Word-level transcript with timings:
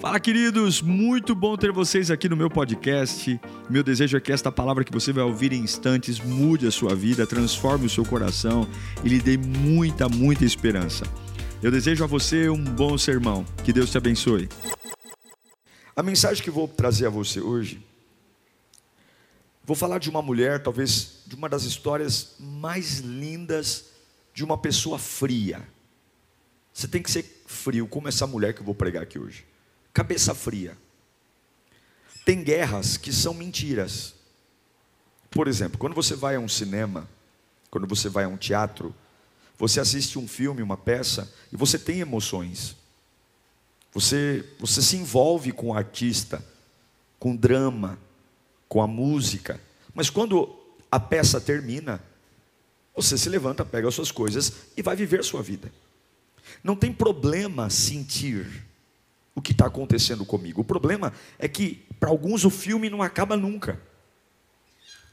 Fala, 0.00 0.20
queridos! 0.20 0.80
Muito 0.80 1.34
bom 1.34 1.56
ter 1.56 1.72
vocês 1.72 2.08
aqui 2.08 2.28
no 2.28 2.36
meu 2.36 2.48
podcast. 2.48 3.40
Meu 3.68 3.82
desejo 3.82 4.16
é 4.16 4.20
que 4.20 4.30
esta 4.30 4.52
palavra 4.52 4.84
que 4.84 4.92
você 4.92 5.12
vai 5.12 5.24
ouvir 5.24 5.52
em 5.52 5.60
instantes 5.60 6.20
mude 6.20 6.68
a 6.68 6.70
sua 6.70 6.94
vida, 6.94 7.26
transforme 7.26 7.86
o 7.86 7.90
seu 7.90 8.04
coração 8.04 8.64
e 9.02 9.08
lhe 9.08 9.18
dê 9.18 9.36
muita, 9.36 10.08
muita 10.08 10.44
esperança. 10.44 11.04
Eu 11.60 11.72
desejo 11.72 12.04
a 12.04 12.06
você 12.06 12.48
um 12.48 12.62
bom 12.62 12.96
sermão. 12.96 13.44
Que 13.64 13.72
Deus 13.72 13.90
te 13.90 13.98
abençoe. 13.98 14.48
A 15.96 16.02
mensagem 16.02 16.44
que 16.44 16.50
vou 16.50 16.68
trazer 16.68 17.06
a 17.06 17.10
você 17.10 17.40
hoje, 17.40 17.84
vou 19.64 19.74
falar 19.74 19.98
de 19.98 20.08
uma 20.08 20.22
mulher, 20.22 20.62
talvez 20.62 21.24
de 21.26 21.34
uma 21.34 21.48
das 21.48 21.64
histórias 21.64 22.36
mais 22.38 23.00
lindas 23.00 23.86
de 24.32 24.44
uma 24.44 24.56
pessoa 24.56 24.96
fria. 24.96 25.60
Você 26.72 26.86
tem 26.86 27.02
que 27.02 27.10
ser 27.10 27.42
frio, 27.48 27.88
como 27.88 28.06
essa 28.06 28.28
mulher 28.28 28.54
que 28.54 28.60
eu 28.60 28.64
vou 28.64 28.76
pregar 28.76 29.02
aqui 29.02 29.18
hoje 29.18 29.44
cabeça 29.98 30.32
fria. 30.32 30.78
Tem 32.24 32.44
guerras 32.44 32.96
que 32.96 33.12
são 33.12 33.34
mentiras. 33.34 34.14
Por 35.28 35.48
exemplo, 35.48 35.76
quando 35.76 35.92
você 35.92 36.14
vai 36.14 36.36
a 36.36 36.38
um 36.38 36.46
cinema, 36.46 37.08
quando 37.68 37.84
você 37.84 38.08
vai 38.08 38.22
a 38.22 38.28
um 38.28 38.36
teatro, 38.36 38.94
você 39.58 39.80
assiste 39.80 40.16
um 40.16 40.28
filme, 40.28 40.62
uma 40.62 40.76
peça, 40.76 41.28
e 41.52 41.56
você 41.56 41.76
tem 41.76 41.98
emoções. 41.98 42.76
Você, 43.92 44.48
você 44.60 44.80
se 44.80 44.96
envolve 44.96 45.50
com 45.50 45.70
o 45.70 45.74
artista, 45.74 46.44
com 47.18 47.32
o 47.32 47.36
drama, 47.36 47.98
com 48.68 48.80
a 48.80 48.86
música. 48.86 49.60
Mas 49.92 50.08
quando 50.08 50.56
a 50.92 51.00
peça 51.00 51.40
termina, 51.40 52.00
você 52.94 53.18
se 53.18 53.28
levanta, 53.28 53.64
pega 53.64 53.88
as 53.88 53.94
suas 53.96 54.12
coisas 54.12 54.52
e 54.76 54.82
vai 54.82 54.94
viver 54.94 55.24
sua 55.24 55.42
vida. 55.42 55.72
Não 56.62 56.76
tem 56.76 56.92
problema 56.92 57.68
sentir 57.68 58.67
o 59.38 59.42
que 59.42 59.52
está 59.52 59.66
acontecendo 59.66 60.24
comigo. 60.24 60.60
O 60.60 60.64
problema 60.64 61.12
é 61.38 61.48
que, 61.48 61.86
para 61.98 62.10
alguns, 62.10 62.44
o 62.44 62.50
filme 62.50 62.90
não 62.90 63.02
acaba 63.02 63.36
nunca. 63.36 63.80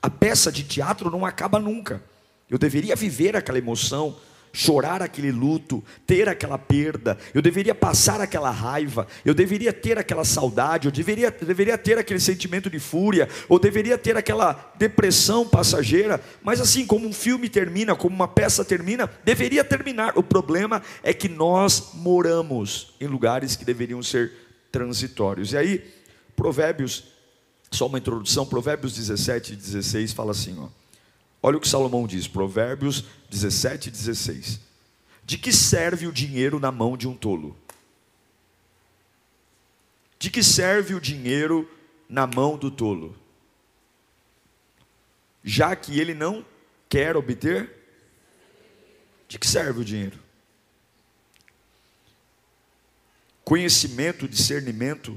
A 0.02 0.10
peça 0.10 0.52
de 0.52 0.64
teatro 0.64 1.10
não 1.10 1.26
acaba 1.26 1.60
nunca. 1.60 2.04
Eu 2.50 2.58
deveria 2.58 2.96
viver 2.96 3.36
aquela 3.36 3.58
emoção, 3.58 4.18
chorar 4.56 5.02
aquele 5.02 5.32
luto, 5.32 5.84
ter 6.08 6.30
aquela 6.30 6.58
perda, 6.58 7.18
eu 7.34 7.42
deveria 7.42 7.76
passar 7.76 8.22
aquela 8.22 8.50
raiva, 8.50 9.06
eu 9.26 9.34
deveria 9.34 9.74
ter 9.74 9.98
aquela 9.98 10.24
saudade, 10.24 10.88
eu 10.88 10.92
deveria, 10.92 11.36
eu 11.42 11.46
deveria 11.46 11.78
ter 11.78 11.98
aquele 11.98 12.20
sentimento 12.22 12.70
de 12.70 12.80
fúria, 12.80 13.28
ou 13.50 13.60
deveria 13.60 13.98
ter 13.98 14.16
aquela 14.16 14.74
depressão 14.78 15.46
passageira, 15.46 16.22
mas 16.42 16.62
assim 16.62 16.86
como 16.86 17.06
um 17.06 17.14
filme 17.14 17.50
termina, 17.50 17.96
como 17.96 18.16
uma 18.16 18.28
peça 18.28 18.64
termina, 18.64 19.12
deveria 19.26 19.64
terminar. 19.64 20.18
O 20.18 20.24
problema 20.24 20.82
é 21.04 21.14
que 21.14 21.28
nós 21.28 21.92
moramos 21.94 22.94
em 23.02 23.08
lugares 23.08 23.58
que 23.58 23.66
deveriam 23.66 24.02
ser 24.02 24.32
transitórios. 24.72 25.52
E 25.52 25.58
aí, 25.58 25.84
Provérbios, 26.34 27.04
só 27.72 27.88
uma 27.88 27.98
introdução, 27.98 28.46
Provérbios 28.46 28.96
17 28.96 29.54
e 29.54 29.56
16 29.58 30.14
fala 30.14 30.32
assim, 30.32 30.56
ó. 30.58 30.85
Olha 31.48 31.58
o 31.58 31.62
que 31.62 31.68
Salomão 31.68 32.08
diz, 32.08 32.28
Provérbios 32.28 33.06
17, 33.30 33.92
16. 33.92 34.60
De 35.24 35.38
que 35.38 35.54
serve 35.54 36.08
o 36.08 36.12
dinheiro 36.12 36.60
na 36.60 36.72
mão 36.72 36.98
de 36.98 37.08
um 37.08 37.16
tolo? 37.16 37.56
De 40.18 40.32
que 40.32 40.42
serve 40.42 40.96
o 40.96 41.00
dinheiro 41.00 41.70
na 42.10 42.26
mão 42.26 42.58
do 42.58 42.72
tolo? 42.72 43.16
Já 45.44 45.76
que 45.76 46.00
ele 46.00 46.16
não 46.16 46.44
quer 46.90 47.16
obter, 47.16 47.70
de 49.28 49.38
que 49.38 49.46
serve 49.46 49.82
o 49.82 49.86
dinheiro? 49.86 50.18
Conhecimento, 53.44 54.28
discernimento 54.28 55.16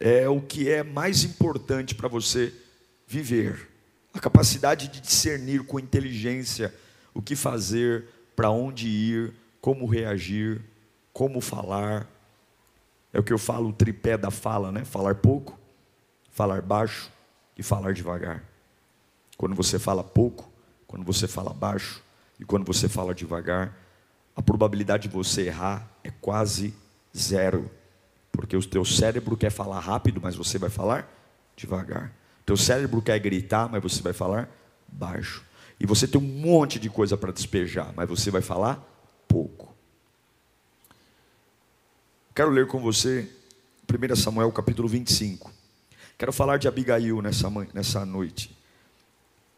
é 0.00 0.28
o 0.28 0.40
que 0.40 0.68
é 0.68 0.82
mais 0.82 1.22
importante 1.22 1.94
para 1.94 2.08
você 2.08 2.52
viver 3.06 3.72
a 4.14 4.20
capacidade 4.20 4.86
de 4.88 5.00
discernir 5.00 5.64
com 5.64 5.78
inteligência 5.78 6.72
o 7.12 7.20
que 7.20 7.34
fazer, 7.36 8.06
para 8.34 8.50
onde 8.50 8.88
ir, 8.88 9.34
como 9.60 9.86
reagir, 9.86 10.60
como 11.12 11.40
falar. 11.40 12.08
É 13.12 13.18
o 13.18 13.22
que 13.22 13.32
eu 13.32 13.38
falo, 13.38 13.68
o 13.68 13.72
tripé 13.72 14.16
da 14.16 14.30
fala, 14.30 14.72
né? 14.72 14.84
Falar 14.84 15.16
pouco, 15.16 15.58
falar 16.30 16.62
baixo 16.62 17.10
e 17.56 17.62
falar 17.62 17.92
devagar. 17.92 18.42
Quando 19.36 19.54
você 19.54 19.78
fala 19.78 20.02
pouco, 20.02 20.50
quando 20.86 21.04
você 21.04 21.28
fala 21.28 21.52
baixo 21.52 22.02
e 22.38 22.44
quando 22.44 22.64
você 22.64 22.88
fala 22.88 23.14
devagar, 23.14 23.76
a 24.34 24.42
probabilidade 24.42 25.08
de 25.08 25.14
você 25.14 25.42
errar 25.46 25.88
é 26.02 26.10
quase 26.10 26.74
zero, 27.16 27.70
porque 28.32 28.56
o 28.56 28.64
teu 28.64 28.84
cérebro 28.84 29.36
quer 29.36 29.50
falar 29.50 29.78
rápido, 29.78 30.20
mas 30.20 30.34
você 30.34 30.58
vai 30.58 30.70
falar 30.70 31.08
devagar. 31.56 32.12
Teu 32.44 32.56
cérebro 32.56 33.00
quer 33.00 33.18
gritar, 33.18 33.68
mas 33.68 33.82
você 33.82 34.02
vai 34.02 34.12
falar 34.12 34.48
baixo. 34.86 35.44
E 35.80 35.86
você 35.86 36.06
tem 36.06 36.20
um 36.20 36.24
monte 36.24 36.78
de 36.78 36.88
coisa 36.88 37.16
para 37.16 37.32
despejar, 37.32 37.92
mas 37.96 38.08
você 38.08 38.30
vai 38.30 38.42
falar 38.42 38.82
pouco. 39.26 39.74
Quero 42.34 42.50
ler 42.50 42.66
com 42.66 42.80
você 42.80 43.28
1 43.88 44.16
Samuel 44.16 44.50
capítulo 44.52 44.88
25. 44.88 45.52
Quero 46.18 46.32
falar 46.32 46.58
de 46.58 46.68
Abigail 46.68 47.20
nessa, 47.22 47.50
nessa 47.72 48.04
noite. 48.04 48.56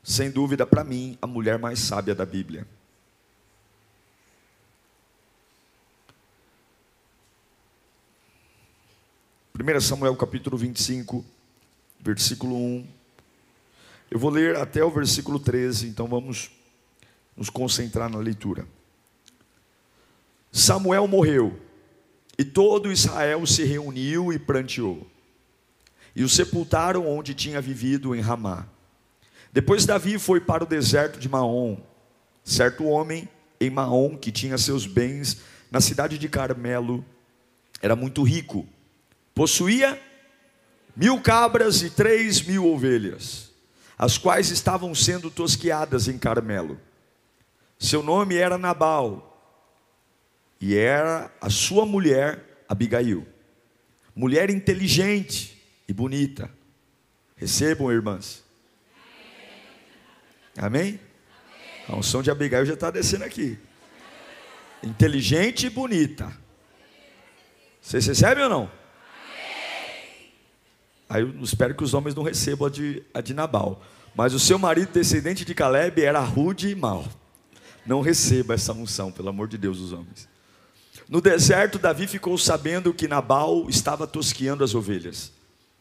Sem 0.03 0.31
dúvida, 0.31 0.67
para 0.67 0.85
mim, 0.85 1.19
a 1.21 1.27
mulher 1.27 1.59
mais 1.59 1.81
sábia 1.81 2.15
da 2.15 2.25
Bíblia. 2.25 2.67
Primeira 9.53 9.81
Samuel 9.81 10.15
capítulo 10.17 10.57
25, 10.57 11.25
versículo 12.07 12.57
1. 12.57 12.87
Eu 14.11 14.19
vou 14.19 14.31
ler 14.31 14.57
até 14.57 14.85
o 14.85 14.91
versículo 14.91 15.41
13, 15.41 15.89
então 15.89 16.07
vamos 16.07 16.51
nos 17.37 17.51
concentrar 17.51 18.09
na 18.09 18.19
leitura. 18.19 18.67
Samuel 20.53 21.09
morreu, 21.09 21.61
e 22.39 22.45
todo 22.45 22.93
Israel 22.93 23.45
se 23.45 23.65
reuniu 23.65 24.33
e 24.33 24.39
pranteou. 24.39 25.07
E 26.15 26.23
o 26.23 26.29
sepultaram 26.29 27.07
onde 27.09 27.35
tinha 27.35 27.61
vivido 27.61 28.15
em 28.15 28.21
Ramá. 28.21 28.67
Depois 29.53 29.85
Davi 29.85 30.19
foi 30.19 30.41
para 30.41 30.63
o 30.63 30.67
deserto 30.67 31.19
de 31.19 31.29
Maom. 31.29 31.77
Certo 32.45 32.85
homem 32.85 33.29
em 33.61 33.69
Maom, 33.69 34.17
que 34.17 34.31
tinha 34.31 34.57
seus 34.57 34.87
bens 34.87 35.39
na 35.71 35.81
cidade 35.81 36.17
de 36.17 36.29
Carmelo, 36.29 37.05
era 37.83 37.97
muito 37.97 38.23
rico. 38.23 38.67
Possuía 39.35 40.01
mil 40.97 41.21
cabras 41.21 41.83
e 41.83 41.91
três 41.91 42.41
mil 42.43 42.67
ovelhas, 42.67 43.53
as 43.99 44.17
quais 44.17 44.51
estavam 44.51 44.95
sendo 44.95 45.31
tosquiadas 45.31 46.09
em 46.09 46.19
Carmelo. 46.19 46.81
Seu 47.79 48.03
nome 48.03 48.37
era 48.37 48.57
Nabal, 48.57 49.35
e 50.61 50.75
era 50.75 51.31
a 51.41 51.51
sua 51.51 51.85
mulher 51.85 52.65
Abigail, 52.69 53.27
mulher 54.15 54.49
inteligente 54.49 55.63
e 55.87 55.93
bonita. 55.93 56.51
Recebam, 57.37 57.93
irmãs. 57.93 58.43
Amém? 60.57 60.99
A 61.87 61.95
unção 61.95 62.23
de 62.23 62.31
Abigail 62.31 62.65
já 62.65 62.73
está 62.73 62.91
descendo 62.91 63.25
aqui. 63.25 63.59
Inteligente 64.83 65.67
e 65.67 65.71
bonita. 65.71 66.35
Vocês 67.81 68.07
recebem 68.07 68.45
ou 68.45 68.51
não? 68.51 68.86
Aí 71.09 71.23
eu 71.23 71.43
espero 71.43 71.75
que 71.75 71.85
os 71.85 71.95
homens 71.95 72.15
não 72.15 72.23
recebam 72.23 72.67
a 72.67 72.71
de, 72.71 73.03
a 73.15 73.21
de 73.21 73.33
Nabal. 73.33 73.83
Mas 74.15 74.35
o 74.35 74.41
seu 74.41 74.59
marido, 74.59 74.93
descendente 74.93 75.45
de 75.45 75.55
Caleb, 75.55 76.03
era 76.03 76.21
rude 76.21 76.71
e 76.71 76.75
mau. 76.75 77.07
Não 77.85 78.01
receba 78.01 78.55
essa 78.55 78.73
unção, 78.73 79.13
pelo 79.13 79.29
amor 79.29 79.47
de 79.47 79.57
Deus, 79.57 79.79
os 79.79 79.93
homens. 79.93 80.29
No 81.09 81.21
deserto, 81.21 81.79
Davi 81.79 82.07
ficou 82.07 82.37
sabendo 82.37 82.93
que 82.93 83.07
Nabal 83.07 83.69
estava 83.69 84.07
tosquiando 84.07 84.65
as 84.65 84.75
ovelhas. 84.75 85.33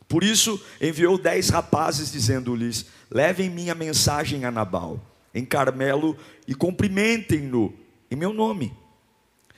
Por 0.08 0.24
isso, 0.24 0.62
enviou 0.80 1.18
dez 1.18 1.50
rapazes, 1.50 2.12
dizendo-lhes: 2.12 2.86
Levem 3.10 3.50
minha 3.50 3.74
mensagem 3.74 4.46
a 4.46 4.52
Nabal, 4.52 5.02
em 5.34 5.44
Carmelo, 5.44 6.16
e 6.48 6.54
cumprimentem-no 6.54 7.74
em 8.12 8.16
meu 8.16 8.32
nome. 8.32 8.72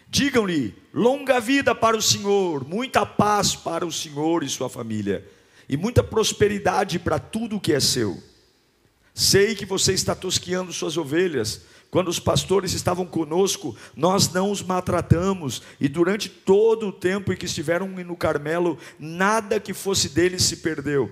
Digam-lhe: 0.08 0.74
longa 0.94 1.42
vida 1.42 1.76
para 1.76 1.98
o 1.98 2.02
Senhor, 2.02 2.66
muita 2.66 3.06
paz 3.06 3.54
para 3.54 3.86
o 3.86 3.92
Senhor 3.92 4.44
e 4.44 4.48
sua 4.48 4.70
família 4.70 5.28
e 5.68 5.76
muita 5.76 6.04
prosperidade 6.04 7.00
para 7.00 7.20
tudo 7.20 7.58
o 7.58 7.60
que 7.60 7.74
é 7.74 7.80
seu. 7.80 8.22
Sei 9.14 9.56
que 9.56 9.66
você 9.66 9.94
está 9.94 10.14
tosquiando 10.14 10.72
suas 10.72 10.96
ovelhas. 10.96 11.62
Quando 11.90 12.10
os 12.10 12.20
pastores 12.20 12.74
estavam 12.74 13.06
conosco, 13.06 13.76
nós 13.96 14.32
não 14.32 14.52
os 14.52 14.62
maltratamos, 14.62 15.62
e 15.80 15.88
durante 15.88 16.30
todo 16.30 16.90
o 16.90 16.92
tempo 16.92 17.32
em 17.32 17.36
que 17.36 17.46
estiveram 17.46 17.88
no 17.88 18.16
Carmelo, 18.16 18.78
nada 19.00 19.60
que 19.60 19.74
fosse 19.74 20.10
deles 20.10 20.44
se 20.44 20.58
perdeu. 20.58 21.12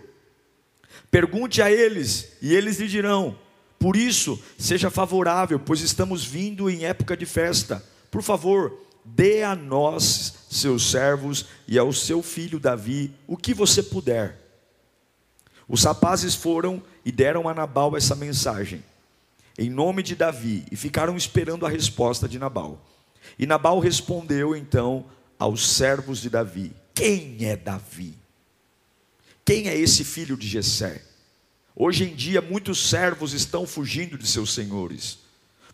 Pergunte 1.09 1.61
a 1.61 1.71
eles, 1.71 2.33
e 2.41 2.53
eles 2.53 2.77
lhe 2.79 2.87
dirão: 2.87 3.37
por 3.79 3.95
isso, 3.95 4.41
seja 4.57 4.89
favorável, 4.89 5.59
pois 5.59 5.81
estamos 5.81 6.25
vindo 6.25 6.69
em 6.69 6.85
época 6.85 7.15
de 7.15 7.25
festa. 7.25 7.83
Por 8.09 8.21
favor, 8.21 8.79
dê 9.03 9.43
a 9.43 9.55
nós, 9.55 10.33
seus 10.49 10.89
servos, 10.89 11.45
e 11.67 11.77
ao 11.77 11.91
seu 11.93 12.21
filho 12.23 12.59
Davi, 12.59 13.13
o 13.27 13.37
que 13.37 13.53
você 13.53 13.83
puder. 13.83 14.44
Os 15.67 15.83
rapazes 15.83 16.35
foram 16.35 16.81
e 17.03 17.12
deram 17.12 17.50
a 17.50 17.53
Nabal 17.53 17.97
essa 17.97 18.15
mensagem, 18.15 18.83
em 19.57 19.69
nome 19.69 20.03
de 20.03 20.15
Davi, 20.15 20.65
e 20.71 20.75
ficaram 20.75 21.17
esperando 21.17 21.65
a 21.65 21.69
resposta 21.69 22.27
de 22.27 22.38
Nabal. 22.38 22.79
E 23.39 23.45
Nabal 23.45 23.79
respondeu 23.79 24.56
então 24.56 25.06
aos 25.39 25.67
servos 25.67 26.21
de 26.21 26.29
Davi: 26.29 26.71
Quem 26.94 27.38
é 27.41 27.56
Davi? 27.56 28.13
Quem 29.44 29.67
é 29.67 29.77
esse 29.77 30.03
filho 30.03 30.38
de 30.38 30.47
Jessé? 30.47 31.01
Hoje 31.75 32.06
em 32.06 32.15
dia 32.15 32.41
muitos 32.41 32.89
servos 32.89 33.33
estão 33.33 33.67
fugindo 33.67 34.17
de 34.17 34.27
seus 34.27 34.53
senhores. 34.53 35.19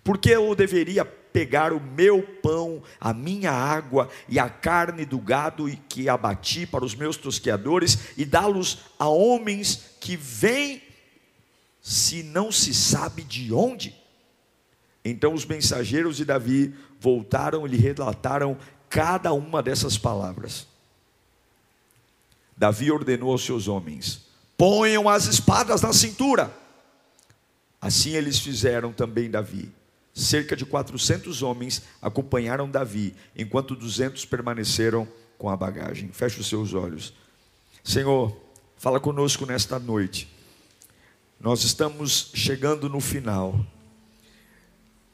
Por 0.04 0.18
que 0.18 0.30
eu 0.30 0.56
deveria 0.56 1.06
pegar 1.34 1.74
o 1.74 1.80
meu 1.80 2.22
pão, 2.22 2.82
a 3.00 3.14
minha 3.14 3.52
água 3.52 4.10
e 4.28 4.40
a 4.40 4.50
carne 4.50 5.06
do 5.06 5.20
gado 5.20 5.66
que 5.88 6.10
abati 6.10 6.66
para 6.66 6.86
os 6.86 6.96
meus 6.96 7.18
tosqueadores 7.18 8.18
e 8.18 8.26
dá-los 8.26 8.80
a 9.00 9.08
homens 9.08 9.96
que 10.00 10.16
vêm, 10.16 10.82
se 11.82 12.24
não 12.24 12.52
se 12.52 12.74
sabe 12.74 13.24
de 13.24 13.54
onde? 13.54 13.96
Então 15.04 15.34
os 15.34 15.46
mensageiros 15.46 16.18
de 16.18 16.26
Davi 16.26 16.76
voltaram 17.00 17.66
e 17.66 17.70
lhe 17.70 17.78
relataram 17.78 18.58
cada 18.90 19.34
uma 19.34 19.64
dessas 19.64 19.98
palavras. 19.98 20.68
Davi 22.56 22.92
ordenou 22.92 23.32
aos 23.32 23.44
seus 23.44 23.68
homens: 23.68 24.26
ponham 24.56 25.10
as 25.10 25.26
espadas 25.26 25.82
na 25.82 25.92
cintura. 25.94 26.56
Assim 27.80 28.12
eles 28.12 28.38
fizeram 28.38 28.94
também 28.94 29.32
Davi. 29.32 29.72
Cerca 30.14 30.56
de 30.56 30.66
400 30.66 31.42
homens 31.42 31.82
acompanharam 32.02 32.70
Davi, 32.70 33.16
enquanto 33.36 33.76
200 33.76 34.26
permaneceram 34.26 35.08
com 35.38 35.50
a 35.50 35.56
bagagem. 35.56 36.10
Feche 36.12 36.40
os 36.40 36.48
seus 36.48 36.74
olhos. 36.74 37.14
Senhor, 37.84 38.36
fala 38.78 39.00
conosco 39.00 39.46
nesta 39.46 39.80
noite. 39.80 40.28
Nós 41.40 41.64
estamos 41.64 42.32
chegando 42.34 42.88
no 42.88 43.00
final. 43.00 43.66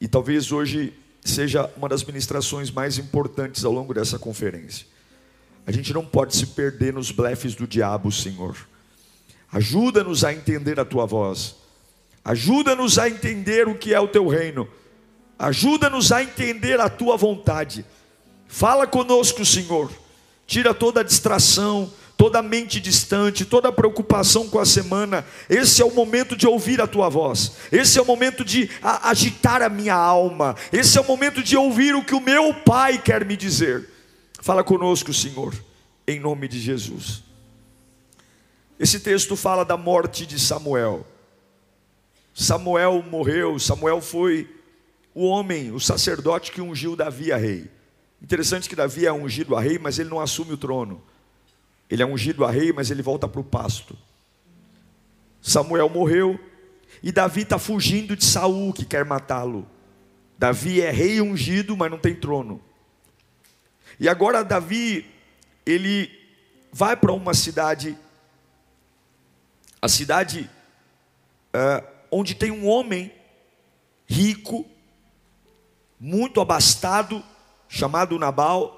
E 0.02 0.08
talvez 0.08 0.52
hoje 0.52 0.94
seja 1.24 1.72
uma 1.78 1.88
das 1.88 2.04
ministrações 2.04 2.70
mais 2.72 2.98
importantes 2.98 3.64
ao 3.64 3.72
longo 3.72 3.94
dessa 3.94 4.20
conferência. 4.20 4.86
A 5.66 5.72
gente 5.72 5.94
não 5.94 6.06
pode 6.06 6.36
se 6.36 6.48
perder 6.48 6.94
nos 6.94 7.12
blefes 7.12 7.56
do 7.56 7.68
diabo, 7.68 8.12
Senhor. 8.12 8.58
Ajuda-nos 9.52 10.24
a 10.24 10.34
entender 10.34 10.80
a 10.80 10.86
tua 10.86 11.06
voz. 11.06 11.56
Ajuda-nos 12.24 12.98
a 12.98 13.10
entender 13.10 13.68
o 13.68 13.78
que 13.78 13.94
é 13.94 14.00
o 14.00 14.08
teu 14.08 14.28
reino. 14.28 14.68
Ajuda-nos 15.40 16.12
a 16.12 16.24
entender 16.24 16.80
a 16.80 16.90
tua 16.90 17.16
vontade. 17.16 17.86
Fala 18.48 18.88
conosco, 18.88 19.46
Senhor. 19.46 19.92
Tira 20.48 20.74
toda 20.74 21.02
a 21.02 21.04
distração, 21.04 21.92
toda 22.16 22.40
a 22.40 22.44
mente 22.44 22.80
distante, 22.80 23.46
toda 23.46 23.70
a 23.70 23.72
preocupação 23.72 24.50
com 24.50 24.60
a 24.60 24.66
semana. 24.66 25.24
Esse 25.50 25.82
é 25.82 25.86
o 25.86 25.94
momento 25.94 26.36
de 26.36 26.48
ouvir 26.48 26.82
a 26.82 26.88
tua 26.88 27.10
voz. 27.10 27.58
Esse 27.72 28.00
é 28.00 28.02
o 28.02 28.06
momento 28.06 28.44
de 28.44 28.70
agitar 28.82 29.62
a 29.62 29.70
minha 29.70 29.94
alma. 29.94 30.56
Esse 30.74 30.98
é 30.98 31.02
o 31.02 31.08
momento 31.08 31.44
de 31.44 31.56
ouvir 31.56 31.94
o 31.94 32.04
que 32.04 32.16
o 32.16 32.22
meu 32.22 32.54
Pai 32.66 32.98
quer 32.98 33.24
me 33.24 33.38
dizer. 33.38 33.88
Fala 34.42 34.64
conosco, 34.64 35.14
Senhor, 35.14 35.54
em 36.08 36.20
nome 36.20 36.48
de 36.48 36.60
Jesus. 36.60 37.24
Esse 38.80 39.00
texto 39.00 39.36
fala 39.36 39.66
da 39.66 39.78
morte 39.78 40.26
de 40.26 40.40
Samuel. 40.40 41.06
Samuel 42.34 43.04
morreu, 43.10 43.60
Samuel 43.60 44.00
foi 44.00 44.57
o 45.18 45.26
homem, 45.26 45.72
o 45.72 45.80
sacerdote 45.80 46.52
que 46.52 46.62
ungiu 46.62 46.96
Davi 46.96 47.32
a 47.32 47.38
rei. 47.38 47.72
Interessante 48.22 48.70
que 48.70 48.76
Davi 48.76 49.08
é 49.08 49.12
ungido 49.12 49.56
a 49.56 49.60
rei, 49.60 49.80
mas 49.80 49.98
ele 49.98 50.12
não 50.12 50.20
assume 50.20 50.54
o 50.54 50.58
trono. 50.58 51.02
Ele 51.90 52.04
é 52.04 52.06
ungido 52.06 52.46
a 52.46 52.52
rei, 52.52 52.72
mas 52.72 52.92
ele 52.92 53.02
volta 53.02 53.28
para 53.28 53.42
o 53.42 53.44
pasto. 53.44 53.98
Samuel 55.42 55.90
morreu 55.90 56.40
e 57.02 57.12
Davi 57.12 57.42
está 57.42 57.58
fugindo 57.58 58.16
de 58.16 58.24
Saul 58.24 58.72
que 58.72 58.86
quer 58.86 59.04
matá-lo. 59.06 59.68
Davi 60.38 60.82
é 60.82 60.92
rei 60.92 61.20
ungido, 61.20 61.76
mas 61.76 61.90
não 61.90 61.98
tem 61.98 62.14
trono. 62.14 62.62
E 64.00 64.08
agora 64.08 64.44
Davi 64.44 65.04
ele 65.66 66.12
vai 66.72 66.96
para 66.96 67.12
uma 67.12 67.34
cidade, 67.34 67.98
a 69.82 69.88
cidade 69.88 70.48
uh, 71.56 71.84
onde 72.12 72.36
tem 72.36 72.52
um 72.52 72.68
homem 72.68 73.12
rico, 74.06 74.64
muito 76.00 76.40
abastado, 76.40 77.24
chamado 77.68 78.18
Nabal. 78.20 78.74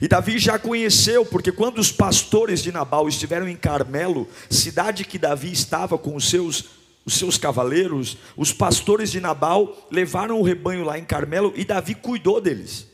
E 0.00 0.06
Davi 0.06 0.38
já 0.38 0.58
conheceu, 0.58 1.24
porque 1.24 1.50
quando 1.50 1.78
os 1.78 1.90
pastores 1.90 2.62
de 2.62 2.70
Nabal 2.70 3.08
estiveram 3.08 3.48
em 3.48 3.56
Carmelo, 3.56 4.28
cidade 4.50 5.04
que 5.04 5.18
Davi 5.18 5.50
estava 5.50 5.96
com 5.96 6.14
os 6.14 6.28
seus, 6.28 6.64
os 7.04 7.14
seus 7.14 7.38
cavaleiros, 7.38 8.18
os 8.36 8.52
pastores 8.52 9.10
de 9.10 9.20
Nabal 9.20 9.88
levaram 9.90 10.38
o 10.38 10.42
rebanho 10.42 10.84
lá 10.84 10.98
em 10.98 11.04
Carmelo 11.04 11.52
e 11.56 11.64
Davi 11.64 11.94
cuidou 11.94 12.40
deles. 12.40 12.86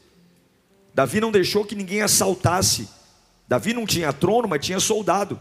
Davi 0.94 1.20
não 1.20 1.32
deixou 1.32 1.64
que 1.64 1.74
ninguém 1.74 2.02
assaltasse. 2.02 2.88
Davi 3.48 3.72
não 3.72 3.86
tinha 3.86 4.12
trono, 4.12 4.46
mas 4.46 4.64
tinha 4.64 4.78
soldado. 4.78 5.40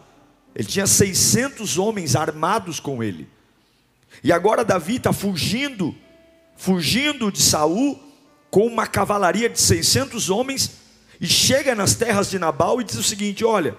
Ele 0.56 0.68
tinha 0.68 0.88
600 0.88 1.78
homens 1.78 2.16
armados 2.16 2.80
com 2.80 3.04
ele. 3.04 3.28
E 4.24 4.32
agora 4.32 4.66
Davi 4.66 4.96
está 4.96 5.14
fugindo 5.14 5.96
fugindo 6.56 7.32
de 7.32 7.42
Saul 7.42 8.00
com 8.50 8.66
uma 8.68 8.86
cavalaria 8.86 9.50
de 9.50 9.60
600 9.60 10.30
homens 10.30 10.72
e 11.20 11.28
chega 11.28 11.76
nas 11.76 11.96
terras 11.96 12.30
de 12.30 12.38
Nabal 12.38 12.82
e 12.82 12.84
diz 12.84 12.96
o 12.96 13.04
seguinte: 13.04 13.46
Olha, 13.46 13.78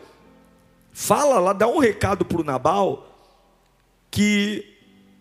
fala 0.92 1.38
lá, 1.38 1.52
dá 1.52 1.69
um 1.69 1.78
recado 1.78 2.24
para 2.24 2.40
o 2.40 2.44
Nabal 2.44 3.08
que 4.10 4.72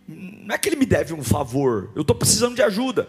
não 0.08 0.54
é 0.54 0.58
que 0.58 0.68
ele 0.68 0.76
me 0.76 0.86
deve 0.86 1.14
um 1.14 1.24
favor, 1.24 1.90
eu 1.96 2.02
estou 2.02 2.16
precisando 2.16 2.56
de 2.56 2.62
ajuda. 2.62 3.08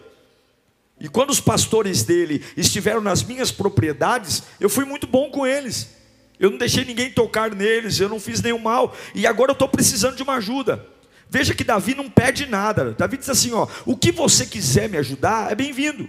E 1.01 1.09
quando 1.09 1.31
os 1.31 1.41
pastores 1.41 2.05
dele 2.05 2.45
estiveram 2.57 3.01
nas 3.01 3.25
minhas 3.25 3.51
propriedades, 3.51 4.45
eu 4.61 4.69
fui 4.69 4.85
muito 4.85 5.07
bom 5.07 5.31
com 5.31 5.45
eles. 5.45 5.91
Eu 6.39 6.51
não 6.51 6.59
deixei 6.59 6.85
ninguém 6.85 7.11
tocar 7.11 7.53
neles, 7.55 7.99
eu 7.99 8.09
não 8.09 8.21
fiz 8.21 8.41
nenhum 8.41 8.59
mal. 8.59 8.95
E 9.15 9.27
agora 9.27 9.51
eu 9.51 9.55
estou 9.55 9.69
precisando 9.69 10.15
de 10.15 10.23
uma 10.23 10.35
ajuda. 10.35 10.87
Veja 11.33 11.55
que 11.55 11.65
Davi 11.65 11.95
não 11.95 12.11
pede 12.11 12.45
nada. 12.45 12.93
Davi 12.93 13.17
diz 13.17 13.31
assim: 13.31 13.53
ó, 13.55 13.67
o 13.87 13.97
que 13.97 14.13
você 14.13 14.45
quiser 14.45 14.87
me 14.87 14.99
ajudar 14.99 15.51
é 15.51 15.55
bem-vindo. 15.55 16.07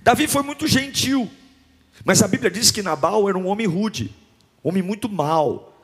Davi 0.00 0.26
foi 0.26 0.42
muito 0.42 0.66
gentil, 0.66 1.30
mas 2.06 2.22
a 2.22 2.26
Bíblia 2.26 2.50
diz 2.50 2.70
que 2.70 2.82
Nabal 2.82 3.28
era 3.28 3.36
um 3.36 3.48
homem 3.48 3.66
rude, 3.66 4.10
homem 4.64 4.82
muito 4.82 5.10
mau. 5.10 5.76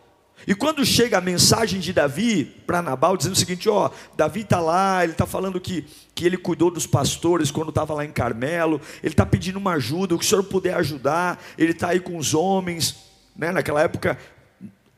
E 0.47 0.55
quando 0.55 0.87
chega 0.87 1.19
a 1.19 1.21
mensagem 1.21 1.81
de 1.81 1.93
Davi 1.93 2.47
para 2.67 2.81
Nabal, 2.81 3.15
dizendo 3.15 3.35
o 3.35 3.39
seguinte: 3.39 3.69
ó, 3.69 3.91
Davi 4.17 4.41
está 4.41 4.59
lá, 4.59 5.05
ele 5.05 5.13
está 5.13 5.27
falando 5.27 5.61
que, 5.61 5.85
que 6.15 6.25
ele 6.25 6.39
cuidou 6.39 6.71
dos 6.71 6.87
pastores 6.87 7.51
quando 7.51 7.69
estava 7.69 7.93
lá 7.93 8.07
em 8.07 8.11
Carmelo, 8.11 8.81
ele 9.03 9.13
está 9.13 9.27
pedindo 9.27 9.59
uma 9.59 9.75
ajuda, 9.75 10.15
o 10.15 10.19
que 10.19 10.25
o 10.25 10.29
senhor 10.29 10.45
puder 10.45 10.77
ajudar, 10.77 11.39
ele 11.59 11.73
está 11.73 11.91
aí 11.91 12.01
com 12.01 12.17
os 12.17 12.33
homens. 12.33 12.97
Né? 13.37 13.53
Naquela 13.53 13.83
época, 13.83 14.19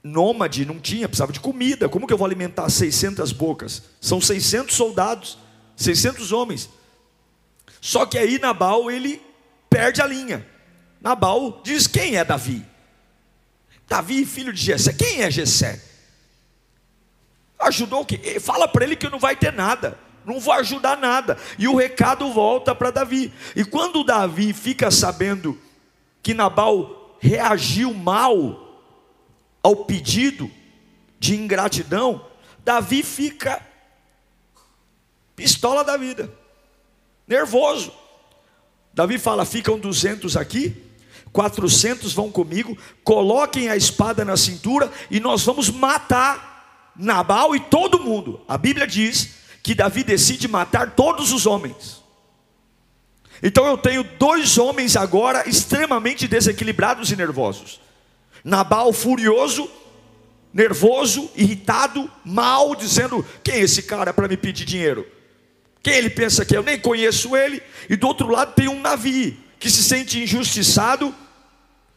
nômade, 0.04 0.66
não 0.66 0.78
tinha, 0.78 1.08
precisava 1.08 1.32
de 1.32 1.40
comida. 1.40 1.88
Como 1.88 2.06
que 2.06 2.12
eu 2.12 2.18
vou 2.18 2.26
alimentar 2.26 2.68
600 2.68 3.32
bocas? 3.32 3.82
São 3.98 4.20
600 4.20 4.76
soldados, 4.76 5.38
600 5.74 6.30
homens. 6.30 6.68
Só 7.80 8.04
que 8.04 8.18
aí 8.18 8.38
Nabal, 8.38 8.90
ele 8.90 9.20
perde 9.70 10.02
a 10.02 10.06
linha. 10.06 10.46
Nabal 11.00 11.62
diz: 11.64 11.86
Quem 11.86 12.16
é 12.16 12.24
Davi? 12.24 12.64
Davi, 13.88 14.26
filho 14.26 14.52
de 14.52 14.62
Jessé. 14.62 14.92
Quem 14.92 15.22
é 15.22 15.30
Jessé? 15.30 15.82
Ajudou 17.58 18.02
o 18.02 18.04
quê? 18.04 18.38
Fala 18.38 18.68
para 18.68 18.84
ele 18.84 18.96
que 18.96 19.08
não 19.08 19.18
vai 19.18 19.34
ter 19.34 19.52
nada. 19.52 19.98
Não 20.24 20.40
vou 20.40 20.54
ajudar 20.54 20.96
nada. 20.98 21.36
E 21.58 21.68
o 21.68 21.76
recado 21.76 22.30
volta 22.32 22.74
para 22.74 22.90
Davi. 22.90 23.32
E 23.54 23.64
quando 23.64 24.04
Davi 24.04 24.52
fica 24.52 24.90
sabendo 24.90 25.58
que 26.22 26.32
Nabal 26.32 27.16
reagiu 27.20 27.92
mal 27.92 28.63
ao 29.64 29.74
pedido 29.74 30.50
de 31.18 31.34
ingratidão, 31.34 32.26
Davi 32.62 33.02
fica 33.02 33.62
pistola 35.34 35.82
da 35.82 35.96
vida, 35.96 36.30
nervoso. 37.26 37.90
Davi 38.92 39.18
fala: 39.18 39.46
ficam 39.46 39.78
200 39.78 40.36
aqui, 40.36 40.76
400 41.32 42.12
vão 42.12 42.30
comigo, 42.30 42.76
coloquem 43.02 43.70
a 43.70 43.76
espada 43.76 44.22
na 44.22 44.36
cintura 44.36 44.92
e 45.10 45.18
nós 45.18 45.42
vamos 45.42 45.70
matar 45.70 46.92
Nabal 46.94 47.56
e 47.56 47.60
todo 47.60 47.98
mundo. 47.98 48.40
A 48.46 48.58
Bíblia 48.58 48.86
diz 48.86 49.30
que 49.62 49.74
Davi 49.74 50.04
decide 50.04 50.46
matar 50.46 50.94
todos 50.94 51.32
os 51.32 51.46
homens. 51.46 52.04
Então 53.42 53.66
eu 53.66 53.78
tenho 53.78 54.04
dois 54.04 54.58
homens 54.58 54.94
agora 54.94 55.48
extremamente 55.48 56.28
desequilibrados 56.28 57.10
e 57.10 57.16
nervosos. 57.16 57.80
Nabal 58.44 58.92
furioso, 58.92 59.70
nervoso, 60.52 61.30
irritado, 61.34 62.10
mal, 62.22 62.76
dizendo: 62.76 63.24
Quem 63.42 63.54
é 63.54 63.60
esse 63.60 63.82
cara 63.82 64.12
para 64.12 64.28
me 64.28 64.36
pedir 64.36 64.66
dinheiro? 64.66 65.06
Quem 65.82 65.94
ele 65.94 66.10
pensa 66.10 66.44
que 66.44 66.54
é? 66.54 66.58
eu 66.58 66.62
nem 66.62 66.78
conheço 66.78 67.34
ele. 67.34 67.62
E 67.88 67.96
do 67.96 68.06
outro 68.06 68.28
lado 68.28 68.54
tem 68.54 68.68
um 68.68 68.80
Navi, 68.80 69.38
que 69.58 69.70
se 69.70 69.82
sente 69.82 70.22
injustiçado 70.22 71.14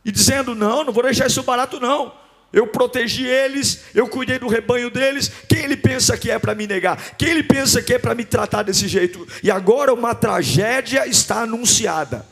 e 0.05 0.11
dizendo: 0.11 0.55
Não, 0.55 0.85
não 0.85 0.93
vou 0.93 1.03
deixar 1.03 1.27
isso 1.27 1.43
barato, 1.43 1.81
não. 1.81 2.13
Eu 2.53 2.65
protegi 2.65 3.25
eles, 3.25 3.81
eu 3.93 4.07
cuidei 4.07 4.39
do 4.39 4.47
rebanho 4.47 4.89
deles. 4.89 5.29
Quem 5.49 5.65
ele 5.65 5.75
pensa 5.75 6.17
que 6.17 6.31
é 6.31 6.39
para 6.39 6.55
me 6.55 6.65
negar? 6.65 6.97
Quem 7.17 7.29
ele 7.29 7.43
pensa 7.43 7.81
que 7.81 7.93
é 7.93 7.99
para 7.99 8.15
me 8.15 8.23
tratar 8.23 8.63
desse 8.63 8.87
jeito? 8.87 9.27
E 9.43 9.51
agora 9.51 9.93
uma 9.93 10.15
tragédia 10.15 11.05
está 11.05 11.41
anunciada. 11.41 12.25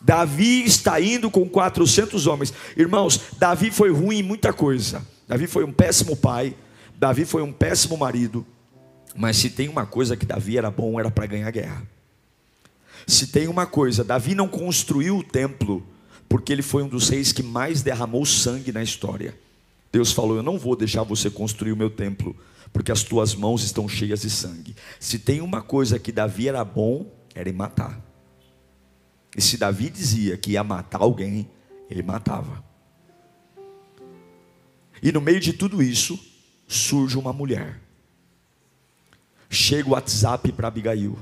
Davi 0.00 0.64
está 0.64 1.00
indo 1.00 1.30
com 1.30 1.48
400 1.48 2.26
homens. 2.26 2.52
Irmãos, 2.76 3.20
Davi 3.38 3.70
foi 3.70 3.90
ruim 3.90 4.18
em 4.18 4.22
muita 4.22 4.52
coisa. 4.52 5.04
Davi 5.26 5.46
foi 5.46 5.64
um 5.64 5.72
péssimo 5.72 6.16
pai. 6.16 6.54
Davi 6.96 7.24
foi 7.24 7.42
um 7.42 7.52
péssimo 7.52 7.96
marido. 7.96 8.46
Mas 9.14 9.36
se 9.36 9.50
tem 9.50 9.68
uma 9.68 9.86
coisa 9.86 10.16
que 10.16 10.24
Davi 10.24 10.56
era 10.56 10.70
bom, 10.70 10.98
era 10.98 11.10
para 11.10 11.26
ganhar 11.26 11.50
guerra. 11.50 11.82
Se 13.06 13.28
tem 13.28 13.48
uma 13.48 13.66
coisa, 13.66 14.04
Davi 14.04 14.34
não 14.34 14.48
construiu 14.48 15.18
o 15.18 15.24
templo 15.24 15.84
porque 16.28 16.52
ele 16.52 16.62
foi 16.62 16.82
um 16.82 16.88
dos 16.88 17.08
reis 17.08 17.32
que 17.32 17.42
mais 17.42 17.82
derramou 17.82 18.24
sangue 18.26 18.70
na 18.70 18.82
história. 18.82 19.34
Deus 19.90 20.12
falou: 20.12 20.36
Eu 20.36 20.42
não 20.42 20.58
vou 20.58 20.76
deixar 20.76 21.02
você 21.02 21.30
construir 21.30 21.72
o 21.72 21.76
meu 21.76 21.88
templo, 21.88 22.36
porque 22.72 22.92
as 22.92 23.02
tuas 23.02 23.34
mãos 23.34 23.64
estão 23.64 23.88
cheias 23.88 24.20
de 24.20 24.30
sangue. 24.30 24.76
Se 25.00 25.18
tem 25.18 25.40
uma 25.40 25.62
coisa 25.62 25.98
que 25.98 26.12
Davi 26.12 26.48
era 26.48 26.62
bom, 26.64 27.10
era 27.34 27.48
em 27.48 27.52
matar. 27.52 28.07
E 29.38 29.40
se 29.40 29.56
Davi 29.56 29.88
dizia 29.88 30.36
que 30.36 30.50
ia 30.50 30.64
matar 30.64 31.00
alguém, 31.00 31.48
ele 31.88 32.02
matava. 32.02 32.64
E 35.00 35.12
no 35.12 35.20
meio 35.20 35.38
de 35.38 35.52
tudo 35.52 35.80
isso, 35.80 36.18
surge 36.66 37.16
uma 37.16 37.32
mulher. 37.32 37.80
Chega 39.48 39.88
o 39.88 39.92
WhatsApp 39.92 40.50
para 40.50 40.66
Abigail. 40.66 41.16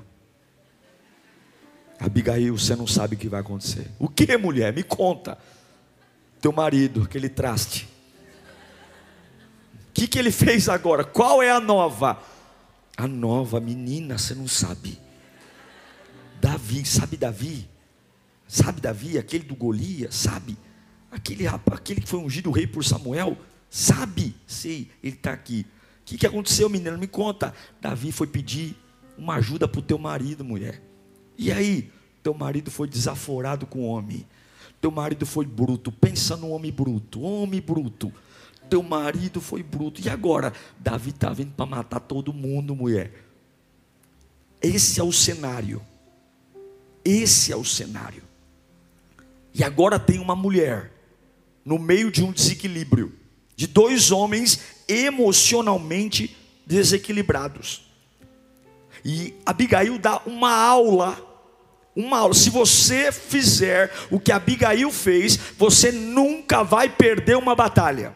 Abigail, 2.00 2.56
você 2.56 2.74
não 2.74 2.86
sabe 2.86 3.16
o 3.16 3.18
que 3.18 3.28
vai 3.28 3.42
acontecer. 3.42 3.90
O 3.98 4.08
que, 4.08 4.34
mulher? 4.38 4.72
Me 4.72 4.82
conta. 4.82 5.36
Teu 6.40 6.52
marido, 6.52 7.02
aquele 7.02 7.28
traste. 7.28 7.86
O 9.90 9.92
que, 9.92 10.08
que 10.08 10.18
ele 10.18 10.30
fez 10.30 10.70
agora? 10.70 11.04
Qual 11.04 11.42
é 11.42 11.50
a 11.50 11.60
nova? 11.60 12.18
A 12.96 13.06
nova 13.06 13.60
menina, 13.60 14.16
você 14.16 14.34
não 14.34 14.48
sabe. 14.48 14.98
Davi, 16.40 16.82
sabe 16.86 17.18
Davi? 17.18 17.75
Sabe 18.48 18.80
Davi, 18.80 19.18
aquele 19.18 19.44
do 19.44 19.54
Golias? 19.54 20.14
Sabe? 20.14 20.56
Aquele 21.10 21.46
rapaz, 21.46 21.78
aquele 21.78 22.00
que 22.00 22.08
foi 22.08 22.20
ungido 22.20 22.50
rei 22.50 22.66
por 22.66 22.84
Samuel? 22.84 23.36
Sabe? 23.68 24.34
Sei, 24.46 24.90
ele 25.02 25.16
está 25.16 25.32
aqui. 25.32 25.66
O 26.02 26.04
que, 26.04 26.18
que 26.18 26.26
aconteceu, 26.26 26.68
menina? 26.68 26.96
Me 26.96 27.06
conta. 27.06 27.52
Davi 27.80 28.12
foi 28.12 28.26
pedir 28.26 28.76
uma 29.18 29.36
ajuda 29.36 29.66
para 29.66 29.80
o 29.80 29.82
teu 29.82 29.98
marido, 29.98 30.44
mulher. 30.44 30.82
E 31.36 31.50
aí, 31.50 31.90
teu 32.22 32.32
marido 32.32 32.70
foi 32.70 32.88
desaforado 32.88 33.66
com 33.66 33.80
o 33.80 33.86
homem. 33.86 34.26
Teu 34.80 34.90
marido 34.90 35.26
foi 35.26 35.44
bruto. 35.44 35.90
Pensa 35.90 36.36
no 36.36 36.50
homem 36.50 36.70
bruto. 36.70 37.20
Homem 37.20 37.60
bruto. 37.60 38.12
Teu 38.68 38.82
marido 38.82 39.40
foi 39.40 39.62
bruto. 39.62 40.00
E 40.00 40.08
agora? 40.08 40.52
Davi 40.78 41.10
está 41.10 41.30
vindo 41.30 41.52
para 41.52 41.66
matar 41.66 42.00
todo 42.00 42.32
mundo, 42.32 42.74
mulher. 42.74 43.12
Esse 44.60 45.00
é 45.00 45.02
o 45.02 45.12
cenário. 45.12 45.82
Esse 47.04 47.52
é 47.52 47.56
o 47.56 47.64
cenário. 47.64 48.25
E 49.58 49.64
agora 49.64 49.98
tem 49.98 50.18
uma 50.18 50.36
mulher 50.36 50.92
no 51.64 51.78
meio 51.78 52.10
de 52.10 52.22
um 52.22 52.30
desequilíbrio 52.30 53.14
de 53.56 53.66
dois 53.66 54.10
homens 54.10 54.60
emocionalmente 54.86 56.36
desequilibrados. 56.66 57.90
E 59.02 59.34
Abigail 59.46 59.98
dá 59.98 60.20
uma 60.26 60.52
aula, 60.52 61.18
uma 61.96 62.18
aula. 62.18 62.34
Se 62.34 62.50
você 62.50 63.10
fizer 63.10 63.90
o 64.10 64.20
que 64.20 64.30
Abigail 64.30 64.92
fez, 64.92 65.38
você 65.56 65.90
nunca 65.90 66.62
vai 66.62 66.90
perder 66.90 67.38
uma 67.38 67.54
batalha. 67.54 68.14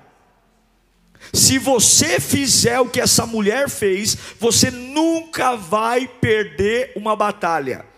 Se 1.32 1.58
você 1.58 2.20
fizer 2.20 2.80
o 2.80 2.88
que 2.90 3.00
essa 3.00 3.24
mulher 3.24 3.70
fez, 3.70 4.14
você 4.38 4.70
nunca 4.70 5.56
vai 5.56 6.06
perder 6.06 6.92
uma 6.94 7.16
batalha. 7.16 7.89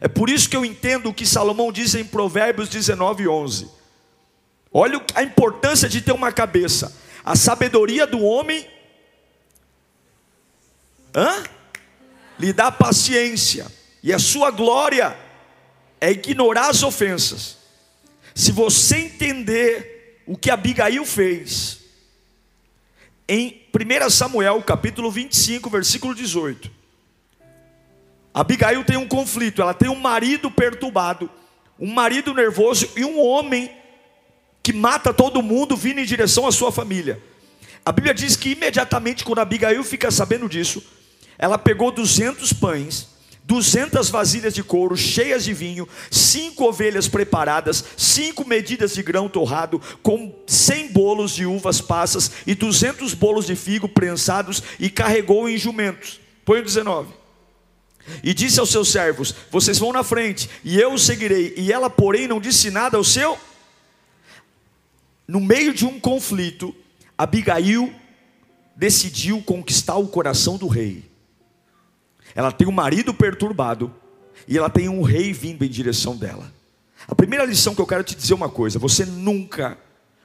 É 0.00 0.08
por 0.08 0.30
isso 0.30 0.48
que 0.48 0.56
eu 0.56 0.64
entendo 0.64 1.08
o 1.08 1.14
que 1.14 1.26
Salomão 1.26 1.72
diz 1.72 1.94
em 1.94 2.04
Provérbios 2.04 2.68
19, 2.68 3.26
11. 3.26 3.68
Olha 4.72 5.02
a 5.14 5.22
importância 5.22 5.88
de 5.88 6.00
ter 6.00 6.12
uma 6.12 6.30
cabeça. 6.30 6.96
A 7.24 7.34
sabedoria 7.34 8.06
do 8.06 8.20
homem 8.22 8.66
hã? 11.14 11.42
lhe 12.38 12.52
dá 12.52 12.70
paciência, 12.70 13.66
e 14.02 14.12
a 14.12 14.18
sua 14.18 14.50
glória 14.50 15.16
é 16.00 16.12
ignorar 16.12 16.70
as 16.70 16.82
ofensas. 16.82 17.58
Se 18.34 18.52
você 18.52 18.98
entender 18.98 20.22
o 20.26 20.36
que 20.36 20.50
Abigail 20.50 21.04
fez, 21.04 21.80
em 23.28 23.66
1 23.74 24.10
Samuel 24.10 24.62
capítulo 24.62 25.10
25, 25.10 25.68
versículo 25.68 26.14
18, 26.14 26.70
Abigail 28.40 28.84
tem 28.84 28.96
um 28.96 29.08
conflito, 29.08 29.60
ela 29.60 29.74
tem 29.74 29.88
um 29.88 29.98
marido 29.98 30.48
perturbado, 30.48 31.28
um 31.76 31.92
marido 31.92 32.32
nervoso 32.32 32.88
e 32.94 33.04
um 33.04 33.20
homem 33.20 33.68
que 34.62 34.72
mata 34.72 35.12
todo 35.12 35.42
mundo 35.42 35.76
vindo 35.76 35.98
em 35.98 36.04
direção 36.04 36.46
à 36.46 36.52
sua 36.52 36.70
família. 36.70 37.20
A 37.84 37.90
Bíblia 37.90 38.14
diz 38.14 38.36
que 38.36 38.50
imediatamente 38.50 39.24
quando 39.24 39.40
Abigail 39.40 39.82
fica 39.82 40.08
sabendo 40.12 40.48
disso, 40.48 40.80
ela 41.36 41.58
pegou 41.58 41.90
200 41.90 42.52
pães, 42.52 43.08
200 43.42 44.08
vasilhas 44.08 44.54
de 44.54 44.62
couro 44.62 44.96
cheias 44.96 45.42
de 45.42 45.52
vinho, 45.52 45.88
cinco 46.08 46.62
ovelhas 46.62 47.08
preparadas, 47.08 47.84
cinco 47.96 48.46
medidas 48.46 48.94
de 48.94 49.02
grão 49.02 49.28
torrado, 49.28 49.82
com 50.00 50.32
100 50.46 50.92
bolos 50.92 51.34
de 51.34 51.44
uvas 51.44 51.80
passas 51.80 52.30
e 52.46 52.54
200 52.54 53.14
bolos 53.14 53.46
de 53.46 53.56
figo 53.56 53.88
prensados 53.88 54.62
e 54.78 54.88
carregou 54.88 55.48
em 55.48 55.58
jumentos. 55.58 56.20
Põe 56.44 56.60
o 56.60 56.64
19. 56.64 57.17
E 58.22 58.32
disse 58.34 58.60
aos 58.60 58.70
seus 58.70 58.90
servos: 58.90 59.34
Vocês 59.50 59.78
vão 59.78 59.92
na 59.92 60.02
frente, 60.02 60.48
e 60.64 60.78
eu 60.78 60.92
os 60.92 61.02
seguirei. 61.02 61.54
E 61.56 61.72
ela, 61.72 61.88
porém, 61.88 62.28
não 62.28 62.40
disse 62.40 62.70
nada 62.70 62.96
ao 62.96 63.04
seu. 63.04 63.38
No 65.26 65.40
meio 65.40 65.74
de 65.74 65.84
um 65.84 66.00
conflito, 66.00 66.74
Abigail 67.16 67.92
decidiu 68.74 69.42
conquistar 69.42 69.96
o 69.96 70.08
coração 70.08 70.56
do 70.56 70.68
rei. 70.68 71.04
Ela 72.34 72.52
tem 72.52 72.66
um 72.68 72.72
marido 72.72 73.12
perturbado 73.12 73.92
e 74.46 74.56
ela 74.56 74.70
tem 74.70 74.88
um 74.88 75.02
rei 75.02 75.32
vindo 75.32 75.64
em 75.64 75.68
direção 75.68 76.16
dela. 76.16 76.52
A 77.06 77.14
primeira 77.14 77.44
lição 77.44 77.74
que 77.74 77.80
eu 77.80 77.86
quero 77.86 78.04
te 78.04 78.14
dizer 78.14 78.32
é 78.32 78.36
uma 78.36 78.48
coisa: 78.48 78.78
você 78.78 79.04
nunca, 79.04 79.76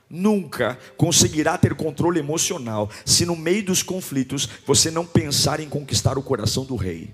nunca 0.09 0.77
conseguirá 0.95 1.57
ter 1.57 1.73
controle 1.73 2.19
emocional 2.19 2.89
se 3.05 3.25
no 3.25 3.35
meio 3.35 3.65
dos 3.65 3.81
conflitos 3.83 4.47
você 4.65 4.91
não 4.91 5.05
pensar 5.05 5.59
em 5.59 5.67
conquistar 5.67 6.17
o 6.17 6.23
coração 6.23 6.63
do 6.63 6.75
rei. 6.75 7.13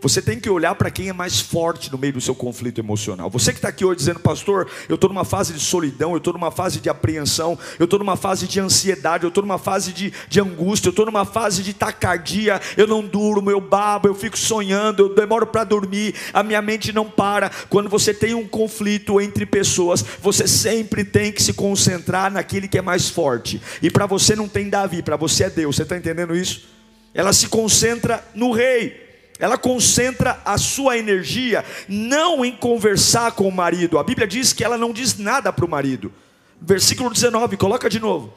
Você 0.00 0.22
tem 0.22 0.38
que 0.38 0.48
olhar 0.48 0.74
para 0.74 0.90
quem 0.90 1.08
é 1.08 1.12
mais 1.12 1.40
forte 1.40 1.92
no 1.92 1.98
meio 1.98 2.14
do 2.14 2.20
seu 2.20 2.34
conflito 2.34 2.78
emocional. 2.78 3.28
Você 3.28 3.52
que 3.52 3.58
está 3.58 3.68
aqui 3.68 3.84
hoje 3.84 3.98
dizendo, 3.98 4.20
pastor, 4.20 4.68
eu 4.88 4.94
estou 4.94 5.10
numa 5.10 5.24
fase 5.24 5.52
de 5.52 5.60
solidão, 5.60 6.12
eu 6.12 6.18
estou 6.18 6.32
numa 6.32 6.50
fase 6.50 6.80
de 6.80 6.88
apreensão, 6.88 7.58
eu 7.78 7.84
estou 7.84 7.98
numa 7.98 8.16
fase 8.16 8.46
de 8.46 8.58
ansiedade, 8.60 9.24
eu 9.24 9.28
estou 9.28 9.42
numa 9.42 9.58
fase 9.58 9.92
de, 9.92 10.12
de 10.28 10.40
angústia, 10.40 10.88
eu 10.88 10.90
estou 10.90 11.04
numa 11.04 11.24
fase 11.24 11.62
de 11.62 11.74
tacardia, 11.74 12.60
eu 12.76 12.86
não 12.86 13.04
durmo, 13.04 13.50
eu 13.50 13.60
babo, 13.60 14.08
eu 14.08 14.14
fico 14.14 14.38
sonhando, 14.38 15.02
eu 15.02 15.14
demoro 15.14 15.46
para 15.46 15.64
dormir, 15.64 16.14
a 16.32 16.42
minha 16.42 16.62
mente 16.62 16.92
não 16.92 17.04
para. 17.04 17.50
Quando 17.68 17.90
você 17.90 18.14
tem 18.14 18.32
um 18.32 18.46
conflito 18.48 19.20
entre 19.20 19.44
pessoas, 19.44 20.04
você 20.22 20.48
sempre 20.48 21.04
tem 21.04 21.30
que 21.30 21.42
se 21.42 21.52
concentrar 21.52 22.30
naquele 22.30 22.68
que 22.68 22.78
é 22.78 22.82
mais 22.82 23.08
forte. 23.10 23.60
E 23.82 23.90
para 23.90 24.06
você 24.06 24.34
não 24.34 24.48
tem 24.48 24.70
Davi, 24.70 25.02
para 25.02 25.16
você 25.16 25.44
é 25.44 25.50
Deus. 25.50 25.76
Você 25.76 25.82
está 25.82 25.96
entendendo 25.96 26.34
isso? 26.34 26.68
Ela 27.12 27.32
se 27.32 27.48
concentra 27.48 28.24
no 28.34 28.52
rei 28.52 29.09
ela 29.40 29.58
concentra 29.58 30.40
a 30.44 30.56
sua 30.58 30.98
energia 30.98 31.64
não 31.88 32.44
em 32.44 32.52
conversar 32.52 33.32
com 33.32 33.48
o 33.48 33.52
marido. 33.52 33.98
A 33.98 34.04
Bíblia 34.04 34.26
diz 34.28 34.52
que 34.52 34.62
ela 34.62 34.78
não 34.78 34.92
diz 34.92 35.18
nada 35.18 35.52
para 35.52 35.64
o 35.64 35.68
marido. 35.68 36.12
Versículo 36.60 37.10
19, 37.10 37.56
coloca 37.56 37.88
de 37.88 37.98
novo. 37.98 38.32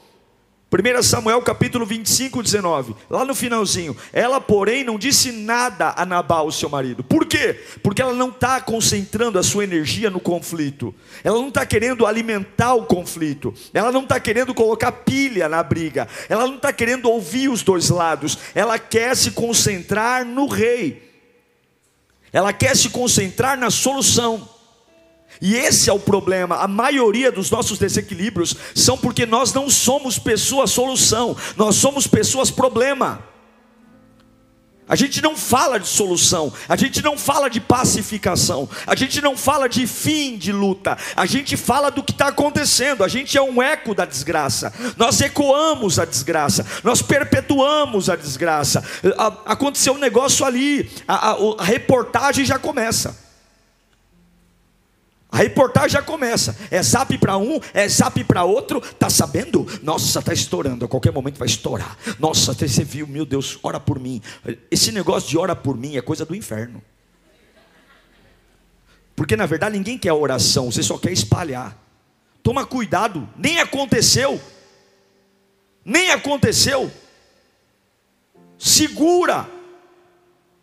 1 0.73 1.03
Samuel 1.03 1.39
capítulo 1.43 1.85
25, 1.85 2.41
19, 2.41 2.95
lá 3.07 3.23
no 3.23 3.35
finalzinho, 3.35 3.95
ela 4.11 4.41
porém 4.41 4.83
não 4.83 4.97
disse 4.97 5.31
nada 5.31 5.93
a 5.95 6.03
Nabal, 6.03 6.51
seu 6.51 6.67
marido, 6.67 7.03
por 7.03 7.27
quê? 7.27 7.61
Porque 7.83 8.01
ela 8.01 8.13
não 8.13 8.29
está 8.29 8.59
concentrando 8.59 9.37
a 9.37 9.43
sua 9.43 9.63
energia 9.63 10.09
no 10.09 10.19
conflito, 10.19 10.93
ela 11.23 11.37
não 11.37 11.49
está 11.49 11.63
querendo 11.63 12.07
alimentar 12.07 12.73
o 12.73 12.85
conflito, 12.85 13.53
ela 13.71 13.91
não 13.91 14.01
está 14.01 14.19
querendo 14.19 14.53
colocar 14.53 14.91
pilha 14.91 15.47
na 15.47 15.61
briga, 15.61 16.07
ela 16.27 16.47
não 16.47 16.55
está 16.55 16.73
querendo 16.73 17.07
ouvir 17.07 17.49
os 17.49 17.61
dois 17.61 17.89
lados, 17.89 18.39
ela 18.55 18.79
quer 18.79 19.15
se 19.15 19.29
concentrar 19.31 20.25
no 20.25 20.47
rei, 20.47 21.11
ela 22.31 22.51
quer 22.51 22.75
se 22.75 22.89
concentrar 22.89 23.55
na 23.55 23.69
solução. 23.69 24.52
E 25.41 25.55
esse 25.55 25.89
é 25.89 25.93
o 25.93 25.99
problema. 25.99 26.57
A 26.57 26.67
maioria 26.67 27.31
dos 27.31 27.49
nossos 27.49 27.77
desequilíbrios 27.77 28.55
são 28.75 28.97
porque 28.97 29.25
nós 29.25 29.53
não 29.53 29.69
somos 29.69 30.17
pessoas 30.17 30.71
solução, 30.71 31.35
nós 31.57 31.75
somos 31.75 32.07
pessoas 32.07 32.49
problema. 32.49 33.33
A 34.87 34.95
gente 34.95 35.21
não 35.21 35.35
fala 35.35 35.79
de 35.79 35.87
solução, 35.87 36.51
a 36.67 36.75
gente 36.75 37.01
não 37.01 37.17
fala 37.17 37.49
de 37.49 37.61
pacificação, 37.61 38.69
a 38.85 38.95
gente 38.95 39.21
não 39.21 39.37
fala 39.37 39.69
de 39.69 39.87
fim 39.87 40.37
de 40.37 40.51
luta, 40.51 40.97
a 41.15 41.25
gente 41.25 41.55
fala 41.55 41.89
do 41.89 42.03
que 42.03 42.11
está 42.11 42.27
acontecendo, 42.27 43.01
a 43.03 43.07
gente 43.07 43.37
é 43.37 43.41
um 43.41 43.61
eco 43.61 43.95
da 43.95 44.03
desgraça, 44.03 44.73
nós 44.97 45.21
ecoamos 45.21 45.99
a 45.99 46.05
desgraça, 46.05 46.65
nós 46.83 47.01
perpetuamos 47.01 48.09
a 48.09 48.15
desgraça. 48.17 48.83
Aconteceu 49.45 49.93
um 49.93 49.97
negócio 49.97 50.45
ali, 50.45 50.91
a, 51.07 51.31
a, 51.31 51.37
a 51.59 51.63
reportagem 51.63 52.43
já 52.43 52.59
começa. 52.59 53.22
A 55.33 55.37
reportagem 55.37 55.89
já 55.89 56.01
começa. 56.03 56.55
É 56.69 56.83
zap 56.83 57.17
para 57.17 57.35
um, 57.39 57.59
é 57.73 57.89
zap 57.89 58.23
para 58.23 58.43
outro. 58.43 58.79
Tá 58.79 59.09
sabendo? 59.09 59.65
Nossa, 59.81 60.21
tá 60.21 60.31
estourando. 60.31 60.85
A 60.85 60.87
qualquer 60.87 61.11
momento 61.11 61.39
vai 61.39 61.47
estourar. 61.47 61.97
Nossa, 62.19 62.53
você 62.53 62.83
viu? 62.83 63.07
Meu 63.07 63.25
Deus, 63.25 63.57
ora 63.63 63.79
por 63.79 63.99
mim. 63.99 64.21
Esse 64.69 64.91
negócio 64.91 65.27
de 65.27 65.35
ora 65.35 65.55
por 65.55 65.75
mim 65.75 65.97
é 65.97 66.03
coisa 66.03 66.23
do 66.23 66.35
inferno. 66.35 66.83
Porque 69.15 69.35
na 69.35 69.47
verdade 69.47 69.75
ninguém 69.75 69.97
quer 69.97 70.13
oração, 70.13 70.71
você 70.71 70.83
só 70.83 70.99
quer 70.99 71.11
espalhar. 71.11 71.75
Toma 72.43 72.63
cuidado, 72.63 73.27
nem 73.35 73.59
aconteceu. 73.59 74.39
Nem 75.83 76.11
aconteceu. 76.11 76.91
Segura. 78.59 79.49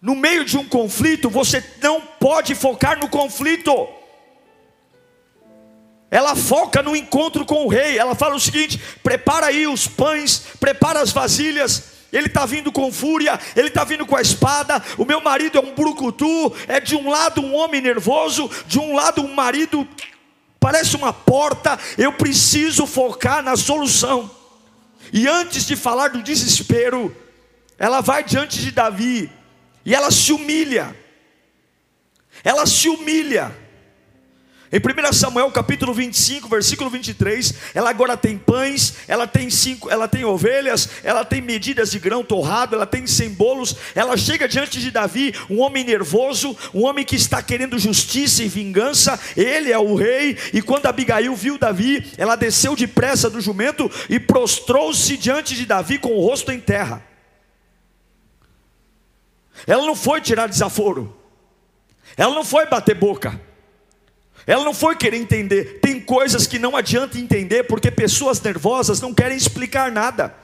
No 0.00 0.14
meio 0.14 0.44
de 0.44 0.56
um 0.56 0.68
conflito, 0.68 1.28
você 1.28 1.62
não 1.82 2.00
pode 2.00 2.54
focar 2.54 3.00
no 3.00 3.08
conflito 3.08 3.99
ela 6.10 6.34
foca 6.34 6.82
no 6.82 6.96
encontro 6.96 7.46
com 7.46 7.64
o 7.64 7.68
rei. 7.68 7.96
Ela 7.96 8.14
fala 8.14 8.34
o 8.34 8.40
seguinte: 8.40 8.80
prepara 9.02 9.46
aí 9.46 9.66
os 9.66 9.86
pães, 9.86 10.42
prepara 10.58 11.00
as 11.00 11.12
vasilhas. 11.12 11.90
Ele 12.12 12.26
está 12.26 12.44
vindo 12.44 12.72
com 12.72 12.90
fúria, 12.90 13.38
ele 13.54 13.68
está 13.68 13.84
vindo 13.84 14.04
com 14.04 14.16
a 14.16 14.20
espada. 14.20 14.82
O 14.98 15.04
meu 15.04 15.20
marido 15.20 15.58
é 15.58 15.60
um 15.60 15.74
brucutu, 15.74 16.52
é 16.66 16.80
de 16.80 16.96
um 16.96 17.08
lado 17.08 17.40
um 17.40 17.54
homem 17.54 17.80
nervoso, 17.80 18.50
de 18.66 18.80
um 18.80 18.94
lado 18.96 19.22
um 19.22 19.32
marido 19.32 19.86
parece 20.58 20.96
uma 20.96 21.12
porta. 21.12 21.78
Eu 21.96 22.12
preciso 22.12 22.84
focar 22.84 23.42
na 23.42 23.56
solução. 23.56 24.28
E 25.12 25.28
antes 25.28 25.66
de 25.66 25.76
falar 25.76 26.08
do 26.08 26.22
desespero, 26.22 27.16
ela 27.78 28.00
vai 28.00 28.24
diante 28.24 28.58
de 28.60 28.72
Davi 28.72 29.30
e 29.84 29.94
ela 29.94 30.10
se 30.10 30.32
humilha. 30.32 30.96
Ela 32.42 32.66
se 32.66 32.88
humilha. 32.88 33.56
Em 34.72 34.78
1 34.78 35.12
Samuel 35.12 35.50
capítulo 35.50 35.92
25, 35.92 36.48
versículo 36.48 36.88
23, 36.88 37.54
ela 37.74 37.90
agora 37.90 38.16
tem 38.16 38.38
pães, 38.38 38.94
ela 39.08 39.26
tem 39.26 39.50
cinco, 39.50 39.90
ela 39.90 40.06
tem 40.06 40.24
ovelhas, 40.24 40.88
ela 41.02 41.24
tem 41.24 41.42
medidas 41.42 41.90
de 41.90 41.98
grão 41.98 42.22
torrado, 42.22 42.76
ela 42.76 42.86
tem 42.86 43.04
cem 43.04 43.30
bolos, 43.30 43.74
ela 43.96 44.16
chega 44.16 44.46
diante 44.46 44.78
de 44.78 44.92
Davi, 44.92 45.34
um 45.50 45.58
homem 45.58 45.82
nervoso, 45.82 46.56
um 46.72 46.84
homem 46.84 47.04
que 47.04 47.16
está 47.16 47.42
querendo 47.42 47.80
justiça 47.80 48.44
e 48.44 48.48
vingança, 48.48 49.18
ele 49.36 49.72
é 49.72 49.78
o 49.78 49.96
rei, 49.96 50.38
e 50.52 50.62
quando 50.62 50.86
Abigail 50.86 51.34
viu 51.34 51.58
Davi, 51.58 52.12
ela 52.16 52.36
desceu 52.36 52.76
depressa 52.76 53.28
do 53.28 53.40
jumento 53.40 53.90
e 54.08 54.20
prostrou-se 54.20 55.16
diante 55.16 55.56
de 55.56 55.66
Davi 55.66 55.98
com 55.98 56.12
o 56.12 56.24
rosto 56.24 56.52
em 56.52 56.60
terra. 56.60 57.02
Ela 59.66 59.84
não 59.84 59.96
foi 59.96 60.20
tirar 60.20 60.46
desaforo, 60.46 61.12
ela 62.16 62.32
não 62.32 62.44
foi 62.44 62.66
bater 62.66 62.94
boca, 62.94 63.49
ela 64.50 64.64
não 64.64 64.74
foi 64.74 64.96
querer 64.96 65.16
entender. 65.16 65.78
Tem 65.80 66.00
coisas 66.00 66.44
que 66.44 66.58
não 66.58 66.76
adianta 66.76 67.16
entender 67.16 67.62
porque 67.62 67.88
pessoas 67.88 68.40
nervosas 68.40 69.00
não 69.00 69.14
querem 69.14 69.36
explicar 69.36 69.92
nada. 69.92 70.34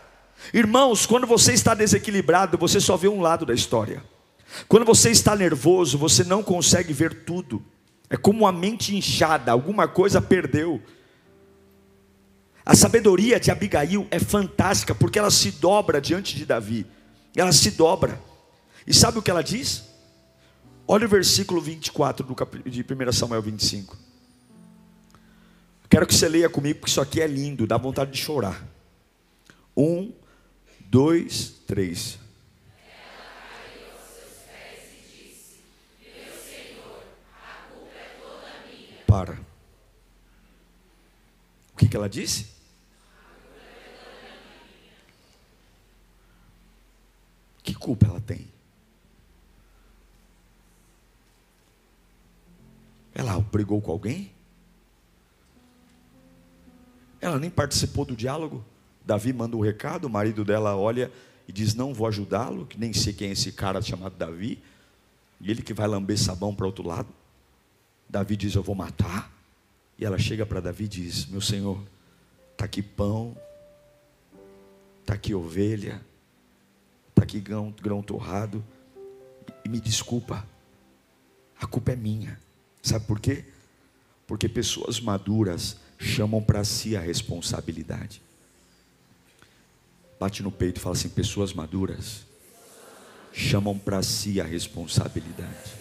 Irmãos, 0.55 1.07
quando 1.07 1.27
você 1.27 1.53
está 1.53 1.75
desequilibrado, 1.75 2.57
você 2.57 2.79
só 2.79 2.97
vê 2.97 3.09
um 3.09 3.21
lado 3.21 3.45
da 3.45 3.53
história. 3.53 4.05
Quando 4.69 4.87
você 4.87 5.11
está 5.11 5.35
nervoso, 5.35 5.99
você 5.99 6.23
não 6.23 6.41
consegue 6.41 6.93
ver 6.93 7.25
tudo. 7.25 7.61
É 8.09 8.17
como 8.17 8.45
uma 8.45 8.53
mente 8.53 8.95
inchada, 8.95 9.51
alguma 9.51 9.89
coisa 9.89 10.21
perdeu. 10.21 10.81
A 12.65 12.77
sabedoria 12.77 13.41
de 13.41 13.51
Abigail 13.51 14.07
é 14.13 14.21
fantástica 14.21 14.95
porque 14.95 15.19
ela 15.19 15.33
se 15.33 15.51
dobra 15.51 16.01
diante 16.01 16.37
de 16.37 16.47
Davi. 16.47 16.87
Ela 17.35 17.51
se 17.51 17.73
dobra. 17.73 18.21
E 18.87 18.95
sabe 18.95 19.19
o 19.19 19.23
que 19.23 19.33
ela 19.33 19.43
diz? 19.43 19.83
Olha 20.89 21.07
o 21.07 21.09
versículo 21.09 21.61
24 21.61 22.25
de 22.65 22.83
1 22.83 23.13
Samuel 23.13 23.43
25. 23.43 23.97
Quero 25.89 26.07
que 26.07 26.15
você 26.15 26.29
leia 26.29 26.49
comigo, 26.49 26.79
porque 26.79 26.91
isso 26.91 27.01
aqui 27.01 27.21
é 27.21 27.27
lindo, 27.27 27.67
dá 27.67 27.77
vontade 27.77 28.13
de 28.13 28.19
chorar. 28.19 28.65
Um, 29.77 30.13
dois, 30.81 31.55
três. 31.67 32.19
Para. 39.07 39.41
O 41.73 41.77
que, 41.77 41.89
que 41.89 41.97
ela 41.97 42.09
disse? 42.09 42.47
Que 47.63 47.75
culpa 47.75 48.07
ela 48.07 48.21
tem? 48.21 48.56
Ela 53.17 53.41
brigou 53.41 53.81
com 53.81 53.91
alguém? 53.91 54.31
Ela 57.19 57.39
nem 57.39 57.49
participou 57.49 58.05
do 58.05 58.15
diálogo. 58.15 58.63
Davi 59.07 59.33
manda 59.33 59.57
um 59.57 59.61
recado, 59.61 60.05
o 60.05 60.11
marido 60.11 60.45
dela 60.45 60.77
olha 60.77 61.11
e 61.49 61.53
diz: 61.53 61.75
Não 61.75 61.95
vou 61.95 62.07
ajudá-lo, 62.07 62.67
que 62.67 62.79
nem 62.79 62.93
sei 62.93 63.15
quem 63.15 63.31
é 63.31 63.33
esse 63.33 63.53
cara 63.53 63.81
chamado 63.81 64.15
Davi. 64.17 64.63
E 65.41 65.51
ele 65.51 65.63
que 65.63 65.73
vai 65.73 65.89
lamber 65.89 66.19
sabão 66.19 66.55
para 66.55 66.67
outro 66.67 66.87
lado. 66.87 67.09
Davi 68.07 68.37
diz: 68.37 68.55
Eu 68.55 68.63
vou 68.63 68.75
matar. 68.75 69.33
E 69.99 70.05
ela 70.05 70.19
chega 70.19 70.45
para 70.45 70.61
Davi 70.61 70.85
e 70.85 70.89
diz: 70.89 71.25
Meu 71.25 71.41
senhor, 71.41 71.83
está 72.53 72.67
aqui 72.67 72.83
pão, 72.83 73.35
está 75.01 75.15
aqui 75.15 75.35
ovelha, 75.35 76.05
está 77.09 77.23
aqui 77.23 77.41
grão, 77.41 77.75
grão 77.81 78.03
torrado. 78.03 78.63
E 79.65 79.71
me 79.71 79.81
desculpa, 79.81 80.47
a 81.59 81.67
culpa 81.67 81.93
é 81.93 81.97
minha. 81.97 82.45
Sabe 82.87 83.05
por 83.05 83.19
quê? 83.19 83.45
Porque 84.29 84.49
pessoas 84.49 85.01
maduras 85.01 85.77
chamam 85.99 86.41
para 86.41 86.63
si 86.63 86.97
a 86.97 87.01
responsabilidade. 87.01 88.23
Bate 90.21 90.41
no 90.41 90.53
peito 90.53 90.79
e 90.79 90.81
fala 90.81 90.95
assim: 90.95 91.09
pessoas 91.09 91.53
maduras 91.53 92.25
chamam 93.33 93.77
para 93.77 94.01
si 94.05 94.41
a 94.41 94.45
responsabilidade. 94.45 95.75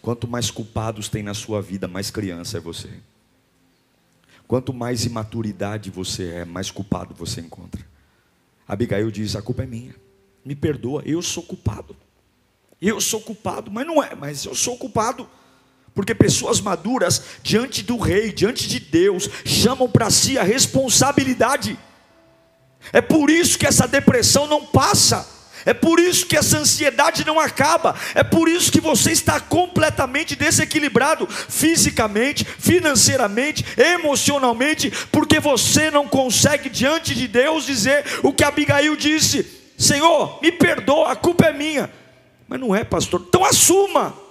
Quanto 0.00 0.28
mais 0.28 0.52
culpados 0.52 1.08
tem 1.08 1.24
na 1.24 1.34
sua 1.34 1.60
vida, 1.60 1.88
mais 1.88 2.12
criança 2.12 2.58
é 2.58 2.60
você. 2.60 2.88
Quanto 4.46 4.72
mais 4.72 5.04
imaturidade 5.04 5.90
você 5.90 6.28
é, 6.28 6.44
mais 6.44 6.70
culpado 6.70 7.12
você 7.12 7.40
encontra. 7.40 7.84
Abigail 8.68 9.10
diz: 9.10 9.34
a 9.34 9.42
culpa 9.42 9.64
é 9.64 9.66
minha. 9.66 9.96
Me 10.44 10.54
perdoa, 10.54 11.02
eu 11.04 11.20
sou 11.20 11.42
culpado. 11.42 11.96
Eu 12.80 13.00
sou 13.00 13.20
culpado, 13.20 13.68
mas 13.68 13.84
não 13.84 14.00
é, 14.00 14.14
mas 14.14 14.44
eu 14.44 14.54
sou 14.54 14.78
culpado. 14.78 15.28
Porque 15.94 16.14
pessoas 16.14 16.60
maduras, 16.60 17.22
diante 17.42 17.82
do 17.82 17.98
rei, 17.98 18.32
diante 18.32 18.68
de 18.68 18.78
Deus, 18.78 19.28
chamam 19.44 19.88
para 19.88 20.10
si 20.10 20.38
a 20.38 20.42
responsabilidade. 20.42 21.78
É 22.92 23.00
por 23.00 23.30
isso 23.30 23.58
que 23.58 23.66
essa 23.66 23.86
depressão 23.86 24.46
não 24.46 24.64
passa. 24.64 25.40
É 25.66 25.74
por 25.74 26.00
isso 26.00 26.26
que 26.26 26.36
essa 26.36 26.58
ansiedade 26.58 27.26
não 27.26 27.38
acaba. 27.38 27.94
É 28.14 28.22
por 28.22 28.48
isso 28.48 28.72
que 28.72 28.80
você 28.80 29.12
está 29.12 29.38
completamente 29.38 30.34
desequilibrado 30.34 31.26
fisicamente, 31.26 32.44
financeiramente, 32.44 33.64
emocionalmente, 33.76 34.90
porque 35.12 35.38
você 35.38 35.90
não 35.90 36.08
consegue 36.08 36.68
diante 36.70 37.14
de 37.14 37.28
Deus 37.28 37.66
dizer 37.66 38.04
o 38.22 38.32
que 38.32 38.44
Abigail 38.44 38.96
disse: 38.96 39.46
Senhor, 39.76 40.38
me 40.40 40.50
perdoa, 40.50 41.12
a 41.12 41.16
culpa 41.16 41.46
é 41.46 41.52
minha. 41.52 41.90
Mas 42.48 42.58
não 42.58 42.74
é, 42.74 42.82
pastor. 42.82 43.24
Então 43.28 43.44
assuma. 43.44 44.29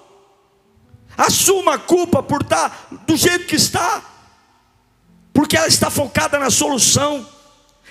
Assuma 1.19 1.73
a 1.73 1.77
culpa 1.77 2.23
por 2.23 2.43
estar 2.43 2.87
do 3.05 3.17
jeito 3.17 3.45
que 3.45 3.57
está, 3.57 4.01
porque 5.33 5.57
ela 5.57 5.67
está 5.67 5.89
focada 5.89 6.39
na 6.39 6.49
solução. 6.49 7.27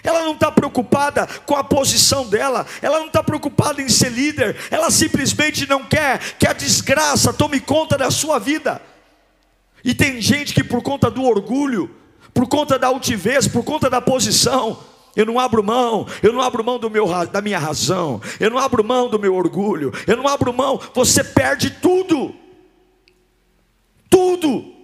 Ela 0.02 0.24
não 0.24 0.32
está 0.32 0.50
preocupada 0.50 1.26
com 1.44 1.54
a 1.54 1.62
posição 1.62 2.26
dela, 2.26 2.64
ela 2.80 3.00
não 3.00 3.08
está 3.08 3.22
preocupada 3.22 3.82
em 3.82 3.88
ser 3.88 4.10
líder, 4.10 4.56
ela 4.70 4.90
simplesmente 4.90 5.68
não 5.68 5.84
quer 5.84 6.36
que 6.38 6.46
a 6.46 6.54
desgraça 6.54 7.32
tome 7.32 7.60
conta 7.60 7.98
da 7.98 8.10
sua 8.10 8.38
vida. 8.38 8.80
E 9.84 9.92
tem 9.92 10.22
gente 10.22 10.54
que, 10.54 10.64
por 10.64 10.80
conta 10.80 11.10
do 11.10 11.24
orgulho, 11.24 11.94
por 12.32 12.48
conta 12.48 12.78
da 12.78 12.86
altivez, 12.86 13.46
por 13.46 13.62
conta 13.62 13.90
da 13.90 14.00
posição, 14.00 14.78
eu 15.14 15.26
não 15.26 15.38
abro 15.38 15.62
mão, 15.62 16.06
eu 16.22 16.32
não 16.32 16.40
abro 16.40 16.64
mão 16.64 16.78
do 16.78 16.88
meu, 16.88 17.08
da 17.26 17.42
minha 17.42 17.58
razão, 17.58 18.22
eu 18.40 18.48
não 18.48 18.58
abro 18.58 18.82
mão 18.84 19.10
do 19.10 19.18
meu 19.18 19.34
orgulho, 19.34 19.92
eu 20.06 20.16
não 20.16 20.28
abro 20.28 20.50
mão, 20.54 20.80
você 20.94 21.22
perde 21.22 21.70
tudo 21.70 22.47
tudo. 24.18 24.74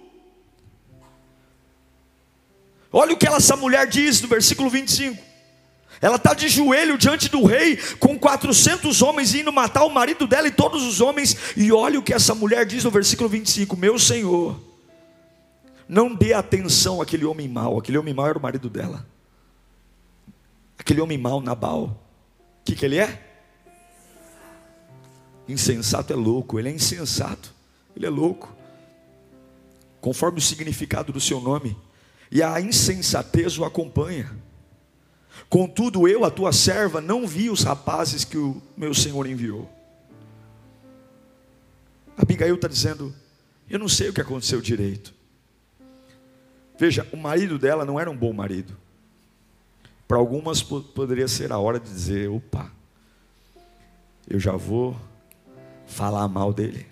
Olha 2.91 3.13
o 3.13 3.17
que 3.17 3.27
essa 3.27 3.57
mulher 3.57 3.85
diz 3.87 4.21
no 4.21 4.27
versículo 4.29 4.69
25. 4.69 5.21
Ela 6.01 6.15
está 6.15 6.33
de 6.33 6.47
joelho 6.47 6.97
diante 6.97 7.27
do 7.29 7.43
rei, 7.43 7.77
com 7.99 8.17
400 8.17 9.01
homens 9.01 9.33
indo 9.33 9.51
matar 9.51 9.83
o 9.83 9.89
marido 9.89 10.25
dela 10.25 10.47
e 10.47 10.51
todos 10.51 10.83
os 10.83 11.01
homens. 11.01 11.35
E 11.57 11.71
olha 11.71 11.99
o 11.99 12.03
que 12.03 12.13
essa 12.13 12.33
mulher 12.33 12.65
diz 12.65 12.83
no 12.83 12.91
versículo 12.91 13.27
25: 13.27 13.75
Meu 13.75 13.99
senhor, 13.99 14.59
não 15.87 16.13
dê 16.13 16.33
atenção 16.33 17.01
àquele 17.01 17.25
homem 17.25 17.49
mau. 17.49 17.77
Aquele 17.77 17.97
homem 17.97 18.13
mau 18.13 18.27
era 18.27 18.37
o 18.37 18.41
marido 18.41 18.69
dela. 18.69 19.05
Aquele 20.77 21.01
homem 21.01 21.17
mau, 21.17 21.41
Nabal. 21.41 21.83
O 21.85 22.65
que, 22.65 22.75
que 22.75 22.85
ele 22.85 22.97
é? 22.97 23.21
Insensato 25.47 26.11
é 26.11 26.15
louco, 26.15 26.57
ele 26.57 26.69
é 26.69 26.71
insensato, 26.71 27.53
ele 27.95 28.05
é 28.05 28.09
louco. 28.09 28.55
Conforme 30.05 30.37
o 30.37 30.41
significado 30.41 31.11
do 31.11 31.19
seu 31.19 31.41
nome, 31.41 31.75
e 32.29 32.43
a 32.43 32.61
insensatez 32.61 33.57
o 33.57 33.65
acompanha. 33.65 34.31
Contudo, 35.49 36.07
eu, 36.07 36.23
a 36.23 36.29
tua 36.29 36.53
serva, 36.53 37.01
não 37.01 37.25
vi 37.25 37.49
os 37.49 37.63
rapazes 37.63 38.23
que 38.23 38.37
o 38.37 38.61
meu 38.77 38.93
senhor 38.93 39.25
enviou. 39.25 39.67
Abigail 42.15 42.53
está 42.53 42.67
dizendo: 42.67 43.15
Eu 43.67 43.79
não 43.79 43.89
sei 43.89 44.09
o 44.09 44.13
que 44.13 44.21
aconteceu 44.21 44.61
direito. 44.61 45.11
Veja, 46.77 47.07
o 47.11 47.17
marido 47.17 47.57
dela 47.57 47.83
não 47.83 47.99
era 47.99 48.11
um 48.11 48.15
bom 48.15 48.31
marido. 48.31 48.77
Para 50.07 50.17
algumas 50.17 50.61
poderia 50.61 51.27
ser 51.27 51.51
a 51.51 51.57
hora 51.57 51.79
de 51.79 51.89
dizer: 51.89 52.29
opa, 52.29 52.71
eu 54.29 54.39
já 54.39 54.51
vou 54.51 54.95
falar 55.87 56.27
mal 56.27 56.53
dele. 56.53 56.85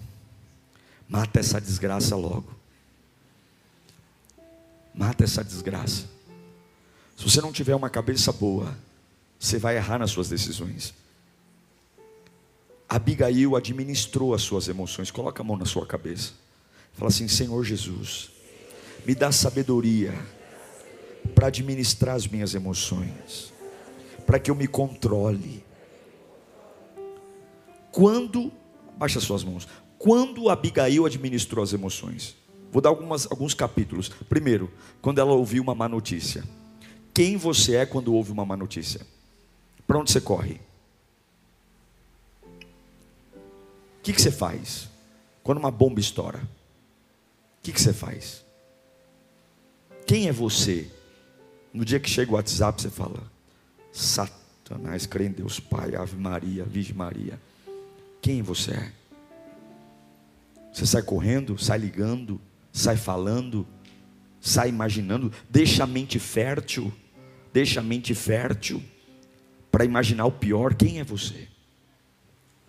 Mata 1.07 1.39
essa 1.39 1.61
desgraça 1.61 2.15
logo. 2.15 2.62
Mata 4.93 5.23
essa 5.23 5.43
desgraça. 5.43 6.05
Se 7.17 7.23
você 7.23 7.41
não 7.41 7.51
tiver 7.51 7.75
uma 7.75 7.89
cabeça 7.89 8.31
boa, 8.31 8.77
você 9.39 9.57
vai 9.57 9.77
errar 9.77 9.99
nas 9.99 10.11
suas 10.11 10.29
decisões. 10.29 10.93
Abigail 12.87 13.55
administrou 13.55 14.33
as 14.33 14.41
suas 14.43 14.67
emoções. 14.67 15.09
Coloca 15.09 15.41
a 15.41 15.45
mão 15.45 15.57
na 15.57 15.65
sua 15.65 15.85
cabeça. 15.85 16.33
Fala 16.93 17.09
assim: 17.09 17.27
Senhor 17.27 17.63
Jesus, 17.63 18.29
me 19.05 19.15
dá 19.15 19.31
sabedoria 19.31 20.13
para 21.33 21.47
administrar 21.47 22.15
as 22.15 22.27
minhas 22.27 22.53
emoções, 22.53 23.51
para 24.25 24.39
que 24.39 24.51
eu 24.51 24.55
me 24.55 24.67
controle. 24.67 25.63
Quando, 27.91 28.51
baixa 28.97 29.19
suas 29.19 29.43
mãos, 29.43 29.67
quando 29.97 30.49
Abigail 30.49 31.05
administrou 31.05 31.63
as 31.63 31.73
emoções? 31.73 32.35
Vou 32.73 32.81
dar 32.81 32.89
algumas, 32.89 33.27
alguns 33.29 33.53
capítulos. 33.53 34.09
Primeiro, 34.09 34.67
quando 34.99 35.19
ela 35.19 35.31
ouviu 35.31 35.61
uma 35.61 35.75
má 35.75 35.87
notícia. 35.87 36.43
Quem 37.13 37.37
você 37.37 37.75
é 37.75 37.85
quando 37.85 38.11
ouve 38.15 38.31
uma 38.31 38.43
má 38.43 38.57
notícia? 38.57 39.05
Para 39.85 39.99
onde 39.99 40.11
você 40.11 40.19
corre? 40.19 40.59
O 42.43 44.01
que, 44.01 44.11
que 44.11 44.19
você 44.19 44.31
faz? 44.31 44.89
Quando 45.43 45.59
uma 45.59 45.69
bomba 45.69 45.99
estoura, 45.99 46.39
o 46.39 47.61
que, 47.61 47.71
que 47.71 47.79
você 47.79 47.93
faz? 47.93 48.43
Quem 50.07 50.27
é 50.27 50.31
você? 50.31 50.89
No 51.71 51.85
dia 51.85 51.99
que 51.99 52.09
chega 52.09 52.31
o 52.31 52.33
WhatsApp, 52.33 52.81
você 52.81 52.89
fala: 52.89 53.21
Satanás, 53.91 55.05
crê 55.05 55.27
em 55.27 55.31
Deus 55.31 55.59
Pai, 55.59 55.95
Ave 55.95 56.17
Maria, 56.17 56.63
Virgem 56.63 56.95
Maria. 56.95 57.39
Quem 58.19 58.41
você 58.41 58.71
é? 58.71 58.91
Você 60.73 60.87
sai 60.87 61.03
correndo, 61.03 61.55
sai 61.59 61.77
ligando, 61.77 62.41
sai 62.73 62.97
falando, 62.97 63.67
sai 64.41 64.67
imaginando, 64.67 65.31
deixa 65.47 65.83
a 65.83 65.87
mente 65.87 66.17
fértil, 66.17 66.91
deixa 67.53 67.79
a 67.79 67.83
mente 67.83 68.15
fértil 68.15 68.83
para 69.71 69.85
imaginar 69.85 70.25
o 70.25 70.31
pior. 70.31 70.73
Quem 70.73 70.99
é 70.99 71.03
você? 71.03 71.47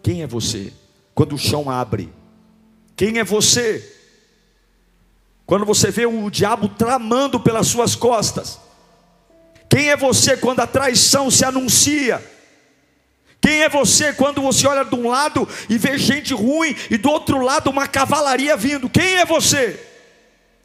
Quem 0.03 0.23
é 0.23 0.27
você? 0.27 0.73
Quando 1.14 1.35
o 1.35 1.38
chão 1.38 1.71
abre, 1.71 2.12
quem 2.95 3.19
é 3.19 3.25
você? 3.25 3.93
Quando 5.47 5.64
você 5.64 5.90
vê 5.90 6.05
o 6.05 6.29
diabo 6.29 6.69
tramando 6.69 7.40
pelas 7.40 7.67
suas 7.67 7.95
costas, 7.95 8.61
quem 9.71 9.88
é 9.88 9.97
você 9.97 10.37
quando 10.37 10.61
a 10.61 10.67
traição 10.67 11.31
se 11.31 11.45
anuncia? 11.45 12.23
Quem 13.40 13.62
é 13.62 13.69
você 13.69 14.12
quando 14.12 14.40
você 14.40 14.67
olha 14.67 14.85
de 14.85 14.95
um 14.95 15.09
lado 15.09 15.49
e 15.69 15.77
vê 15.77 15.99
gente 15.99 16.33
ruim 16.33 16.75
e 16.90 16.97
do 16.97 17.11
outro 17.11 17.40
lado 17.43 17.71
uma 17.71 17.87
cavalaria 17.87 18.57
vindo? 18.57 18.88
Quem 18.88 19.17
é 19.17 19.25
você? 19.25 19.93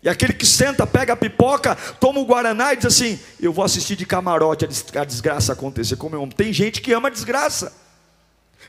E 0.01 0.07
aquele 0.07 0.33
que 0.33 0.45
senta, 0.45 0.87
pega 0.87 1.13
a 1.13 1.17
pipoca, 1.17 1.75
toma 1.99 2.19
o 2.19 2.25
guaraná 2.25 2.73
e 2.73 2.77
diz 2.77 2.85
assim: 2.85 3.19
Eu 3.39 3.51
vou 3.51 3.65
assistir 3.65 3.95
de 3.95 4.05
camarote 4.05 4.65
a 4.95 5.03
desgraça 5.03 5.53
acontecer. 5.53 5.97
Como 5.97 6.15
eu 6.15 6.23
amo. 6.23 6.33
Tem 6.33 6.53
gente 6.53 6.81
que 6.81 6.93
ama 6.93 7.09
a 7.09 7.11
desgraça. 7.11 7.73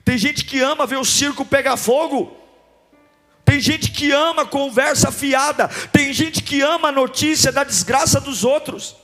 Tem 0.05 0.19
gente 0.19 0.45
que 0.45 0.61
ama 0.61 0.87
ver 0.87 0.97
o 0.97 1.05
circo 1.05 1.45
pegar 1.45 1.77
fogo. 1.77 2.37
Tem 3.45 3.61
gente 3.61 3.91
que 3.91 4.11
ama 4.11 4.47
conversa 4.47 5.13
fiada. 5.13 5.69
Tem 5.93 6.13
gente 6.13 6.43
que 6.43 6.63
ama 6.63 6.89
a 6.89 6.93
notícia 6.93 7.53
da 7.53 7.65
desgraça 7.65 8.21
dos 8.21 8.45
outros. 8.45 8.97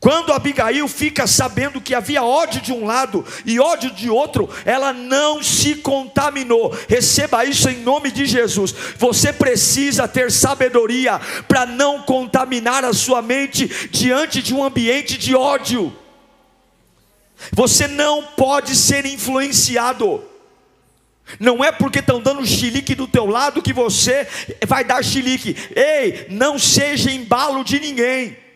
Quando 0.00 0.32
Abigail 0.32 0.86
fica 0.86 1.26
sabendo 1.26 1.80
que 1.80 1.92
havia 1.92 2.22
ódio 2.22 2.60
de 2.60 2.72
um 2.72 2.86
lado 2.86 3.24
e 3.44 3.58
ódio 3.58 3.90
de 3.90 4.08
outro, 4.08 4.48
ela 4.64 4.92
não 4.92 5.42
se 5.42 5.74
contaminou. 5.76 6.72
Receba 6.88 7.44
isso 7.44 7.68
em 7.68 7.78
nome 7.78 8.12
de 8.12 8.24
Jesus. 8.24 8.72
Você 8.96 9.32
precisa 9.32 10.06
ter 10.06 10.30
sabedoria 10.30 11.20
para 11.48 11.66
não 11.66 12.02
contaminar 12.02 12.84
a 12.84 12.92
sua 12.92 13.20
mente 13.20 13.66
diante 13.88 14.40
de 14.40 14.54
um 14.54 14.62
ambiente 14.62 15.18
de 15.18 15.34
ódio. 15.34 15.92
Você 17.50 17.88
não 17.88 18.22
pode 18.22 18.76
ser 18.76 19.04
influenciado. 19.04 20.22
Não 21.40 21.62
é 21.62 21.72
porque 21.72 21.98
estão 21.98 22.20
dando 22.20 22.46
chilique 22.46 22.94
do 22.94 23.08
teu 23.08 23.26
lado 23.26 23.60
que 23.60 23.72
você 23.72 24.28
vai 24.66 24.84
dar 24.84 25.02
chilique. 25.02 25.56
Ei, 25.74 26.26
não 26.30 26.56
seja 26.56 27.10
embalo 27.10 27.64
de 27.64 27.80
ninguém. 27.80 28.47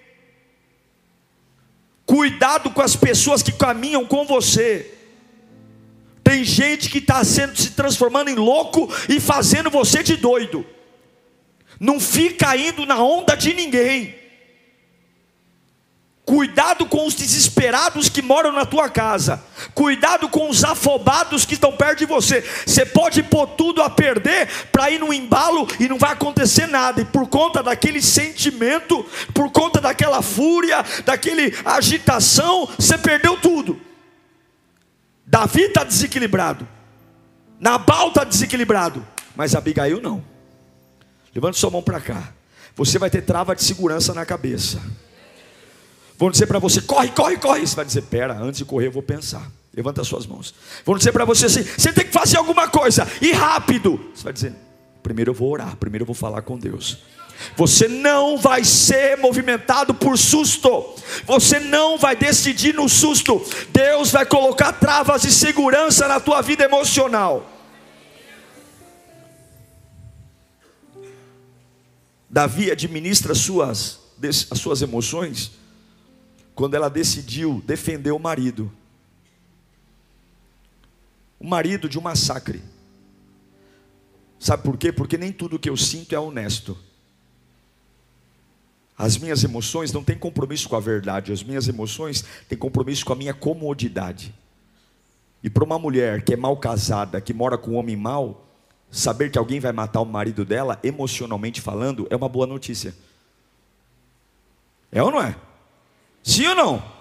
Cuidado 2.13 2.69
com 2.69 2.83
as 2.83 2.95
pessoas 2.95 3.43
que 3.43 3.51
caminham 3.51 4.05
com 4.05 4.27
você. 4.27 4.93
Tem 6.23 6.45
gente 6.45 6.91
que 6.91 6.99
está 6.99 7.25
sendo 7.25 7.57
se 7.57 7.71
transformando 7.71 8.29
em 8.29 8.35
louco 8.35 8.87
e 9.09 9.19
fazendo 9.19 9.71
você 9.71 10.03
de 10.03 10.19
doido. 10.19 10.63
Não 11.81 11.99
fica 11.99 12.55
indo 12.55 12.85
na 12.85 13.03
onda 13.03 13.35
de 13.35 13.55
ninguém. 13.55 14.15
Cuidado 16.25 16.87
com 16.87 17.05
os 17.05 17.15
desesperados 17.15 18.09
que 18.09 18.23
moram 18.23 18.53
na 18.53 18.65
tua 18.65 18.89
casa. 18.89 19.43
Cuidado 19.75 20.29
com 20.29 20.49
os 20.49 20.63
afobados 20.63 21.45
que 21.45 21.55
estão 21.55 21.77
perto 21.77 21.99
de 21.99 22.07
você. 22.07 22.43
Você 22.65 22.87
pode 22.87 23.25
pôr 23.25 23.49
tudo 23.49 23.83
a 23.83 23.91
perder 23.91 24.49
para 24.71 24.89
ir 24.89 25.01
no 25.01 25.13
embalo 25.13 25.67
e 25.81 25.89
não 25.89 25.99
vai 25.99 26.13
acontecer 26.13 26.69
nada. 26.69 27.01
E 27.01 27.05
por 27.05 27.27
conta 27.29 27.61
daquele 27.61 28.01
sentimento, 28.01 29.05
por 29.35 29.51
conta 29.51 29.81
daquela 29.81 30.23
fúria, 30.23 30.85
daquele 31.05 31.57
agitação, 31.65 32.69
você 32.79 32.97
perdeu 32.97 33.37
tudo. 33.37 33.81
Davi 35.27 35.63
está 35.63 35.83
desequilibrado. 35.83 36.69
Nabal 37.59 38.09
está 38.09 38.23
desequilibrado. 38.23 39.05
Mas 39.35 39.57
Abigail 39.57 40.01
não. 40.01 40.25
Levante 41.35 41.59
sua 41.59 41.71
mão 41.71 41.83
para 41.83 42.01
cá. 42.01 42.33
Você 42.77 42.97
vai 42.97 43.11
ter 43.11 43.23
trava 43.23 43.57
de 43.57 43.65
segurança 43.65 44.15
na 44.15 44.25
cabeça. 44.25 44.81
Vão 46.23 46.31
dizer 46.31 46.47
para 46.47 46.61
você, 46.61 46.81
corre, 46.81 47.09
corre, 47.09 47.37
corre. 47.37 47.67
Você 47.67 47.75
vai 47.75 47.85
dizer, 47.85 48.03
pera, 48.03 48.39
antes 48.39 48.59
de 48.59 48.65
correr 48.65 48.87
eu 48.87 48.93
vou 48.93 49.03
pensar. 49.03 49.51
Levanta 49.75 50.03
as 50.03 50.07
suas 50.07 50.25
mãos. 50.25 50.55
Vão 50.85 50.97
dizer 50.97 51.11
para 51.11 51.25
você 51.25 51.47
assim, 51.47 51.65
você 51.65 51.93
tem 51.93 52.05
que 52.05 52.13
fazer 52.13 52.37
alguma 52.37 52.69
coisa, 52.69 53.09
e 53.21 53.33
rápido. 53.33 53.99
Você 54.15 54.23
vai 54.23 54.33
dizer, 54.33 54.55
primeiro 55.03 55.33
eu 55.33 55.35
vou 55.35 55.51
orar, 55.51 55.75
primeiro 55.75 56.05
eu 56.05 56.07
vou 56.07 56.15
falar 56.15 56.43
com 56.43 56.57
Deus. 56.57 56.99
Você 57.57 57.89
não 57.89 58.39
vai 58.39 58.63
ser 58.63 59.19
movimentado 59.19 59.93
por 59.93 60.17
susto. 60.17 60.95
Você 61.27 61.59
não 61.59 61.99
vai 61.99 62.15
decidir 62.15 62.73
no 62.73 62.89
susto. 62.89 63.45
Deus 63.73 64.13
vai 64.13 64.25
colocar 64.25 64.75
travas 64.75 65.23
de 65.23 65.33
segurança 65.33 66.07
na 66.07 66.21
tua 66.21 66.41
vida 66.41 66.63
emocional. 66.63 67.51
Davi 72.31 72.71
administra 72.71 73.33
as 73.33 73.39
suas, 73.39 73.99
as 74.53 74.61
suas 74.61 74.83
emoções 74.83 75.61
quando 76.55 76.75
ela 76.75 76.89
decidiu 76.89 77.63
defender 77.67 78.13
o 78.13 78.19
marido. 78.19 78.71
O 81.39 81.47
marido 81.47 81.89
de 81.89 81.99
um 81.99 82.03
massacre. 82.03 82.63
Sabe 84.39 84.63
por 84.63 84.77
quê? 84.77 84.93
Porque 84.93 85.17
nem 85.17 85.33
tudo 85.33 85.59
que 85.59 85.71
eu 85.71 85.77
sinto 85.77 86.15
é 86.15 86.19
honesto. 86.19 86.77
As 88.97 89.17
minhas 89.17 89.43
emoções 89.43 89.93
não 89.93 90.05
têm 90.05 90.19
compromisso 90.19 90.69
com 90.69 90.77
a 90.77 90.81
verdade, 90.81 91.33
as 91.33 91.43
minhas 91.43 91.67
emoções 91.67 92.25
têm 92.49 92.59
compromisso 92.59 93.05
com 93.05 93.13
a 93.13 93.17
minha 93.17 93.35
comodidade. 93.35 94.35
E 95.43 95.51
para 95.51 95.65
uma 95.65 95.79
mulher 95.79 96.23
que 96.23 96.35
é 96.35 96.37
mal 96.37 96.57
casada, 96.57 97.21
que 97.21 97.33
mora 97.33 97.59
com 97.59 97.73
um 97.73 97.77
homem 97.77 97.97
mau, 97.97 98.47
saber 98.91 99.31
que 99.31 99.39
alguém 99.39 99.59
vai 99.59 99.73
matar 99.73 100.01
o 100.01 100.05
marido 100.05 100.45
dela, 100.45 100.79
emocionalmente 100.85 101.61
falando, 101.61 102.07
é 102.11 102.17
uma 102.17 102.29
boa 102.29 102.47
notícia. 102.47 102.95
É 104.93 105.03
ou 105.03 105.11
não 105.11 105.21
é? 105.21 105.35
Sim 106.23 106.47
ou 106.49 106.55
não? 106.55 106.93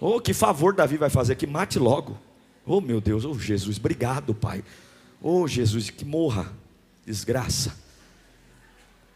Oh, 0.00 0.20
que 0.20 0.34
favor 0.34 0.74
Davi 0.74 0.96
vai 0.96 1.08
fazer 1.08 1.36
que 1.36 1.46
mate 1.46 1.78
logo. 1.78 2.18
Oh, 2.64 2.80
meu 2.80 3.00
Deus, 3.00 3.24
oh 3.24 3.38
Jesus, 3.38 3.78
obrigado, 3.78 4.34
Pai. 4.34 4.62
Oh, 5.22 5.46
Jesus, 5.46 5.88
que 5.88 6.04
morra, 6.04 6.52
desgraça. 7.06 7.74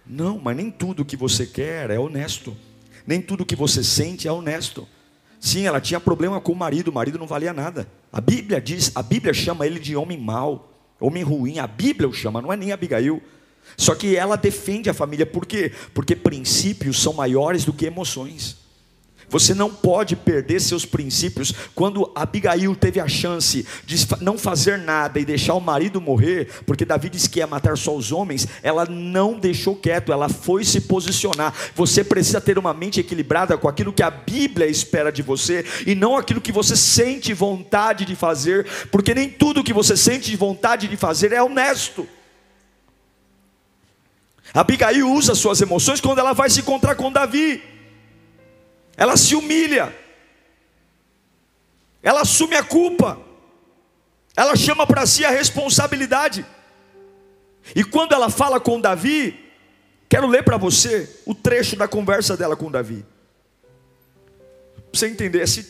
Não, 0.07 0.38
mas 0.38 0.57
nem 0.57 0.70
tudo 0.70 1.05
que 1.05 1.16
você 1.16 1.46
quer 1.46 1.90
é 1.90 1.99
honesto. 1.99 2.57
Nem 3.07 3.20
tudo 3.20 3.44
que 3.44 3.57
você 3.57 3.83
sente 3.83 4.27
é 4.27 4.33
honesto. 4.33 4.88
Sim, 5.38 5.66
ela 5.66 5.81
tinha 5.81 5.99
problema 5.99 6.40
com 6.40 6.53
o 6.53 6.57
marido, 6.57 6.88
o 6.88 6.92
marido 6.92 7.18
não 7.18 7.27
valia 7.27 7.53
nada. 7.53 7.88
A 8.12 8.20
Bíblia 8.20 8.61
diz, 8.61 8.92
a 8.94 9.03
Bíblia 9.03 9.33
chama 9.33 9.66
ele 9.66 9.79
de 9.79 9.96
homem 9.96 10.18
mau, 10.18 10.73
homem 10.99 11.23
ruim. 11.23 11.59
A 11.59 11.66
Bíblia 11.66 12.09
o 12.09 12.12
chama, 12.12 12.42
não 12.42 12.53
é 12.53 12.57
nem 12.57 12.73
Abigail. 12.73 13.23
Só 13.77 13.94
que 13.94 14.16
ela 14.16 14.37
defende 14.37 14.90
a 14.90 14.94
família, 14.94 15.25
por 15.25 15.46
quê? 15.46 15.73
Porque 15.94 16.14
princípios 16.14 17.01
são 17.01 17.12
maiores 17.12 17.64
do 17.64 17.73
que 17.73 17.87
emoções. 17.87 18.60
Você 19.31 19.55
não 19.55 19.71
pode 19.71 20.16
perder 20.16 20.61
seus 20.61 20.85
princípios. 20.85 21.55
Quando 21.75 22.11
Abigail 22.14 22.75
teve 22.75 23.01
a 23.01 23.09
chance 23.09 23.64
de 23.87 23.97
não 24.21 24.37
fazer 24.37 24.77
nada 24.77 25.21
e 25.21 25.25
deixar 25.25 25.55
o 25.55 25.61
marido 25.61 26.01
morrer, 26.01 26.49
porque 26.66 26.85
Davi 26.85 27.09
disse 27.09 27.31
que 27.31 27.38
ia 27.38 27.47
matar 27.47 27.79
só 27.79 27.95
os 27.95 28.11
homens, 28.11 28.47
ela 28.62 28.85
não 28.85 29.38
deixou 29.38 29.77
quieto, 29.77 30.12
ela 30.12 30.29
foi 30.29 30.64
se 30.64 30.81
posicionar. 30.83 31.55
Você 31.75 32.03
precisa 32.03 32.40
ter 32.40 32.59
uma 32.59 32.75
mente 32.75 32.99
equilibrada 32.99 33.57
com 33.57 33.69
aquilo 33.69 33.93
que 33.93 34.03
a 34.03 34.11
Bíblia 34.11 34.66
espera 34.66 35.12
de 35.12 35.23
você 35.23 35.64
e 35.87 35.95
não 35.95 36.16
aquilo 36.16 36.40
que 36.40 36.53
você 36.53 36.77
sente 36.77 37.33
vontade 37.33 38.05
de 38.05 38.16
fazer, 38.16 38.66
porque 38.90 39.14
nem 39.14 39.29
tudo 39.29 39.62
que 39.62 39.73
você 39.73 39.97
sente 39.97 40.35
vontade 40.35 40.88
de 40.88 40.97
fazer 40.97 41.33
é 41.33 41.43
honesto. 41.43 42.07
Abigail 44.53 45.09
usa 45.09 45.37
suas 45.37 45.61
emoções 45.61 46.01
quando 46.01 46.19
ela 46.19 46.33
vai 46.33 46.51
se 46.51 46.61
encontrar 46.61 46.97
com 46.97 47.12
Davi 47.12 47.62
ela 49.01 49.17
se 49.17 49.35
humilha, 49.35 49.97
ela 52.03 52.21
assume 52.21 52.55
a 52.55 52.63
culpa, 52.63 53.19
ela 54.37 54.55
chama 54.55 54.87
para 54.87 55.07
si 55.07 55.25
a 55.25 55.31
responsabilidade. 55.31 56.45
E 57.75 57.83
quando 57.83 58.13
ela 58.13 58.29
fala 58.29 58.61
com 58.61 58.79
Davi, 58.79 59.43
quero 60.07 60.27
ler 60.27 60.45
para 60.45 60.59
você 60.59 61.23
o 61.25 61.35
trecho 61.35 61.77
da 61.77 61.89
conversa 61.89 62.37
dela 62.37 62.55
com 62.55 62.71
Davi. 62.71 63.03
Para 64.77 64.85
você 64.93 65.07
entender, 65.07 65.41
esse, 65.41 65.67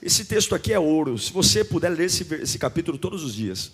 esse 0.00 0.24
texto 0.26 0.54
aqui 0.54 0.72
é 0.72 0.78
ouro. 0.78 1.18
Se 1.18 1.32
você 1.32 1.64
puder 1.64 1.88
ler 1.88 2.04
esse, 2.04 2.22
esse 2.34 2.56
capítulo 2.56 2.98
todos 2.98 3.24
os 3.24 3.34
dias, 3.34 3.72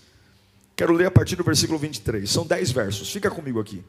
quero 0.74 0.94
ler 0.94 1.04
a 1.04 1.10
partir 1.10 1.36
do 1.36 1.44
versículo 1.44 1.78
23. 1.78 2.30
São 2.30 2.46
dez 2.46 2.70
versos, 2.70 3.12
fica 3.12 3.30
comigo 3.30 3.60
aqui. 3.60 3.84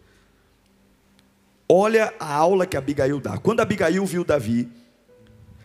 Olha 1.70 2.13
a 2.20 2.34
aula 2.34 2.65
que 2.65 2.76
Abigail 2.76 3.22
dá. 3.22 3.38
Quando 3.38 3.62
Abigail 3.62 4.06
viu 4.06 4.26
Davi, 4.26 4.70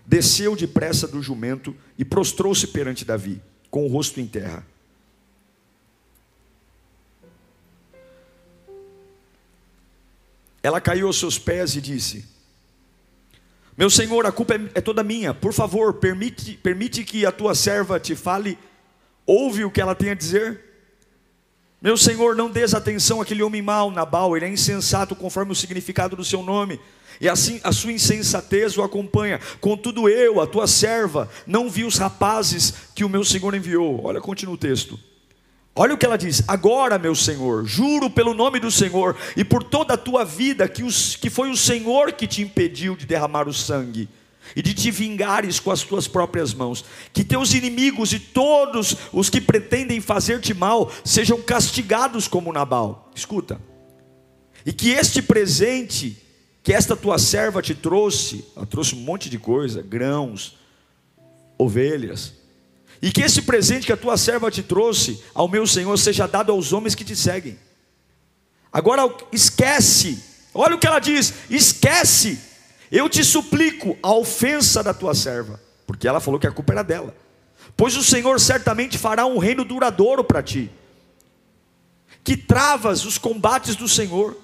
desceu 0.06 0.56
depressa 0.56 1.06
do 1.06 1.22
jumento 1.22 1.76
e 1.98 2.04
prostrou-se 2.04 2.66
perante 2.66 3.04
Davi, 3.04 3.40
com 3.70 3.84
o 3.84 3.88
rosto 3.88 4.20
em 4.20 4.26
terra. 4.26 4.66
Ela 10.62 10.80
caiu 10.80 11.06
aos 11.08 11.18
seus 11.18 11.38
pés 11.38 11.74
e 11.74 11.80
disse: 11.80 12.24
Meu 13.76 13.90
senhor, 13.90 14.24
a 14.26 14.32
culpa 14.32 14.54
é, 14.54 14.60
é 14.76 14.80
toda 14.80 15.02
minha. 15.02 15.34
Por 15.34 15.52
favor, 15.52 15.94
permite, 15.94 16.56
permite 16.56 17.04
que 17.04 17.26
a 17.26 17.32
tua 17.32 17.54
serva 17.54 17.98
te 17.98 18.14
fale. 18.14 18.56
Ouve 19.26 19.64
o 19.64 19.70
que 19.70 19.80
ela 19.80 19.94
tem 19.94 20.10
a 20.10 20.14
dizer. 20.14 20.60
Meu 21.80 21.96
senhor, 21.96 22.36
não 22.36 22.48
des 22.48 22.74
atenção 22.74 23.20
àquele 23.20 23.42
homem 23.42 23.60
mau, 23.60 23.90
Nabal, 23.90 24.36
ele 24.36 24.46
é 24.46 24.48
insensato 24.48 25.16
conforme 25.16 25.50
o 25.50 25.54
significado 25.54 26.14
do 26.14 26.24
seu 26.24 26.40
nome 26.40 26.78
e 27.22 27.28
assim 27.28 27.60
a 27.62 27.70
sua 27.70 27.92
insensatez 27.92 28.76
o 28.76 28.82
acompanha. 28.82 29.38
Contudo, 29.60 30.08
eu, 30.08 30.40
a 30.40 30.46
tua 30.46 30.66
serva, 30.66 31.30
não 31.46 31.70
vi 31.70 31.84
os 31.84 31.96
rapazes 31.96 32.74
que 32.96 33.04
o 33.04 33.08
meu 33.08 33.22
senhor 33.24 33.54
enviou. 33.54 34.04
Olha, 34.04 34.20
continua 34.20 34.56
o 34.56 34.58
texto. 34.58 34.98
Olha 35.72 35.94
o 35.94 35.96
que 35.96 36.04
ela 36.04 36.18
diz: 36.18 36.42
Agora, 36.48 36.98
meu 36.98 37.14
Senhor, 37.14 37.64
juro 37.64 38.10
pelo 38.10 38.34
nome 38.34 38.58
do 38.58 38.72
Senhor 38.72 39.16
e 39.36 39.44
por 39.44 39.62
toda 39.62 39.94
a 39.94 39.96
tua 39.96 40.24
vida 40.24 40.68
que, 40.68 40.82
os, 40.82 41.14
que 41.14 41.30
foi 41.30 41.48
o 41.48 41.56
Senhor 41.56 42.10
que 42.10 42.26
te 42.26 42.42
impediu 42.42 42.96
de 42.96 43.06
derramar 43.06 43.48
o 43.48 43.54
sangue 43.54 44.08
e 44.56 44.60
de 44.60 44.74
te 44.74 44.90
vingares 44.90 45.60
com 45.60 45.70
as 45.70 45.82
tuas 45.82 46.08
próprias 46.08 46.52
mãos. 46.52 46.84
Que 47.12 47.22
teus 47.22 47.54
inimigos 47.54 48.12
e 48.12 48.18
todos 48.18 48.96
os 49.12 49.30
que 49.30 49.40
pretendem 49.40 50.00
fazer-te 50.00 50.52
mal 50.52 50.90
sejam 51.04 51.40
castigados 51.40 52.26
como 52.26 52.52
Nabal. 52.52 53.12
Escuta. 53.14 53.60
E 54.66 54.72
que 54.72 54.90
este 54.90 55.22
presente 55.22 56.21
que 56.62 56.72
esta 56.72 56.94
tua 56.94 57.18
serva 57.18 57.60
te 57.60 57.74
trouxe, 57.74 58.44
ela 58.56 58.64
trouxe 58.64 58.94
um 58.94 59.00
monte 59.00 59.28
de 59.28 59.38
coisa, 59.38 59.82
grãos, 59.82 60.56
ovelhas, 61.58 62.34
e 63.00 63.10
que 63.10 63.20
esse 63.20 63.42
presente 63.42 63.86
que 63.86 63.92
a 63.92 63.96
tua 63.96 64.16
serva 64.16 64.50
te 64.50 64.62
trouxe 64.62 65.20
ao 65.34 65.48
meu 65.48 65.66
Senhor 65.66 65.96
seja 65.98 66.28
dado 66.28 66.52
aos 66.52 66.72
homens 66.72 66.94
que 66.94 67.04
te 67.04 67.16
seguem. 67.16 67.58
Agora 68.72 69.02
esquece, 69.32 70.22
olha 70.54 70.76
o 70.76 70.78
que 70.78 70.86
ela 70.86 71.00
diz: 71.00 71.34
esquece, 71.50 72.38
eu 72.92 73.08
te 73.08 73.24
suplico 73.24 73.98
a 74.00 74.12
ofensa 74.14 74.84
da 74.84 74.94
tua 74.94 75.14
serva, 75.14 75.60
porque 75.84 76.06
ela 76.06 76.20
falou 76.20 76.38
que 76.38 76.46
a 76.46 76.52
culpa 76.52 76.74
era 76.74 76.84
dela, 76.84 77.14
pois 77.76 77.96
o 77.96 78.04
Senhor 78.04 78.38
certamente 78.38 78.96
fará 78.96 79.26
um 79.26 79.38
reino 79.38 79.64
duradouro 79.64 80.22
para 80.22 80.44
ti, 80.44 80.70
que 82.22 82.36
travas 82.36 83.04
os 83.04 83.18
combates 83.18 83.74
do 83.74 83.88
Senhor, 83.88 84.36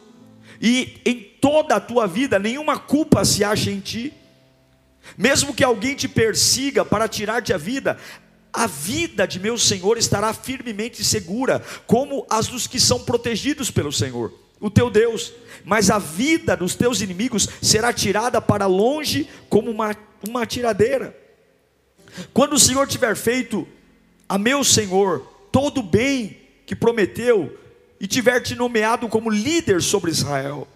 e 0.61 1.01
em 1.05 1.28
toda 1.41 1.77
a 1.77 1.81
tua 1.81 2.07
vida, 2.07 2.39
nenhuma 2.39 2.79
culpa 2.79 3.25
se 3.25 3.45
acha 3.45 3.71
em 3.71 3.81
ti. 3.81 4.13
Mesmo 5.17 5.55
que 5.55 5.65
alguém 5.65 5.95
te 5.95 6.09
persiga 6.09 6.85
para 6.85 7.09
tirar-te 7.09 7.53
a 7.53 7.57
vida, 7.57 7.97
a 8.53 8.67
vida 8.67 9.27
de 9.27 9.39
meu 9.39 9.57
Senhor 9.57 9.97
estará 9.97 10.33
firmemente 10.33 11.05
segura, 11.05 11.63
como 11.87 12.27
as 12.29 12.47
dos 12.47 12.67
que 12.67 12.79
são 12.79 13.05
protegidos 13.05 13.71
pelo 13.71 13.93
Senhor, 13.93 14.33
o 14.61 14.71
teu 14.71 14.91
Deus. 14.91 15.33
Mas 15.65 15.91
a 15.91 15.99
vida 15.99 16.57
dos 16.57 16.75
teus 16.75 17.01
inimigos 17.01 17.49
será 17.63 17.93
tirada 17.93 18.41
para 18.41 18.67
longe, 18.67 19.29
como 19.49 19.71
uma, 19.71 19.97
uma 20.29 20.47
tiradeira. 20.47 21.17
Quando 22.33 22.55
o 22.55 22.59
Senhor 22.59 22.87
tiver 22.87 23.17
feito 23.17 23.67
a 24.29 24.37
meu 24.37 24.63
Senhor 24.65 25.21
todo 25.51 25.79
o 25.79 25.83
bem 25.83 26.37
que 26.67 26.77
prometeu, 26.77 27.57
e 28.01 28.07
tiver 28.07 28.41
te 28.41 28.55
nomeado 28.55 29.09
como 29.09 29.31
líder 29.31 29.83
sobre 29.83 30.11
Israel, 30.11 30.69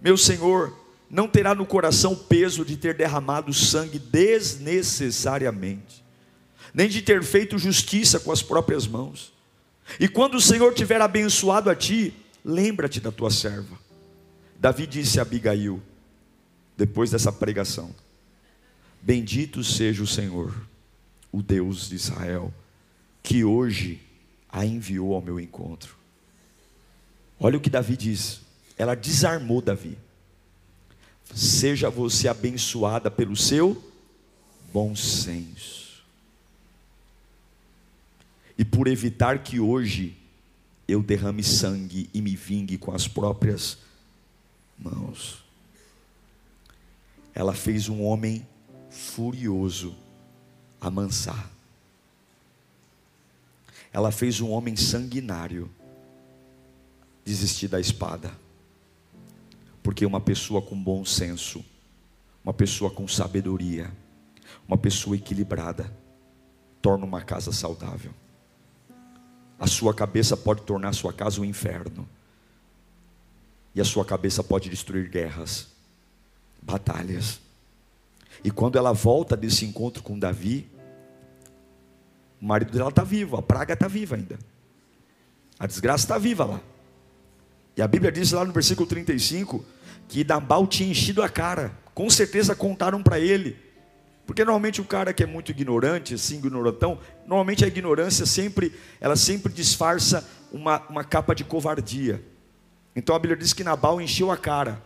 meu 0.00 0.16
Senhor 0.16 0.72
não 1.10 1.26
terá 1.26 1.54
no 1.54 1.66
coração 1.66 2.12
o 2.12 2.16
peso 2.16 2.64
de 2.64 2.76
ter 2.76 2.94
derramado 2.94 3.52
sangue 3.52 3.98
desnecessariamente, 3.98 6.04
nem 6.72 6.88
de 6.88 7.02
ter 7.02 7.24
feito 7.24 7.58
justiça 7.58 8.20
com 8.20 8.30
as 8.30 8.42
próprias 8.42 8.86
mãos. 8.86 9.32
E 9.98 10.06
quando 10.06 10.34
o 10.34 10.40
Senhor 10.40 10.72
tiver 10.74 11.00
abençoado 11.00 11.70
a 11.70 11.74
ti, 11.74 12.14
lembra-te 12.44 13.00
da 13.00 13.10
tua 13.10 13.30
serva. 13.30 13.78
Davi 14.58 14.86
disse 14.86 15.18
a 15.18 15.22
Abigail, 15.22 15.82
depois 16.76 17.10
dessa 17.10 17.32
pregação: 17.32 17.94
Bendito 19.00 19.64
seja 19.64 20.02
o 20.02 20.06
Senhor, 20.06 20.54
o 21.32 21.42
Deus 21.42 21.88
de 21.88 21.96
Israel, 21.96 22.52
que 23.22 23.44
hoje 23.44 24.02
a 24.48 24.64
enviou 24.64 25.14
ao 25.14 25.22
meu 25.22 25.40
encontro. 25.40 25.96
Olha 27.40 27.56
o 27.56 27.60
que 27.60 27.70
Davi 27.70 27.96
diz 27.96 28.42
ela 28.78 28.94
desarmou 28.94 29.60
Davi. 29.60 29.98
Seja 31.34 31.90
você 31.90 32.28
abençoada 32.28 33.10
pelo 33.10 33.36
seu 33.36 33.82
bom 34.72 34.94
senso. 34.94 36.02
E 38.56 38.64
por 38.64 38.86
evitar 38.86 39.42
que 39.42 39.60
hoje 39.60 40.16
eu 40.86 41.02
derrame 41.02 41.42
sangue 41.42 42.08
e 42.14 42.22
me 42.22 42.34
vingue 42.34 42.78
com 42.78 42.92
as 42.92 43.06
próprias 43.06 43.78
mãos. 44.78 45.44
Ela 47.34 47.54
fez 47.54 47.88
um 47.88 48.02
homem 48.02 48.46
furioso 48.90 49.94
amansar. 50.80 51.50
Ela 53.92 54.10
fez 54.10 54.40
um 54.40 54.50
homem 54.50 54.76
sanguinário 54.76 55.70
desistir 57.24 57.68
da 57.68 57.80
espada. 57.80 58.32
Porque 59.88 60.04
uma 60.04 60.20
pessoa 60.20 60.60
com 60.60 60.76
bom 60.76 61.02
senso, 61.02 61.64
uma 62.44 62.52
pessoa 62.52 62.90
com 62.90 63.08
sabedoria, 63.08 63.90
uma 64.66 64.76
pessoa 64.76 65.16
equilibrada, 65.16 65.90
torna 66.82 67.06
uma 67.06 67.22
casa 67.22 67.52
saudável. 67.52 68.12
A 69.58 69.66
sua 69.66 69.94
cabeça 69.94 70.36
pode 70.36 70.60
tornar 70.60 70.90
a 70.90 70.92
sua 70.92 71.10
casa 71.10 71.40
um 71.40 71.44
inferno. 71.44 72.06
E 73.74 73.80
a 73.80 73.84
sua 73.84 74.04
cabeça 74.04 74.44
pode 74.44 74.68
destruir 74.68 75.08
guerras, 75.08 75.68
batalhas. 76.60 77.40
E 78.44 78.50
quando 78.50 78.76
ela 78.76 78.92
volta 78.92 79.34
desse 79.34 79.64
encontro 79.64 80.02
com 80.02 80.18
Davi, 80.18 80.70
o 82.38 82.44
marido 82.44 82.72
dela 82.72 82.90
está 82.90 83.04
vivo, 83.04 83.38
a 83.38 83.42
praga 83.42 83.72
está 83.72 83.88
viva 83.88 84.16
ainda. 84.16 84.38
A 85.58 85.66
desgraça 85.66 86.04
está 86.04 86.18
viva 86.18 86.44
lá. 86.44 86.60
E 87.78 87.82
a 87.82 87.86
Bíblia 87.86 88.10
diz 88.10 88.32
lá 88.32 88.44
no 88.44 88.52
versículo 88.52 88.88
35 88.88 89.64
que 90.08 90.24
Nabal 90.24 90.66
tinha 90.66 90.90
enchido 90.90 91.22
a 91.22 91.28
cara. 91.28 91.70
Com 91.94 92.10
certeza 92.10 92.52
contaram 92.56 93.00
para 93.04 93.20
ele 93.20 93.56
Porque 94.26 94.44
normalmente 94.44 94.80
o 94.80 94.84
cara 94.84 95.12
que 95.12 95.22
é 95.22 95.26
muito 95.26 95.52
ignorante, 95.52 96.12
assim, 96.14 96.38
ignorantão, 96.38 96.98
normalmente 97.24 97.64
a 97.64 97.68
ignorância 97.68 98.26
sempre, 98.26 98.74
ela 99.00 99.14
sempre 99.14 99.52
disfarça 99.52 100.28
uma, 100.52 100.82
uma 100.88 101.04
capa 101.04 101.36
de 101.36 101.44
covardia. 101.44 102.20
Então 102.96 103.14
a 103.14 103.18
Bíblia 103.18 103.38
diz 103.38 103.52
que 103.52 103.62
Nabal 103.62 104.00
encheu 104.00 104.32
a 104.32 104.36
cara. 104.36 104.82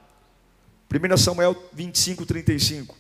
1 0.93 1.17
Samuel 1.17 1.57
25, 1.73 2.27
35. 2.27 2.95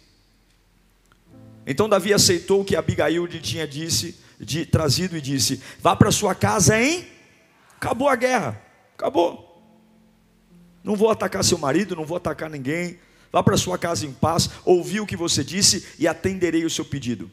Então 1.66 1.86
Davi 1.86 2.14
aceitou 2.14 2.62
o 2.62 2.64
que 2.64 2.76
Abigail 2.76 3.26
lhe 3.26 3.40
tinha 3.40 3.68
disse, 3.68 4.18
de, 4.40 4.64
trazido 4.64 5.18
e 5.18 5.20
disse: 5.20 5.62
Vá 5.80 5.94
para 5.94 6.10
sua 6.10 6.34
casa, 6.34 6.80
hein? 6.80 7.06
Acabou 7.76 8.08
a 8.08 8.16
guerra, 8.16 8.58
acabou. 8.96 9.51
Não 10.82 10.96
vou 10.96 11.10
atacar 11.10 11.44
seu 11.44 11.58
marido, 11.58 11.94
não 11.94 12.04
vou 12.04 12.16
atacar 12.16 12.50
ninguém. 12.50 12.98
Vá 13.30 13.42
para 13.42 13.56
sua 13.56 13.78
casa 13.78 14.04
em 14.04 14.12
paz, 14.12 14.50
ouvi 14.64 15.00
o 15.00 15.06
que 15.06 15.16
você 15.16 15.42
disse 15.42 15.86
e 15.98 16.06
atenderei 16.06 16.64
o 16.64 16.70
seu 16.70 16.84
pedido. 16.84 17.30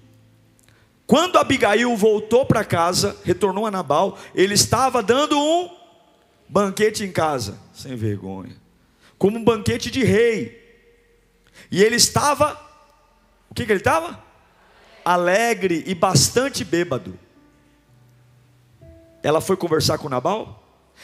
Quando 1.06 1.38
Abigail 1.38 1.94
voltou 1.98 2.46
para 2.46 2.64
casa, 2.64 3.18
retornou 3.24 3.66
a 3.66 3.72
Nabal, 3.72 4.18
ele 4.34 4.54
estava 4.54 5.02
dando 5.02 5.38
um 5.38 5.70
banquete 6.48 7.04
em 7.04 7.12
casa, 7.12 7.60
sem 7.74 7.96
vergonha, 7.96 8.56
como 9.18 9.38
um 9.38 9.44
banquete 9.44 9.92
de 9.92 10.04
rei. 10.04 10.58
E 11.72 11.84
ele 11.84 11.96
estava, 11.96 12.54
o 13.50 13.56
que, 13.56 13.66
que 13.66 13.72
ele 13.72 13.80
estava? 13.80 14.24
Alegre 15.04 15.84
e 15.86 15.94
bastante 15.94 16.64
bêbado. 16.64 17.20
Ela 19.22 19.42
foi 19.42 19.58
conversar 19.58 19.98
com 19.98 20.08
Nabal? 20.08 20.59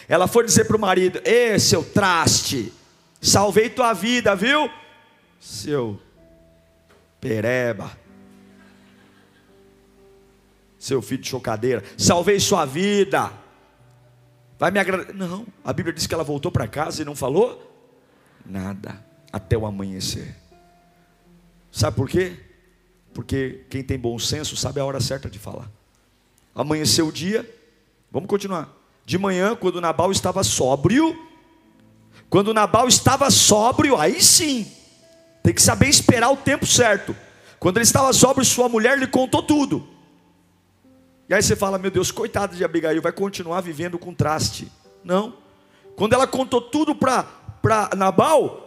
Ela 0.08 0.28
foi 0.28 0.46
dizer 0.46 0.66
para 0.66 0.78
o 0.78 0.80
marido: 0.80 1.20
Ê, 1.24 1.58
seu 1.60 1.84
traste, 1.84 2.74
salvei 3.22 3.70
tua 3.70 3.94
vida, 3.94 4.36
viu? 4.36 4.70
Seu 5.40 6.00
pereba, 7.20 7.98
seu 10.78 11.02
filho 11.02 11.22
de 11.24 11.30
chocadeira, 11.30 11.84
salvei 11.98 12.40
sua 12.40 12.66
vida. 12.66 13.32
Vai 14.58 14.72
me 14.72 14.80
agradecer. 14.80 15.14
Não, 15.14 15.46
a 15.64 15.74
Bíblia 15.74 15.94
diz 15.94 16.08
que 16.08 16.14
ela 16.14 16.24
voltou 16.24 16.52
para 16.52 16.68
casa 16.68 17.02
e 17.02 17.06
não 17.06 17.16
falou 17.16 17.74
nada 18.46 19.04
até 19.34 19.58
o 19.58 19.66
amanhecer. 19.66 20.36
Sabe 21.72 21.98
por 21.98 22.08
quê? 22.08 22.40
Porque 23.14 23.66
quem 23.70 23.84
tem 23.84 23.98
bom 23.98 24.18
senso 24.20 24.56
sabe 24.56 24.80
a 24.80 24.86
hora 24.86 25.02
certa 25.02 25.30
de 25.30 25.40
falar. 25.40 25.70
Amanheceu 26.54 27.08
o 27.08 27.12
dia, 27.12 27.50
vamos 28.12 28.30
continuar. 28.30 28.74
De 29.06 29.18
manhã, 29.18 29.56
quando 29.56 29.80
Nabal 29.80 30.12
estava 30.12 30.44
sóbrio, 30.44 31.16
quando 32.30 32.54
Nabal 32.54 32.88
estava 32.88 33.30
sóbrio, 33.30 33.98
aí 33.98 34.22
sim, 34.22 34.70
tem 35.44 35.54
que 35.54 35.62
saber 35.62 35.88
esperar 35.88 36.32
o 36.32 36.38
tempo 36.38 36.66
certo. 36.66 37.16
Quando 37.60 37.78
ele 37.78 37.84
estava 37.84 38.12
sóbrio, 38.14 38.44
sua 38.46 38.68
mulher 38.68 38.98
lhe 38.98 39.08
contou 39.08 39.44
tudo. 39.44 39.88
E 41.30 41.34
aí 41.34 41.42
você 41.42 41.56
fala, 41.56 41.78
meu 41.78 41.90
Deus, 41.90 42.12
coitada 42.12 42.56
de 42.56 42.64
Abigail, 42.64 43.02
vai 43.02 43.12
continuar 43.12 43.62
vivendo 43.62 43.98
com 43.98 44.14
traste. 44.14 44.72
Não. 45.04 45.34
Quando 45.96 46.14
ela 46.14 46.28
contou 46.28 46.62
tudo 46.62 46.94
para 46.96 47.90
Nabal, 47.96 48.66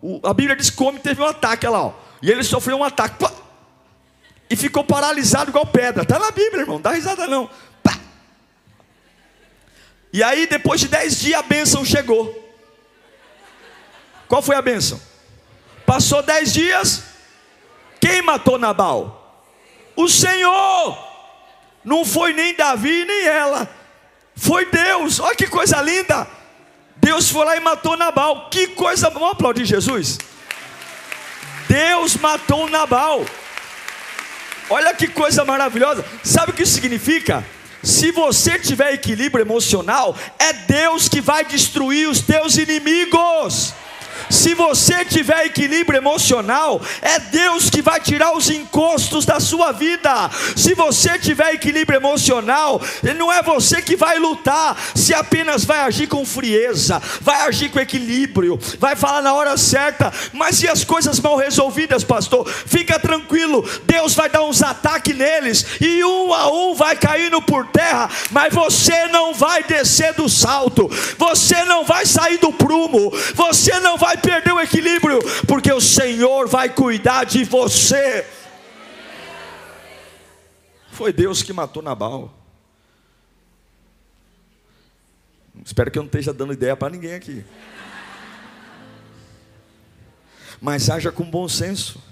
o, 0.00 0.20
a 0.24 0.32
Bíblia 0.32 0.56
diz 0.56 0.70
que 0.70 0.82
o 0.82 0.86
homem 0.86 1.00
teve 1.00 1.20
um 1.20 1.26
ataque, 1.26 1.66
lá, 1.66 1.86
ó, 1.86 1.92
e 2.22 2.30
ele 2.30 2.42
sofreu 2.42 2.78
um 2.78 2.84
ataque. 2.84 3.18
Pá, 3.18 3.32
e 4.48 4.56
ficou 4.56 4.84
paralisado 4.84 5.50
igual 5.50 5.66
pedra. 5.66 6.02
Está 6.02 6.18
na 6.18 6.30
Bíblia, 6.30 6.60
irmão, 6.60 6.76
não 6.76 6.82
dá 6.82 6.90
risada 6.90 7.26
não. 7.26 7.48
E 10.14 10.22
aí, 10.22 10.46
depois 10.46 10.80
de 10.80 10.86
dez 10.86 11.20
dias, 11.20 11.40
a 11.40 11.42
bênção 11.42 11.84
chegou. 11.84 12.40
Qual 14.28 14.40
foi 14.40 14.54
a 14.54 14.62
bênção? 14.62 15.00
Passou 15.84 16.22
dez 16.22 16.52
dias, 16.52 17.02
quem 18.00 18.22
matou 18.22 18.56
Nabal? 18.56 19.44
O 19.96 20.08
Senhor. 20.08 20.96
Não 21.84 22.04
foi 22.04 22.32
nem 22.32 22.54
Davi 22.54 23.04
nem 23.04 23.26
ela, 23.26 23.68
foi 24.36 24.66
Deus. 24.66 25.18
Olha 25.18 25.34
que 25.34 25.48
coisa 25.48 25.82
linda. 25.82 26.28
Deus 26.94 27.28
foi 27.28 27.44
lá 27.44 27.56
e 27.56 27.60
matou 27.60 27.96
Nabal. 27.96 28.48
Que 28.50 28.68
coisa, 28.68 29.10
vamos 29.10 29.32
aplaudir 29.32 29.64
Jesus. 29.64 30.18
Deus 31.68 32.16
matou 32.18 32.70
Nabal. 32.70 33.26
Olha 34.70 34.94
que 34.94 35.08
coisa 35.08 35.44
maravilhosa. 35.44 36.04
Sabe 36.22 36.52
o 36.52 36.54
que 36.54 36.62
isso 36.62 36.74
significa? 36.74 37.44
Se 37.84 38.10
você 38.10 38.58
tiver 38.58 38.94
equilíbrio 38.94 39.44
emocional, 39.44 40.16
é 40.38 40.52
Deus 40.52 41.08
que 41.08 41.20
vai 41.20 41.44
destruir 41.44 42.08
os 42.08 42.20
teus 42.20 42.56
inimigos. 42.56 43.74
Se 44.30 44.54
você 44.54 45.04
tiver 45.04 45.46
equilíbrio 45.46 45.98
emocional, 45.98 46.80
é 47.00 47.18
Deus 47.18 47.70
que 47.70 47.82
vai 47.82 48.00
tirar 48.00 48.36
os 48.36 48.50
encostos 48.50 49.24
da 49.24 49.40
sua 49.40 49.72
vida. 49.72 50.30
Se 50.56 50.74
você 50.74 51.18
tiver 51.18 51.54
equilíbrio 51.54 51.98
emocional, 51.98 52.80
não 53.16 53.32
é 53.32 53.42
você 53.42 53.82
que 53.82 53.96
vai 53.96 54.18
lutar, 54.18 54.76
se 54.94 55.14
apenas 55.14 55.64
vai 55.64 55.80
agir 55.80 56.06
com 56.06 56.24
frieza, 56.24 57.00
vai 57.20 57.42
agir 57.42 57.70
com 57.70 57.80
equilíbrio, 57.80 58.58
vai 58.78 58.96
falar 58.96 59.22
na 59.22 59.34
hora 59.34 59.56
certa. 59.56 60.12
Mas 60.32 60.56
se 60.56 60.68
as 60.68 60.84
coisas 60.84 61.20
mal 61.20 61.36
resolvidas, 61.36 62.04
pastor, 62.04 62.48
fica 62.48 62.98
tranquilo, 62.98 63.68
Deus 63.84 64.14
vai 64.14 64.28
dar 64.28 64.42
uns 64.44 64.62
ataques 64.62 65.16
neles 65.16 65.64
e 65.80 66.04
um 66.04 66.32
a 66.32 66.50
um 66.50 66.74
vai 66.74 66.96
caindo 66.96 67.40
por 67.42 67.66
terra, 67.66 68.10
mas 68.30 68.52
você 68.52 69.06
não 69.08 69.34
vai 69.34 69.62
descer 69.62 70.14
do 70.14 70.28
salto, 70.28 70.90
você 71.18 71.64
não 71.64 71.84
vai 71.84 72.06
sair 72.06 72.38
do 72.38 72.52
prumo, 72.52 73.12
você 73.34 73.78
não 73.80 73.96
vai 73.96 74.13
perder 74.16 74.52
o 74.52 74.60
equilíbrio, 74.60 75.18
porque 75.46 75.72
o 75.72 75.80
Senhor 75.80 76.48
vai 76.48 76.68
cuidar 76.68 77.24
de 77.24 77.44
você. 77.44 78.26
Foi 80.90 81.12
Deus 81.12 81.42
que 81.42 81.52
matou 81.52 81.82
Nabal. 81.82 82.32
Espero 85.64 85.90
que 85.90 85.98
eu 85.98 86.02
não 86.02 86.08
esteja 86.08 86.32
dando 86.32 86.52
ideia 86.52 86.76
para 86.76 86.92
ninguém 86.92 87.14
aqui. 87.14 87.44
Mas 90.60 90.88
haja 90.88 91.10
com 91.10 91.24
bom 91.24 91.48
senso. 91.48 92.02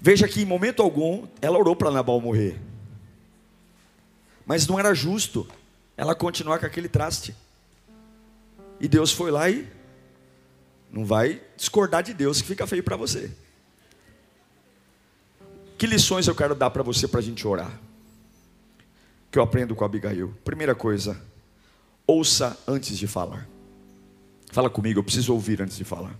Veja 0.00 0.26
que 0.26 0.42
em 0.42 0.44
momento 0.44 0.82
algum 0.82 1.26
ela 1.40 1.58
orou 1.58 1.76
para 1.76 1.90
Nabal 1.90 2.20
morrer. 2.20 2.60
Mas 4.44 4.66
não 4.66 4.78
era 4.78 4.94
justo 4.94 5.46
ela 5.96 6.14
continuar 6.14 6.58
com 6.58 6.66
aquele 6.66 6.88
traste. 6.88 7.36
E 8.80 8.88
Deus 8.88 9.12
foi 9.12 9.30
lá 9.30 9.48
e 9.48 9.68
não 10.92 11.06
vai 11.06 11.40
discordar 11.56 12.02
de 12.02 12.12
Deus 12.12 12.42
que 12.42 12.46
fica 12.46 12.66
feio 12.66 12.82
para 12.82 12.96
você. 12.96 13.30
Que 15.78 15.86
lições 15.86 16.28
eu 16.28 16.34
quero 16.34 16.54
dar 16.54 16.70
para 16.70 16.82
você 16.82 17.08
para 17.08 17.18
a 17.18 17.22
gente 17.22 17.48
orar? 17.48 17.80
Que 19.30 19.38
eu 19.38 19.42
aprendo 19.42 19.74
com 19.74 19.84
Abigail. 19.84 20.34
Primeira 20.44 20.74
coisa, 20.74 21.18
ouça 22.06 22.56
antes 22.68 22.98
de 22.98 23.06
falar. 23.06 23.48
Fala 24.52 24.68
comigo, 24.68 25.00
eu 25.00 25.04
preciso 25.04 25.32
ouvir 25.32 25.62
antes 25.62 25.78
de 25.78 25.84
falar. 25.84 26.14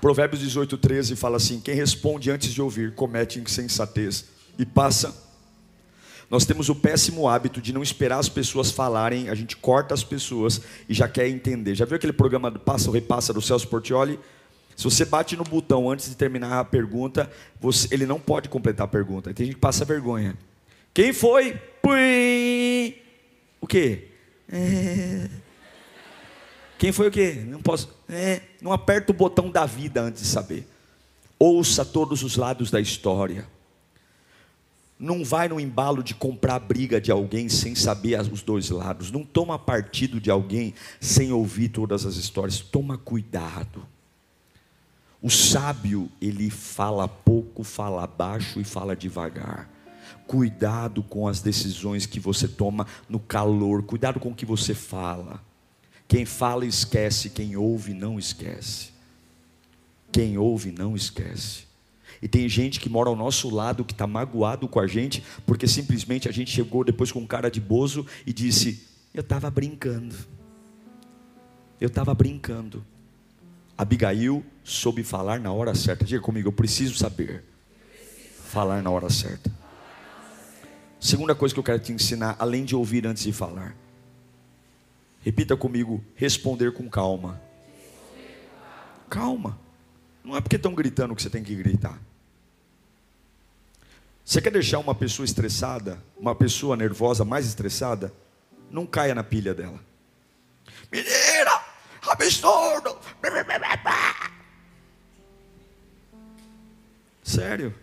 Provérbios 0.00 0.40
18, 0.40 0.78
13 0.78 1.14
fala 1.14 1.36
assim: 1.36 1.60
Quem 1.60 1.74
responde 1.74 2.30
antes 2.30 2.52
de 2.52 2.62
ouvir 2.62 2.94
comete 2.94 3.38
insensatez 3.38 4.24
e 4.58 4.64
passa 4.64 5.14
nós 6.32 6.46
temos 6.46 6.70
o 6.70 6.74
péssimo 6.74 7.28
hábito 7.28 7.60
de 7.60 7.74
não 7.74 7.82
esperar 7.82 8.18
as 8.18 8.26
pessoas 8.26 8.70
falarem, 8.70 9.28
a 9.28 9.34
gente 9.34 9.54
corta 9.54 9.92
as 9.92 10.02
pessoas 10.02 10.62
e 10.88 10.94
já 10.94 11.06
quer 11.06 11.28
entender. 11.28 11.74
Já 11.74 11.84
viu 11.84 11.94
aquele 11.94 12.14
programa 12.14 12.50
do 12.50 12.58
Passa 12.58 12.88
ou 12.88 12.94
Repassa 12.94 13.34
do 13.34 13.42
Celso 13.42 13.68
Portioli? 13.68 14.18
Se 14.74 14.84
você 14.84 15.04
bate 15.04 15.36
no 15.36 15.44
botão 15.44 15.90
antes 15.90 16.08
de 16.08 16.16
terminar 16.16 16.58
a 16.58 16.64
pergunta, 16.64 17.30
você, 17.60 17.86
ele 17.90 18.06
não 18.06 18.18
pode 18.18 18.48
completar 18.48 18.86
a 18.86 18.88
pergunta. 18.88 19.34
Tem 19.34 19.44
gente 19.44 19.56
que 19.56 19.60
passa 19.60 19.84
vergonha. 19.84 20.34
Quem 20.94 21.12
foi? 21.12 21.52
Pui. 21.82 22.96
O 23.60 23.66
quê? 23.66 24.08
É. 24.50 25.28
Quem 26.78 26.92
foi 26.92 27.08
o 27.08 27.10
quê? 27.10 27.44
Não 27.46 27.60
posso. 27.60 27.94
É. 28.08 28.40
Não 28.58 28.72
aperta 28.72 29.12
o 29.12 29.14
botão 29.14 29.50
da 29.50 29.66
vida 29.66 30.00
antes 30.00 30.22
de 30.22 30.28
saber. 30.28 30.66
Ouça 31.38 31.84
todos 31.84 32.22
os 32.22 32.38
lados 32.38 32.70
da 32.70 32.80
história 32.80 33.46
não 35.02 35.24
vai 35.24 35.48
no 35.48 35.58
embalo 35.58 36.00
de 36.00 36.14
comprar 36.14 36.54
a 36.54 36.60
briga 36.60 37.00
de 37.00 37.10
alguém 37.10 37.48
sem 37.48 37.74
saber 37.74 38.20
os 38.20 38.40
dois 38.40 38.70
lados. 38.70 39.10
Não 39.10 39.24
toma 39.24 39.58
partido 39.58 40.20
de 40.20 40.30
alguém 40.30 40.74
sem 41.00 41.32
ouvir 41.32 41.70
todas 41.70 42.06
as 42.06 42.14
histórias. 42.14 42.60
Toma 42.60 42.96
cuidado. 42.96 43.84
O 45.20 45.28
sábio, 45.28 46.08
ele 46.20 46.50
fala 46.50 47.08
pouco, 47.08 47.64
fala 47.64 48.06
baixo 48.06 48.60
e 48.60 48.64
fala 48.64 48.94
devagar. 48.94 49.68
Cuidado 50.24 51.02
com 51.02 51.26
as 51.26 51.40
decisões 51.40 52.06
que 52.06 52.20
você 52.20 52.46
toma 52.46 52.86
no 53.08 53.18
calor. 53.18 53.82
Cuidado 53.82 54.20
com 54.20 54.30
o 54.30 54.34
que 54.34 54.46
você 54.46 54.72
fala. 54.72 55.42
Quem 56.06 56.24
fala 56.24 56.64
esquece, 56.64 57.30
quem 57.30 57.56
ouve 57.56 57.92
não 57.92 58.20
esquece. 58.20 58.90
Quem 60.12 60.38
ouve 60.38 60.70
não 60.70 60.94
esquece. 60.94 61.71
E 62.22 62.28
tem 62.28 62.48
gente 62.48 62.78
que 62.78 62.88
mora 62.88 63.08
ao 63.08 63.16
nosso 63.16 63.50
lado 63.50 63.84
que 63.84 63.92
está 63.92 64.06
magoado 64.06 64.68
com 64.68 64.78
a 64.78 64.86
gente, 64.86 65.24
porque 65.44 65.66
simplesmente 65.66 66.28
a 66.28 66.32
gente 66.32 66.52
chegou 66.52 66.84
depois 66.84 67.10
com 67.10 67.26
cara 67.26 67.50
de 67.50 67.60
bozo 67.60 68.06
e 68.24 68.32
disse: 68.32 68.86
Eu 69.12 69.22
estava 69.22 69.50
brincando. 69.50 70.14
Eu 71.80 71.88
estava 71.88 72.14
brincando. 72.14 72.86
Abigail 73.76 74.44
soube 74.62 75.02
falar 75.02 75.40
na 75.40 75.52
hora 75.52 75.74
certa. 75.74 76.04
Diga 76.04 76.22
comigo, 76.22 76.46
eu 76.46 76.52
preciso 76.52 76.96
saber 76.96 77.42
falar 78.44 78.80
na 78.82 78.90
hora 78.90 79.10
certa. 79.10 79.50
Segunda 81.00 81.34
coisa 81.34 81.52
que 81.52 81.58
eu 81.58 81.64
quero 81.64 81.80
te 81.80 81.90
ensinar, 81.90 82.36
além 82.38 82.64
de 82.64 82.76
ouvir 82.76 83.04
antes 83.04 83.24
de 83.24 83.32
falar. 83.32 83.74
Repita 85.22 85.56
comigo: 85.56 86.04
responder 86.14 86.72
com 86.72 86.88
calma. 86.88 87.42
Calma. 89.10 89.58
Não 90.22 90.36
é 90.36 90.40
porque 90.40 90.54
estão 90.54 90.72
gritando 90.72 91.16
que 91.16 91.22
você 91.22 91.28
tem 91.28 91.42
que 91.42 91.56
gritar. 91.56 92.00
Você 94.24 94.40
quer 94.40 94.50
deixar 94.50 94.78
uma 94.78 94.94
pessoa 94.94 95.24
estressada, 95.24 96.02
uma 96.16 96.34
pessoa 96.34 96.76
nervosa 96.76 97.24
mais 97.24 97.46
estressada? 97.46 98.12
Não 98.70 98.86
caia 98.86 99.14
na 99.14 99.24
pilha 99.24 99.52
dela. 99.52 99.80
Menina, 100.90 101.62
absurdo. 102.08 102.98
Sério. 107.22 107.74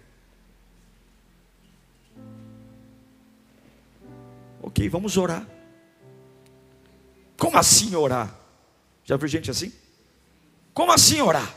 Ok, 4.62 4.88
vamos 4.90 5.18
orar. 5.18 5.46
Como 7.38 7.58
assim 7.58 7.96
orar? 7.96 8.34
Já 9.04 9.18
viu 9.18 9.28
gente 9.28 9.50
assim? 9.50 9.74
Como 10.74 10.92
assim 10.92 11.22
orar? 11.22 11.54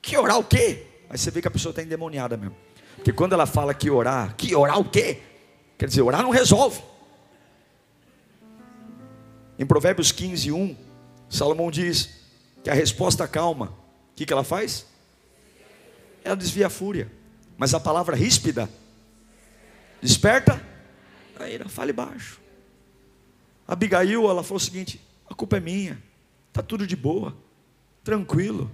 Que 0.00 0.16
orar 0.16 0.38
o 0.38 0.44
quê? 0.44 0.86
Aí 1.10 1.18
você 1.18 1.30
vê 1.30 1.40
que 1.40 1.48
a 1.48 1.50
pessoa 1.50 1.70
está 1.70 1.82
endemoniada 1.82 2.36
mesmo. 2.36 2.56
Porque 2.98 3.12
quando 3.12 3.32
ela 3.32 3.46
fala 3.46 3.72
que 3.72 3.88
orar, 3.88 4.34
que 4.36 4.54
orar 4.54 4.78
o 4.78 4.84
quê? 4.84 5.22
Quer 5.78 5.86
dizer, 5.86 6.02
orar 6.02 6.22
não 6.22 6.30
resolve. 6.30 6.82
Em 9.58 9.64
Provérbios 9.64 10.12
15, 10.12 10.52
1, 10.52 10.76
Salomão 11.28 11.70
diz 11.70 12.10
que 12.62 12.68
a 12.68 12.74
resposta 12.74 13.26
calma, 13.26 13.66
o 14.12 14.14
que, 14.16 14.26
que 14.26 14.32
ela 14.32 14.44
faz? 14.44 14.86
Ela 16.24 16.36
desvia 16.36 16.66
a 16.66 16.70
fúria. 16.70 17.10
Mas 17.56 17.72
a 17.74 17.80
palavra 17.80 18.14
ríspida 18.14 18.68
desperta 20.00 20.60
a 21.38 21.48
ira, 21.48 21.68
fale 21.68 21.92
baixo. 21.92 22.40
Abigail, 23.66 24.28
ela 24.28 24.42
falou 24.42 24.56
o 24.56 24.60
seguinte: 24.60 25.00
a 25.28 25.34
culpa 25.34 25.56
é 25.56 25.60
minha, 25.60 26.02
está 26.48 26.62
tudo 26.62 26.86
de 26.86 26.96
boa, 26.96 27.36
tranquilo. 28.02 28.70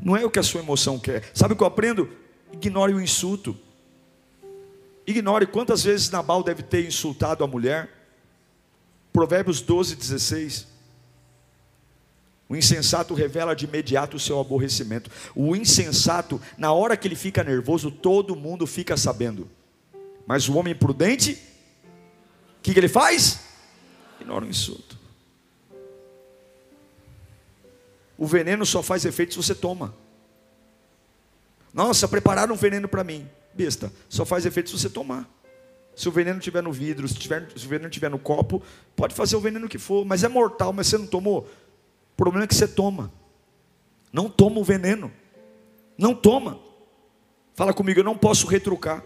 Não 0.00 0.16
é 0.16 0.24
o 0.24 0.30
que 0.30 0.38
a 0.38 0.42
sua 0.42 0.60
emoção 0.60 0.98
quer. 0.98 1.30
Sabe 1.34 1.54
o 1.54 1.56
que 1.56 1.62
eu 1.62 1.66
aprendo? 1.66 2.08
Ignore 2.52 2.94
o 2.94 3.00
insulto. 3.00 3.56
Ignore 5.06 5.46
quantas 5.46 5.82
vezes 5.82 6.10
Nabal 6.10 6.42
deve 6.42 6.62
ter 6.62 6.86
insultado 6.86 7.42
a 7.42 7.46
mulher. 7.46 7.88
Provérbios 9.12 9.60
12, 9.60 9.96
16. 9.96 10.68
O 12.48 12.56
insensato 12.56 13.14
revela 13.14 13.54
de 13.54 13.64
imediato 13.64 14.16
o 14.16 14.20
seu 14.20 14.40
aborrecimento. 14.40 15.10
O 15.36 15.54
insensato, 15.54 16.40
na 16.58 16.72
hora 16.72 16.96
que 16.96 17.06
ele 17.06 17.14
fica 17.14 17.44
nervoso, 17.44 17.90
todo 17.90 18.34
mundo 18.34 18.66
fica 18.66 18.96
sabendo. 18.96 19.48
Mas 20.26 20.48
o 20.48 20.56
homem 20.56 20.74
prudente, 20.74 21.38
o 22.58 22.62
que, 22.62 22.72
que 22.72 22.80
ele 22.80 22.88
faz? 22.88 23.40
Ignora 24.20 24.44
o 24.44 24.48
insulto. 24.48 24.98
O 28.18 28.26
veneno 28.26 28.66
só 28.66 28.82
faz 28.82 29.04
efeito 29.04 29.32
se 29.32 29.36
você 29.38 29.54
toma. 29.54 29.94
Nossa, 31.72 32.08
prepararam 32.08 32.54
um 32.54 32.58
veneno 32.58 32.88
para 32.88 33.04
mim. 33.04 33.28
Besta, 33.54 33.92
só 34.08 34.24
faz 34.24 34.46
efeito 34.46 34.70
se 34.70 34.78
você 34.78 34.90
tomar. 34.90 35.28
Se 35.94 36.08
o 36.08 36.12
veneno 36.12 36.38
estiver 36.38 36.62
no 36.62 36.72
vidro, 36.72 37.06
se, 37.06 37.14
tiver, 37.14 37.48
se 37.54 37.66
o 37.66 37.68
veneno 37.68 37.88
estiver 37.88 38.08
no 38.08 38.18
copo, 38.18 38.62
pode 38.96 39.14
fazer 39.14 39.36
o 39.36 39.40
veneno 39.40 39.68
que 39.68 39.78
for, 39.78 40.04
mas 40.04 40.24
é 40.24 40.28
mortal, 40.28 40.72
mas 40.72 40.86
você 40.86 40.96
não 40.96 41.06
tomou. 41.06 41.40
O 42.12 42.16
problema 42.16 42.44
é 42.44 42.46
que 42.46 42.54
você 42.54 42.66
toma. 42.66 43.12
Não 44.12 44.28
toma 44.28 44.58
o 44.58 44.64
veneno. 44.64 45.12
Não 45.98 46.14
toma. 46.14 46.58
Fala 47.54 47.74
comigo, 47.74 48.00
eu 48.00 48.04
não 48.04 48.16
posso 48.16 48.46
retrucar. 48.46 49.04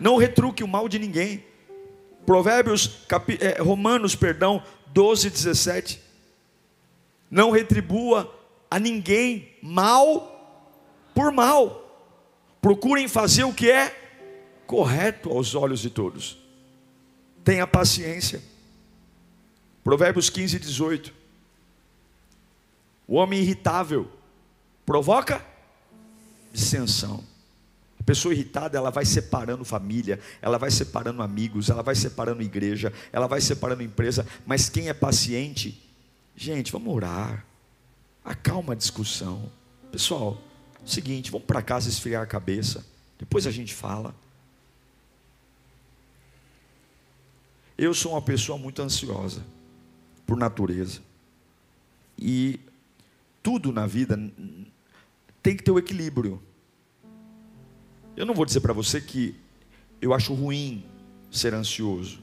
Não 0.00 0.16
retruque 0.16 0.64
o 0.64 0.68
mal 0.68 0.88
de 0.88 0.98
ninguém. 0.98 1.44
Provérbios, 2.24 3.04
capi, 3.06 3.38
é, 3.40 3.62
Romanos, 3.62 4.16
perdão, 4.16 4.62
12, 4.88 5.30
17. 5.30 6.02
Não 7.30 7.50
retribua 7.50 8.32
a 8.70 8.78
ninguém 8.78 9.56
mal 9.62 10.35
por 11.16 11.32
mal. 11.32 11.82
Procurem 12.60 13.08
fazer 13.08 13.44
o 13.44 13.54
que 13.54 13.70
é 13.70 13.88
correto 14.66 15.30
aos 15.30 15.54
olhos 15.54 15.80
de 15.80 15.88
todos. 15.88 16.36
Tenha 17.42 17.66
paciência. 17.66 18.42
Provérbios 19.82 20.28
15, 20.28 20.58
18. 20.58 21.14
O 23.08 23.14
homem 23.14 23.40
irritável 23.40 24.10
provoca 24.84 25.42
dissensão. 26.52 27.24
A 27.98 28.02
pessoa 28.02 28.34
irritada, 28.34 28.76
ela 28.76 28.90
vai 28.90 29.06
separando 29.06 29.64
família, 29.64 30.20
ela 30.42 30.58
vai 30.58 30.70
separando 30.70 31.22
amigos, 31.22 31.70
ela 31.70 31.82
vai 31.82 31.94
separando 31.94 32.42
igreja, 32.42 32.92
ela 33.10 33.26
vai 33.26 33.40
separando 33.40 33.82
empresa, 33.82 34.26
mas 34.44 34.68
quem 34.68 34.88
é 34.88 34.94
paciente, 34.94 35.82
gente, 36.36 36.70
vamos 36.70 36.94
orar. 36.94 37.46
Acalma 38.24 38.74
a 38.74 38.76
discussão. 38.76 39.50
Pessoal, 39.90 40.40
Seguinte, 40.86 41.32
vamos 41.32 41.48
para 41.48 41.60
casa 41.60 41.88
esfriar 41.88 42.22
a 42.22 42.26
cabeça. 42.26 42.86
Depois 43.18 43.44
a 43.44 43.50
gente 43.50 43.74
fala. 43.74 44.14
Eu 47.76 47.92
sou 47.92 48.12
uma 48.12 48.22
pessoa 48.22 48.56
muito 48.56 48.80
ansiosa, 48.80 49.44
por 50.24 50.36
natureza. 50.36 51.00
E 52.16 52.60
tudo 53.42 53.72
na 53.72 53.84
vida 53.84 54.16
tem 55.42 55.56
que 55.56 55.62
ter 55.64 55.72
o 55.72 55.78
equilíbrio. 55.78 56.40
Eu 58.16 58.24
não 58.24 58.32
vou 58.32 58.46
dizer 58.46 58.60
para 58.60 58.72
você 58.72 59.00
que 59.00 59.34
eu 60.00 60.14
acho 60.14 60.32
ruim 60.34 60.84
ser 61.30 61.52
ansioso, 61.52 62.22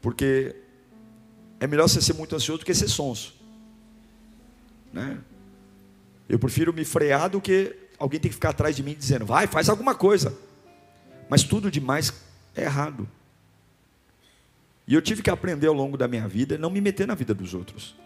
porque 0.00 0.56
é 1.60 1.66
melhor 1.66 1.88
você 1.88 2.00
ser 2.00 2.14
muito 2.14 2.34
ansioso 2.34 2.60
do 2.60 2.64
que 2.64 2.74
ser 2.74 2.88
sonso. 2.88 3.34
Né? 4.92 5.20
Eu 6.30 6.38
prefiro 6.38 6.72
me 6.72 6.84
frear 6.84 7.28
do 7.28 7.40
que 7.40 7.76
alguém 7.98 8.20
ter 8.20 8.28
que 8.28 8.36
ficar 8.36 8.50
atrás 8.50 8.76
de 8.76 8.84
mim 8.84 8.94
dizendo, 8.94 9.26
vai, 9.26 9.48
faz 9.48 9.68
alguma 9.68 9.96
coisa. 9.96 10.32
Mas 11.28 11.42
tudo 11.42 11.68
demais 11.72 12.14
é 12.54 12.62
errado. 12.62 13.08
E 14.86 14.94
eu 14.94 15.02
tive 15.02 15.22
que 15.22 15.30
aprender 15.30 15.66
ao 15.66 15.74
longo 15.74 15.96
da 15.96 16.06
minha 16.06 16.28
vida 16.28 16.56
não 16.56 16.70
me 16.70 16.80
meter 16.80 17.04
na 17.04 17.16
vida 17.16 17.34
dos 17.34 17.52
outros. 17.52 17.96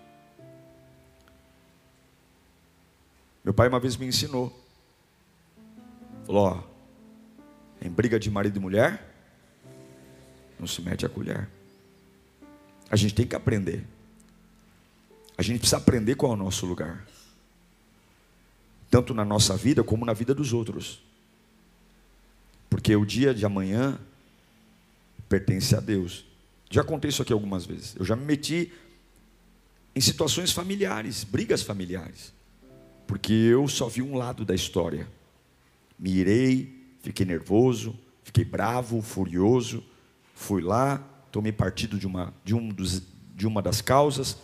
Meu 3.45 3.53
pai 3.53 3.69
uma 3.69 3.79
vez 3.79 3.95
me 3.99 4.07
ensinou. 4.07 4.59
Falou, 6.25 6.47
ó, 6.47 6.63
em 7.85 7.91
briga 7.91 8.19
de 8.19 8.31
marido 8.31 8.57
e 8.57 8.61
mulher, 8.61 9.07
não 10.59 10.67
se 10.67 10.81
mete 10.81 11.05
a 11.05 11.11
colher. 11.11 11.47
A 12.91 12.97
gente 12.97 13.15
tem 13.15 13.27
que 13.27 13.37
aprender. 13.37 13.87
A 15.37 15.43
gente 15.43 15.59
precisa 15.59 15.77
aprender 15.77 16.15
qual 16.15 16.33
é 16.33 16.35
o 16.35 16.39
nosso 16.39 16.65
lugar 16.65 17.05
tanto 18.95 19.13
na 19.13 19.25
nossa 19.25 19.57
vida 19.57 19.83
como 19.83 20.07
na 20.07 20.13
vida 20.13 20.33
dos 20.33 20.53
outros. 20.53 21.03
Porque 22.71 22.95
o 22.95 23.05
dia 23.05 23.35
de 23.35 23.45
amanhã 23.45 23.99
pertence 25.29 25.75
a 25.75 25.81
Deus. 25.81 26.25
Já 26.71 26.85
contei 26.85 27.09
isso 27.09 27.21
aqui 27.21 27.33
algumas 27.33 27.67
vezes. 27.67 27.97
Eu 27.97 28.05
já 28.05 28.15
me 28.15 28.25
meti 28.25 28.73
em 29.97 30.01
situações 30.01 30.53
familiares, 30.53 31.25
brigas 31.25 31.61
familiares, 31.61 32.33
porque 33.05 33.33
eu 33.33 33.67
só 33.67 33.89
vi 33.89 34.01
um 34.01 34.17
lado 34.17 34.45
da 34.45 34.55
história. 34.55 35.09
Me 35.99 36.13
irei, 36.13 36.97
fiquei 37.01 37.27
nervoso, 37.27 37.99
fiquei 38.23 38.45
bravo, 38.45 39.03
furioso, 39.03 39.83
fui 40.37 40.63
lá, 40.63 40.99
tomei 41.33 41.51
partido 41.51 41.99
de 41.99 42.07
uma, 42.07 42.33
de 42.45 42.55
um 42.55 42.69
dos, 42.69 43.03
de 43.35 43.45
uma 43.45 43.61
das 43.61 43.81
causas, 43.81 44.39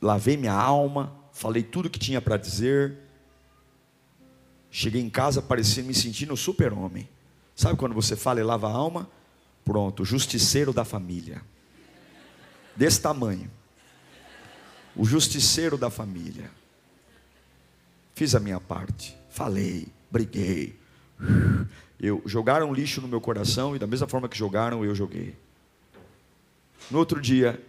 lavei 0.00 0.36
minha 0.36 0.54
alma, 0.54 1.21
falei 1.42 1.64
tudo 1.64 1.90
que 1.90 1.98
tinha 1.98 2.22
para 2.22 2.36
dizer. 2.36 2.96
Cheguei 4.70 5.02
em 5.02 5.10
casa, 5.10 5.42
parecia 5.42 5.82
me 5.82 5.92
sentindo 5.92 6.36
super-homem. 6.36 7.08
Sabe 7.56 7.76
quando 7.76 7.96
você 7.96 8.14
fala 8.14 8.38
e 8.38 8.44
lava 8.44 8.68
a 8.68 8.72
alma? 8.72 9.10
Pronto, 9.64 10.04
justiceiro 10.04 10.72
da 10.72 10.84
família. 10.84 11.42
Desse 12.76 13.00
tamanho. 13.00 13.50
O 14.94 15.04
justiceiro 15.04 15.76
da 15.76 15.90
família. 15.90 16.48
Fiz 18.14 18.36
a 18.36 18.40
minha 18.40 18.60
parte. 18.60 19.18
Falei, 19.28 19.88
briguei. 20.12 20.78
Eu 21.98 22.22
jogaram 22.24 22.72
lixo 22.72 23.00
no 23.00 23.08
meu 23.08 23.20
coração 23.20 23.74
e 23.74 23.80
da 23.80 23.86
mesma 23.86 24.06
forma 24.06 24.28
que 24.28 24.38
jogaram, 24.38 24.84
eu 24.84 24.94
joguei. 24.94 25.34
No 26.88 26.98
outro 26.98 27.20
dia, 27.20 27.60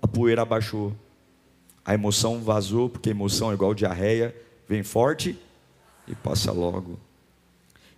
a 0.00 0.08
poeira 0.08 0.42
abaixou 0.42 0.92
a 1.84 1.94
emoção 1.94 2.40
vazou, 2.40 2.88
porque 2.88 3.10
emoção 3.10 3.50
é 3.50 3.54
igual 3.54 3.74
diarreia, 3.74 4.34
vem 4.68 4.82
forte 4.82 5.38
e 6.06 6.14
passa 6.14 6.52
logo. 6.52 6.98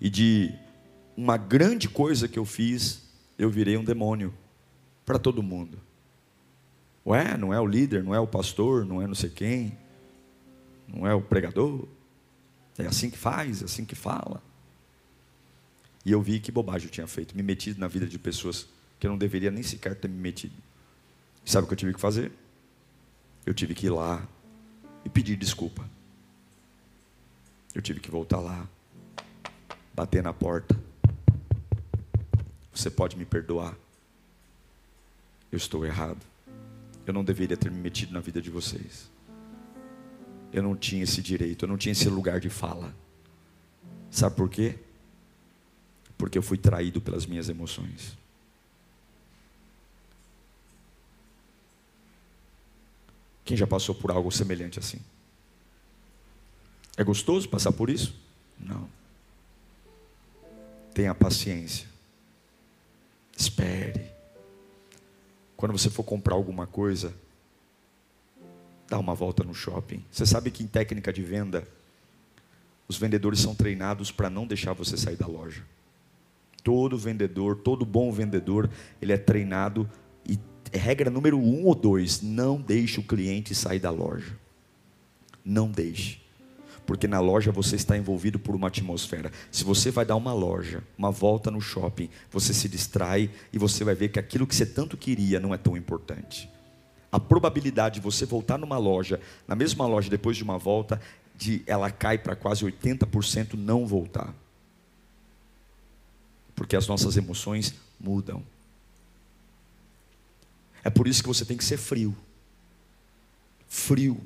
E 0.00 0.08
de 0.08 0.54
uma 1.16 1.36
grande 1.36 1.88
coisa 1.88 2.26
que 2.26 2.38
eu 2.38 2.44
fiz, 2.44 3.02
eu 3.38 3.50
virei 3.50 3.76
um 3.76 3.84
demônio 3.84 4.32
para 5.04 5.18
todo 5.18 5.42
mundo. 5.42 5.78
Ué, 7.06 7.36
não 7.36 7.52
é 7.52 7.60
o 7.60 7.66
líder, 7.66 8.02
não 8.02 8.14
é 8.14 8.20
o 8.20 8.26
pastor, 8.26 8.84
não 8.84 9.02
é 9.02 9.06
não 9.06 9.14
sei 9.14 9.28
quem, 9.28 9.76
não 10.88 11.06
é 11.06 11.14
o 11.14 11.20
pregador. 11.20 11.86
É 12.78 12.86
assim 12.86 13.10
que 13.10 13.18
faz, 13.18 13.60
é 13.60 13.66
assim 13.66 13.84
que 13.84 13.94
fala. 13.94 14.42
E 16.04 16.12
eu 16.12 16.20
vi 16.20 16.40
que 16.40 16.50
bobagem 16.50 16.86
eu 16.86 16.92
tinha 16.92 17.06
feito, 17.06 17.36
me 17.36 17.42
metido 17.42 17.78
na 17.78 17.88
vida 17.88 18.06
de 18.06 18.18
pessoas 18.18 18.66
que 18.98 19.06
eu 19.06 19.10
não 19.10 19.18
deveria 19.18 19.50
nem 19.50 19.62
sequer 19.62 19.94
ter 19.94 20.08
me 20.08 20.18
metido. 20.18 20.54
E 21.44 21.50
sabe 21.50 21.64
o 21.64 21.68
que 21.68 21.74
eu 21.74 21.78
tive 21.78 21.94
que 21.94 22.00
fazer? 22.00 22.32
Eu 23.46 23.52
tive 23.52 23.74
que 23.74 23.86
ir 23.86 23.90
lá 23.90 24.26
e 25.04 25.08
pedir 25.08 25.36
desculpa. 25.36 25.88
Eu 27.74 27.82
tive 27.82 28.00
que 28.00 28.10
voltar 28.10 28.38
lá, 28.38 28.66
bater 29.92 30.22
na 30.22 30.32
porta. 30.32 30.78
Você 32.72 32.90
pode 32.90 33.16
me 33.16 33.24
perdoar? 33.24 33.76
Eu 35.50 35.56
estou 35.56 35.84
errado. 35.84 36.24
Eu 37.06 37.12
não 37.12 37.22
deveria 37.22 37.56
ter 37.56 37.70
me 37.70 37.78
metido 37.78 38.12
na 38.12 38.20
vida 38.20 38.40
de 38.40 38.50
vocês. 38.50 39.10
Eu 40.52 40.62
não 40.62 40.76
tinha 40.76 41.02
esse 41.02 41.20
direito, 41.20 41.64
eu 41.64 41.68
não 41.68 41.76
tinha 41.76 41.92
esse 41.92 42.08
lugar 42.08 42.40
de 42.40 42.48
fala. 42.48 42.94
Sabe 44.10 44.36
por 44.36 44.48
quê? 44.48 44.78
Porque 46.16 46.38
eu 46.38 46.42
fui 46.42 46.56
traído 46.56 47.00
pelas 47.00 47.26
minhas 47.26 47.48
emoções. 47.48 48.16
Quem 53.44 53.56
já 53.56 53.66
passou 53.66 53.94
por 53.94 54.10
algo 54.10 54.30
semelhante 54.30 54.78
assim? 54.78 54.98
É 56.96 57.04
gostoso 57.04 57.48
passar 57.48 57.72
por 57.72 57.90
isso? 57.90 58.14
Não. 58.58 58.88
Tenha 60.94 61.14
paciência. 61.14 61.88
Espere. 63.36 64.14
Quando 65.56 65.72
você 65.72 65.90
for 65.90 66.04
comprar 66.04 66.34
alguma 66.34 66.66
coisa, 66.66 67.14
dá 68.88 68.98
uma 68.98 69.14
volta 69.14 69.42
no 69.42 69.54
shopping. 69.54 70.04
Você 70.10 70.24
sabe 70.24 70.50
que 70.50 70.62
em 70.62 70.66
técnica 70.66 71.12
de 71.12 71.22
venda, 71.22 71.66
os 72.86 72.96
vendedores 72.96 73.40
são 73.40 73.54
treinados 73.54 74.10
para 74.10 74.30
não 74.30 74.46
deixar 74.46 74.72
você 74.72 74.96
sair 74.96 75.16
da 75.16 75.26
loja. 75.26 75.64
Todo 76.62 76.96
vendedor, 76.96 77.56
todo 77.56 77.84
bom 77.84 78.12
vendedor, 78.12 78.70
ele 79.02 79.12
é 79.12 79.18
treinado 79.18 79.88
regra 80.78 81.10
número 81.10 81.38
um 81.38 81.64
ou 81.64 81.74
dois: 81.74 82.22
não 82.22 82.60
deixe 82.60 83.00
o 83.00 83.02
cliente 83.02 83.54
sair 83.54 83.78
da 83.78 83.90
loja. 83.90 84.36
Não 85.44 85.70
deixe. 85.70 86.24
Porque 86.86 87.08
na 87.08 87.20
loja 87.20 87.50
você 87.50 87.76
está 87.76 87.96
envolvido 87.96 88.38
por 88.38 88.54
uma 88.54 88.68
atmosfera. 88.68 89.32
Se 89.50 89.64
você 89.64 89.90
vai 89.90 90.04
dar 90.04 90.16
uma 90.16 90.34
loja, 90.34 90.82
uma 90.98 91.10
volta 91.10 91.50
no 91.50 91.60
shopping, 91.60 92.10
você 92.30 92.52
se 92.52 92.68
distrai 92.68 93.30
e 93.52 93.58
você 93.58 93.84
vai 93.84 93.94
ver 93.94 94.08
que 94.08 94.18
aquilo 94.18 94.46
que 94.46 94.54
você 94.54 94.66
tanto 94.66 94.96
queria 94.96 95.40
não 95.40 95.54
é 95.54 95.56
tão 95.56 95.76
importante. 95.76 96.48
A 97.10 97.18
probabilidade 97.18 97.96
de 97.96 98.00
você 98.00 98.26
voltar 98.26 98.58
numa 98.58 98.76
loja, 98.76 99.20
na 99.48 99.54
mesma 99.54 99.86
loja 99.86 100.10
depois 100.10 100.36
de 100.36 100.42
uma 100.42 100.58
volta, 100.58 101.00
de 101.36 101.62
ela 101.66 101.90
cai 101.90 102.18
para 102.18 102.36
quase 102.36 102.64
80% 102.64 103.54
não 103.54 103.86
voltar. 103.86 104.34
Porque 106.54 106.76
as 106.76 106.86
nossas 106.86 107.16
emoções 107.16 107.74
mudam. 107.98 108.42
É 110.84 110.90
por 110.90 111.08
isso 111.08 111.22
que 111.22 111.28
você 111.28 111.44
tem 111.46 111.56
que 111.56 111.64
ser 111.64 111.78
frio. 111.78 112.14
Frio. 113.66 114.20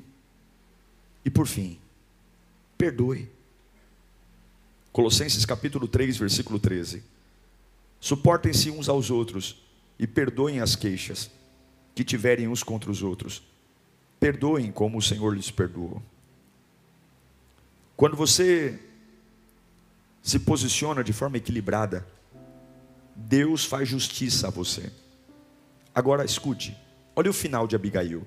E 1.23 1.29
por 1.29 1.47
fim, 1.47 1.79
perdoe. 2.77 3.29
Colossenses 4.91 5.45
capítulo 5.45 5.87
3, 5.87 6.17
versículo 6.17 6.59
13. 6.59 7.01
Suportem-se 8.01 8.69
uns 8.69 8.89
aos 8.89 9.09
outros 9.09 9.57
e 9.97 10.05
perdoem 10.05 10.59
as 10.59 10.75
queixas 10.75 11.31
que 11.95 12.03
tiverem 12.03 12.47
uns 12.47 12.63
contra 12.63 12.91
os 12.91 13.01
outros. 13.01 13.41
Perdoem 14.19 14.71
como 14.71 14.97
o 14.97 15.01
Senhor 15.01 15.33
lhes 15.33 15.51
perdoou. 15.51 16.01
Quando 17.95 18.15
você 18.15 18.79
se 20.21 20.39
posiciona 20.39 21.03
de 21.03 21.13
forma 21.13 21.37
equilibrada, 21.37 22.05
Deus 23.15 23.65
faz 23.65 23.87
justiça 23.87 24.47
a 24.47 24.51
você. 24.51 24.91
Agora 25.99 26.23
escute, 26.23 26.77
olha 27.13 27.29
o 27.29 27.33
final 27.33 27.67
de 27.67 27.75
Abigail. 27.75 28.25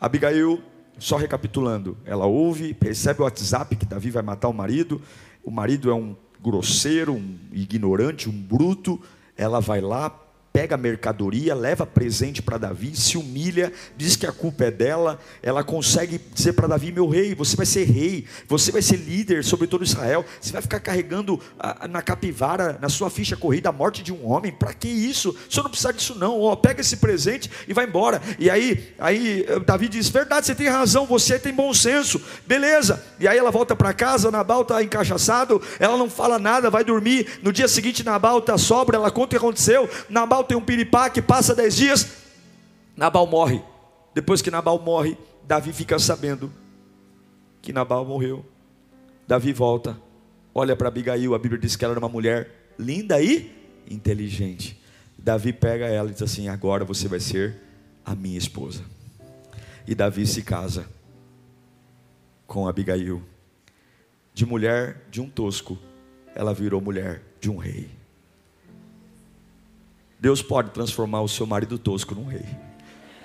Abigail, 0.00 0.62
só 0.98 1.18
recapitulando, 1.18 1.98
ela 2.02 2.24
ouve, 2.24 2.74
recebe 2.80 3.20
o 3.20 3.24
WhatsApp 3.24 3.76
que 3.76 3.84
Davi 3.84 4.10
vai 4.10 4.22
matar 4.22 4.48
o 4.48 4.54
marido. 4.54 5.02
O 5.44 5.50
marido 5.50 5.90
é 5.90 5.94
um 5.94 6.16
grosseiro, 6.42 7.12
um 7.12 7.38
ignorante, 7.52 8.30
um 8.30 8.32
bruto. 8.32 8.98
Ela 9.36 9.60
vai 9.60 9.82
lá, 9.82 10.18
pega 10.52 10.74
a 10.74 10.78
mercadoria, 10.78 11.54
leva 11.54 11.86
presente 11.86 12.42
para 12.42 12.58
Davi, 12.58 12.96
se 12.96 13.16
humilha, 13.16 13.72
diz 13.96 14.16
que 14.16 14.26
a 14.26 14.32
culpa 14.32 14.64
é 14.64 14.70
dela, 14.70 15.18
ela 15.42 15.62
consegue 15.62 16.20
dizer 16.34 16.52
para 16.54 16.66
Davi: 16.66 16.92
meu 16.92 17.08
rei, 17.08 17.34
você 17.34 17.56
vai 17.56 17.66
ser 17.66 17.84
rei, 17.84 18.26
você 18.48 18.72
vai 18.72 18.82
ser 18.82 18.96
líder 18.96 19.44
sobre 19.44 19.66
todo 19.66 19.84
Israel, 19.84 20.24
você 20.40 20.52
vai 20.52 20.62
ficar 20.62 20.80
carregando 20.80 21.40
na 21.88 22.02
capivara, 22.02 22.78
na 22.80 22.88
sua 22.88 23.10
ficha 23.10 23.36
corrida, 23.36 23.68
a 23.68 23.72
morte 23.72 24.02
de 24.02 24.12
um 24.12 24.28
homem, 24.28 24.52
para 24.52 24.72
que 24.72 24.88
isso? 24.88 25.30
O 25.30 25.52
senhor 25.52 25.64
não 25.64 25.70
precisa 25.70 25.92
disso, 25.92 26.14
não, 26.16 26.40
ó, 26.40 26.56
pega 26.56 26.80
esse 26.80 26.96
presente 26.96 27.50
e 27.68 27.72
vai 27.72 27.86
embora. 27.86 28.20
E 28.38 28.50
aí, 28.50 28.92
aí 28.98 29.44
eh, 29.48 29.60
Davi 29.60 29.88
diz: 29.88 30.08
verdade, 30.08 30.46
você 30.46 30.54
tem 30.54 30.68
razão, 30.68 31.06
você 31.06 31.38
tem 31.38 31.54
bom 31.54 31.72
senso, 31.72 32.20
beleza. 32.46 33.04
E 33.20 33.28
aí 33.28 33.38
ela 33.38 33.50
volta 33.50 33.76
para 33.76 33.92
casa, 33.92 34.30
Nabal 34.30 34.62
está 34.62 34.82
encaixaçado, 34.82 35.62
ela 35.78 35.96
não 35.96 36.10
fala 36.10 36.38
nada, 36.38 36.70
vai 36.70 36.82
dormir. 36.82 37.38
No 37.42 37.52
dia 37.52 37.68
seguinte, 37.68 38.04
Nabal 38.04 38.38
está 38.38 38.58
sobra, 38.58 38.96
ela 38.96 39.10
conta 39.10 39.26
o 39.26 39.28
que 39.30 39.36
aconteceu. 39.36 39.88
Nabal 40.08 40.39
Nabal 40.40 40.44
tem 40.44 40.56
um 40.56 40.64
piripaque, 40.64 41.20
passa 41.20 41.54
dez 41.54 41.76
dias, 41.76 42.16
Nabal 42.96 43.26
morre. 43.26 43.62
Depois 44.14 44.40
que 44.40 44.50
Nabal 44.50 44.78
morre, 44.80 45.16
Davi 45.46 45.72
fica 45.72 45.98
sabendo 45.98 46.52
que 47.60 47.72
Nabal 47.72 48.04
morreu. 48.04 48.44
Davi 49.26 49.52
volta, 49.52 50.00
olha 50.54 50.74
para 50.74 50.88
Abigail, 50.88 51.34
a 51.34 51.38
Bíblia 51.38 51.60
diz 51.60 51.76
que 51.76 51.84
ela 51.84 51.92
era 51.92 52.00
uma 52.00 52.08
mulher 52.08 52.72
linda 52.78 53.20
e 53.20 53.52
inteligente. 53.88 54.80
Davi 55.18 55.52
pega 55.52 55.86
ela 55.86 56.08
e 56.08 56.12
diz 56.12 56.22
assim: 56.22 56.48
Agora 56.48 56.84
você 56.84 57.06
vai 57.06 57.20
ser 57.20 57.56
a 58.04 58.14
minha 58.14 58.38
esposa. 58.38 58.82
E 59.86 59.94
Davi 59.94 60.26
se 60.26 60.42
casa 60.42 60.86
com 62.46 62.66
Abigail. 62.66 63.22
De 64.32 64.46
mulher 64.46 65.02
de 65.10 65.20
um 65.20 65.28
tosco, 65.28 65.78
ela 66.34 66.54
virou 66.54 66.80
mulher 66.80 67.22
de 67.40 67.50
um 67.50 67.56
rei. 67.58 67.99
Deus 70.20 70.42
pode 70.42 70.70
transformar 70.70 71.22
o 71.22 71.28
seu 71.28 71.46
marido 71.46 71.78
tosco 71.78 72.14
num 72.14 72.26
rei, 72.26 72.44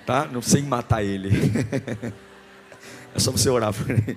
tá? 0.06 0.24
Não 0.24 0.40
sem 0.40 0.62
matar 0.62 1.04
ele. 1.04 1.28
é 3.14 3.18
só 3.18 3.30
você 3.30 3.50
orar 3.50 3.74
por 3.74 3.90
ele. 3.90 4.16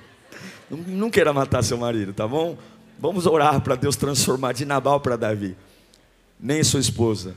Não, 0.71 0.77
não 0.77 1.09
queira 1.11 1.33
matar 1.33 1.61
seu 1.61 1.77
marido, 1.77 2.13
tá 2.13 2.25
bom? 2.25 2.57
Vamos 2.97 3.25
orar 3.25 3.59
para 3.59 3.75
Deus 3.75 3.97
transformar 3.97 4.53
de 4.53 4.63
Nabal 4.63 5.01
para 5.01 5.17
Davi, 5.17 5.57
nem 6.39 6.63
sua 6.63 6.79
esposa. 6.79 7.35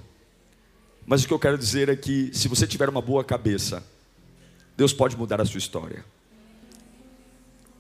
Mas 1.05 1.25
o 1.25 1.27
que 1.27 1.35
eu 1.35 1.41
quero 1.41 1.59
dizer 1.59 1.89
é 1.89 1.97
que, 1.97 2.31
se 2.33 2.47
você 2.47 2.65
tiver 2.65 2.89
uma 2.89 3.03
boa 3.03 3.25
cabeça, 3.25 3.83
Deus 4.77 4.93
pode 4.93 5.17
mudar 5.17 5.41
a 5.41 5.45
sua 5.45 5.59
história. 5.59 6.05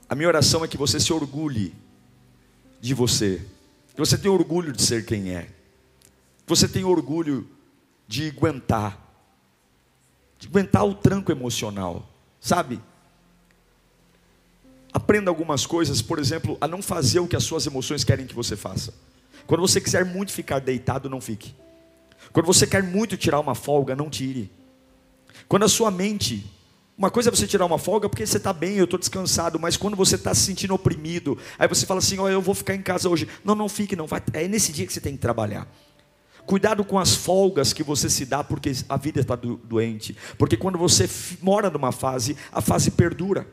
A 0.08 0.16
minha 0.16 0.26
oração 0.26 0.64
é 0.64 0.68
que 0.68 0.76
você 0.76 0.98
se 0.98 1.12
orgulhe 1.12 1.72
de 2.80 2.92
você, 2.92 3.40
que 3.94 4.00
você 4.00 4.18
tenha 4.18 4.34
orgulho 4.34 4.72
de 4.72 4.82
ser 4.82 5.06
quem 5.06 5.30
é 5.30 5.61
você 6.54 6.68
tem 6.68 6.84
orgulho 6.84 7.48
de 8.06 8.28
aguentar, 8.28 8.98
de 10.38 10.46
aguentar 10.48 10.84
o 10.84 10.94
tranco 10.94 11.32
emocional, 11.32 12.06
sabe? 12.38 12.78
Aprenda 14.92 15.30
algumas 15.30 15.64
coisas, 15.64 16.02
por 16.02 16.18
exemplo, 16.18 16.58
a 16.60 16.68
não 16.68 16.82
fazer 16.82 17.20
o 17.20 17.26
que 17.26 17.36
as 17.36 17.44
suas 17.44 17.66
emoções 17.66 18.04
querem 18.04 18.26
que 18.26 18.34
você 18.34 18.54
faça. 18.54 18.92
Quando 19.46 19.62
você 19.62 19.80
quiser 19.80 20.04
muito 20.04 20.30
ficar 20.30 20.58
deitado, 20.58 21.08
não 21.08 21.22
fique. 21.22 21.54
Quando 22.32 22.46
você 22.46 22.66
quer 22.66 22.82
muito 22.82 23.16
tirar 23.16 23.40
uma 23.40 23.54
folga, 23.54 23.96
não 23.96 24.10
tire. 24.10 24.50
Quando 25.48 25.64
a 25.64 25.68
sua 25.68 25.90
mente 25.90 26.44
uma 26.96 27.10
coisa 27.10 27.30
é 27.30 27.32
você 27.34 27.46
tirar 27.46 27.64
uma 27.64 27.78
folga 27.78 28.08
porque 28.08 28.26
você 28.26 28.36
está 28.36 28.52
bem, 28.52 28.76
eu 28.76 28.84
estou 28.84 28.98
descansado, 28.98 29.58
mas 29.58 29.78
quando 29.78 29.96
você 29.96 30.16
está 30.16 30.34
se 30.34 30.42
sentindo 30.42 30.74
oprimido, 30.74 31.38
aí 31.58 31.66
você 31.66 31.86
fala 31.86 31.98
assim: 31.98 32.18
Ó, 32.18 32.24
oh, 32.24 32.28
eu 32.28 32.42
vou 32.42 32.54
ficar 32.54 32.74
em 32.74 32.82
casa 32.82 33.08
hoje. 33.08 33.26
Não, 33.42 33.54
não 33.54 33.68
fique, 33.68 33.96
não. 33.96 34.06
Vai, 34.06 34.22
é 34.34 34.46
nesse 34.46 34.72
dia 34.72 34.86
que 34.86 34.92
você 34.92 35.00
tem 35.00 35.14
que 35.14 35.18
trabalhar. 35.18 35.66
Cuidado 36.46 36.84
com 36.84 36.98
as 36.98 37.14
folgas 37.14 37.72
que 37.72 37.82
você 37.82 38.10
se 38.10 38.26
dá 38.26 38.42
porque 38.42 38.72
a 38.88 38.96
vida 38.96 39.20
está 39.20 39.36
doente. 39.36 40.16
Porque 40.36 40.56
quando 40.56 40.76
você 40.76 41.08
mora 41.40 41.70
numa 41.70 41.92
fase, 41.92 42.36
a 42.50 42.60
fase 42.60 42.90
perdura. 42.90 43.46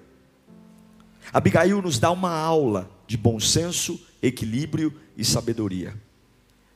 Abigail 1.31 1.81
nos 1.81 1.99
dá 1.99 2.11
uma 2.11 2.31
aula 2.31 2.89
de 3.05 3.15
bom 3.15 3.39
senso, 3.39 3.99
equilíbrio 4.21 4.93
e 5.15 5.23
sabedoria. 5.23 5.95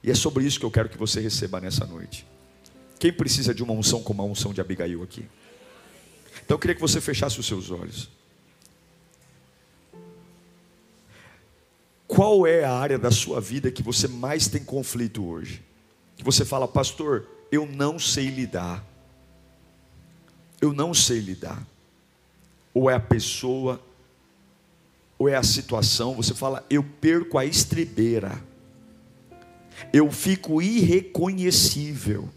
E 0.03 0.11
é 0.11 0.15
sobre 0.15 0.45
isso 0.45 0.59
que 0.59 0.65
eu 0.65 0.71
quero 0.71 0.89
que 0.89 0.97
você 0.97 1.19
receba 1.19 1.59
nessa 1.59 1.85
noite. 1.85 2.25
Quem 2.99 3.11
precisa 3.11 3.53
de 3.53 3.63
uma 3.63 3.73
unção 3.73 4.03
como 4.03 4.21
a 4.21 4.25
unção 4.25 4.53
de 4.53 4.61
Abigail 4.61 5.01
aqui? 5.01 5.27
Então 6.45 6.55
eu 6.55 6.59
queria 6.59 6.75
que 6.75 6.81
você 6.81 7.01
fechasse 7.01 7.39
os 7.39 7.45
seus 7.45 7.71
olhos. 7.71 8.09
Qual 12.07 12.45
é 12.45 12.63
a 12.63 12.71
área 12.71 12.99
da 12.99 13.09
sua 13.09 13.41
vida 13.41 13.71
que 13.71 13.81
você 13.81 14.07
mais 14.07 14.47
tem 14.47 14.63
conflito 14.63 15.25
hoje? 15.25 15.63
Que 16.23 16.25
você 16.25 16.45
fala, 16.45 16.67
pastor, 16.67 17.27
eu 17.51 17.65
não 17.65 17.99
sei 17.99 18.29
lidar. 18.29 18.83
eu 20.61 20.71
não 20.71 20.93
sei 20.93 21.19
lidar. 21.19 21.61
Ou 22.73 22.89
é 22.89 22.95
a 22.95 22.99
pessoa, 22.99 23.81
ou 25.19 25.27
é 25.27 25.35
a 25.35 25.43
situação, 25.43 26.15
você 26.15 26.33
fala, 26.33 26.65
eu 26.69 26.81
perco 26.81 27.37
a 27.37 27.45
estribeira. 27.45 28.41
Eu 29.91 30.09
fico 30.09 30.61
irreconhecível. 30.61 32.29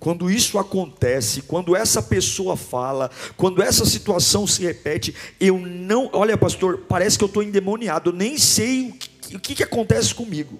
Quando 0.00 0.30
isso 0.30 0.58
acontece, 0.58 1.42
quando 1.42 1.74
essa 1.74 2.02
pessoa 2.02 2.56
fala, 2.56 3.10
quando 3.36 3.62
essa 3.62 3.84
situação 3.84 4.46
se 4.46 4.62
repete, 4.62 5.14
eu 5.40 5.58
não. 5.58 6.10
Olha, 6.12 6.36
pastor, 6.36 6.78
parece 6.88 7.16
que 7.16 7.24
eu 7.24 7.28
estou 7.28 7.42
endemoniado, 7.42 8.10
eu 8.10 8.14
nem 8.14 8.36
sei 8.36 8.88
o 8.88 8.92
que, 8.94 9.36
o 9.36 9.40
que, 9.40 9.54
que 9.54 9.62
acontece 9.62 10.14
comigo. 10.14 10.58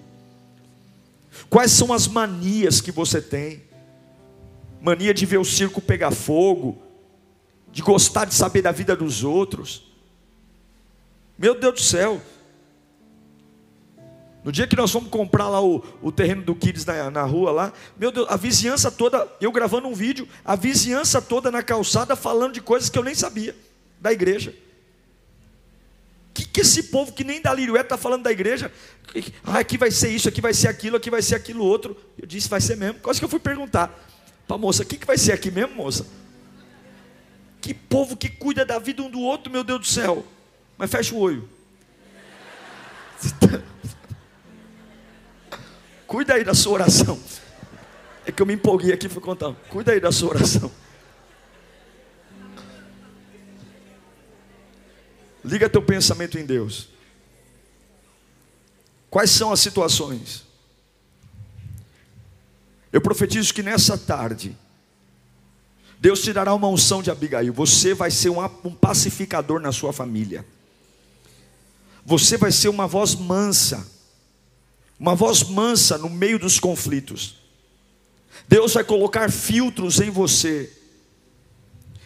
Quais 1.49 1.71
são 1.71 1.93
as 1.93 2.07
manias 2.07 2.81
que 2.81 2.91
você 2.91 3.21
tem? 3.21 3.63
Mania 4.81 5.13
de 5.13 5.25
ver 5.25 5.37
o 5.37 5.45
circo 5.45 5.81
pegar 5.81 6.11
fogo, 6.11 6.81
de 7.71 7.81
gostar 7.81 8.25
de 8.25 8.33
saber 8.33 8.61
da 8.61 8.71
vida 8.71 8.95
dos 8.95 9.23
outros. 9.23 9.91
Meu 11.37 11.59
Deus 11.59 11.73
do 11.75 11.81
céu, 11.81 12.21
no 14.43 14.51
dia 14.51 14.65
que 14.65 14.75
nós 14.75 14.91
fomos 14.91 15.09
comprar 15.09 15.49
lá 15.49 15.61
o, 15.61 15.83
o 16.01 16.11
terreno 16.11 16.41
do 16.41 16.55
Kids 16.55 16.85
na, 16.85 17.11
na 17.11 17.23
rua 17.23 17.51
lá, 17.51 17.73
meu 17.97 18.11
Deus, 18.11 18.27
a 18.29 18.37
vizinhança 18.37 18.89
toda, 18.89 19.27
eu 19.41 19.51
gravando 19.51 19.87
um 19.87 19.93
vídeo, 19.93 20.27
a 20.45 20.55
vizinhança 20.55 21.21
toda 21.21 21.51
na 21.51 21.61
calçada 21.61 22.15
falando 22.15 22.53
de 22.53 22.61
coisas 22.61 22.89
que 22.89 22.97
eu 22.97 23.03
nem 23.03 23.13
sabia 23.13 23.55
da 23.99 24.11
igreja. 24.11 24.55
Que 26.37 26.45
que 26.45 26.61
esse 26.61 26.83
povo 26.83 27.11
que 27.13 27.23
nem 27.23 27.41
da 27.41 27.51
Lirué 27.51 27.81
está 27.81 27.97
falando 27.97 28.21
da 28.21 28.31
igreja? 28.31 28.71
Ah, 29.43 29.57
aqui 29.57 29.75
vai 29.75 29.89
ser 29.89 30.09
isso, 30.09 30.29
aqui 30.29 30.39
vai 30.39 30.53
ser 30.53 30.67
aquilo, 30.67 30.95
aqui 30.97 31.09
vai 31.09 31.19
ser 31.19 31.33
aquilo 31.33 31.65
outro. 31.65 31.97
Eu 32.15 32.27
disse, 32.27 32.47
vai 32.47 32.61
ser 32.61 32.77
mesmo. 32.77 32.99
Quase 32.99 33.19
que 33.19 33.25
eu 33.25 33.29
fui 33.29 33.39
perguntar 33.39 33.87
para 34.47 34.55
a 34.55 34.59
moça, 34.59 34.83
o 34.83 34.85
que, 34.85 34.97
que 34.97 35.07
vai 35.07 35.17
ser 35.17 35.31
aqui 35.31 35.49
mesmo, 35.49 35.73
moça? 35.73 36.05
Que 37.59 37.73
povo 37.73 38.15
que 38.15 38.29
cuida 38.29 38.63
da 38.63 38.77
vida 38.77 39.01
um 39.01 39.09
do 39.09 39.19
outro, 39.19 39.51
meu 39.51 39.63
Deus 39.63 39.79
do 39.79 39.87
céu. 39.87 40.23
Mas 40.77 40.91
fecha 40.91 41.15
o 41.15 41.17
olho. 41.17 41.49
Cuida 46.05 46.35
aí 46.35 46.43
da 46.43 46.53
sua 46.53 46.73
oração. 46.73 47.19
É 48.27 48.31
que 48.31 48.39
eu 48.39 48.45
me 48.45 48.53
empolguei 48.53 48.93
aqui 48.93 49.07
e 49.07 49.09
fui 49.09 49.23
contar. 49.23 49.53
Cuida 49.69 49.91
aí 49.91 49.99
da 49.99 50.11
sua 50.11 50.29
oração. 50.29 50.71
Liga 55.47 55.69
teu 55.69 55.81
pensamento 55.81 56.37
em 56.37 56.45
Deus. 56.45 56.89
Quais 59.09 59.31
são 59.31 59.51
as 59.51 59.59
situações? 59.59 60.45
Eu 62.91 63.01
profetizo 63.01 63.53
que 63.53 63.63
nessa 63.63 63.97
tarde, 63.97 64.55
Deus 65.99 66.21
te 66.21 66.31
dará 66.33 66.53
uma 66.53 66.67
unção 66.67 67.01
de 67.01 67.09
Abigail. 67.09 67.53
Você 67.53 67.93
vai 67.93 68.11
ser 68.11 68.29
um, 68.29 68.43
um 68.63 68.73
pacificador 68.73 69.59
na 69.59 69.71
sua 69.71 69.91
família. 69.91 70.45
Você 72.05 72.37
vai 72.37 72.51
ser 72.51 72.69
uma 72.69 72.85
voz 72.85 73.15
mansa 73.15 73.97
uma 74.99 75.15
voz 75.15 75.43
mansa 75.43 75.97
no 75.97 76.09
meio 76.09 76.39
dos 76.39 76.59
conflitos. 76.59 77.35
Deus 78.47 78.73
vai 78.73 78.83
colocar 78.83 79.31
filtros 79.31 79.99
em 79.99 80.09
você. 80.09 80.71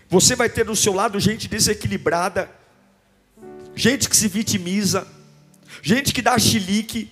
Você 0.10 0.36
vai 0.36 0.50
ter 0.50 0.66
do 0.66 0.76
seu 0.76 0.94
lado 0.94 1.20
gente 1.20 1.48
desequilibrada, 1.48 2.50
gente 3.76 4.10
que 4.10 4.16
se 4.16 4.28
vitimiza, 4.28 5.08
gente 5.82 6.14
que 6.14 6.22
dá 6.22 6.38
chilique, 6.38 7.10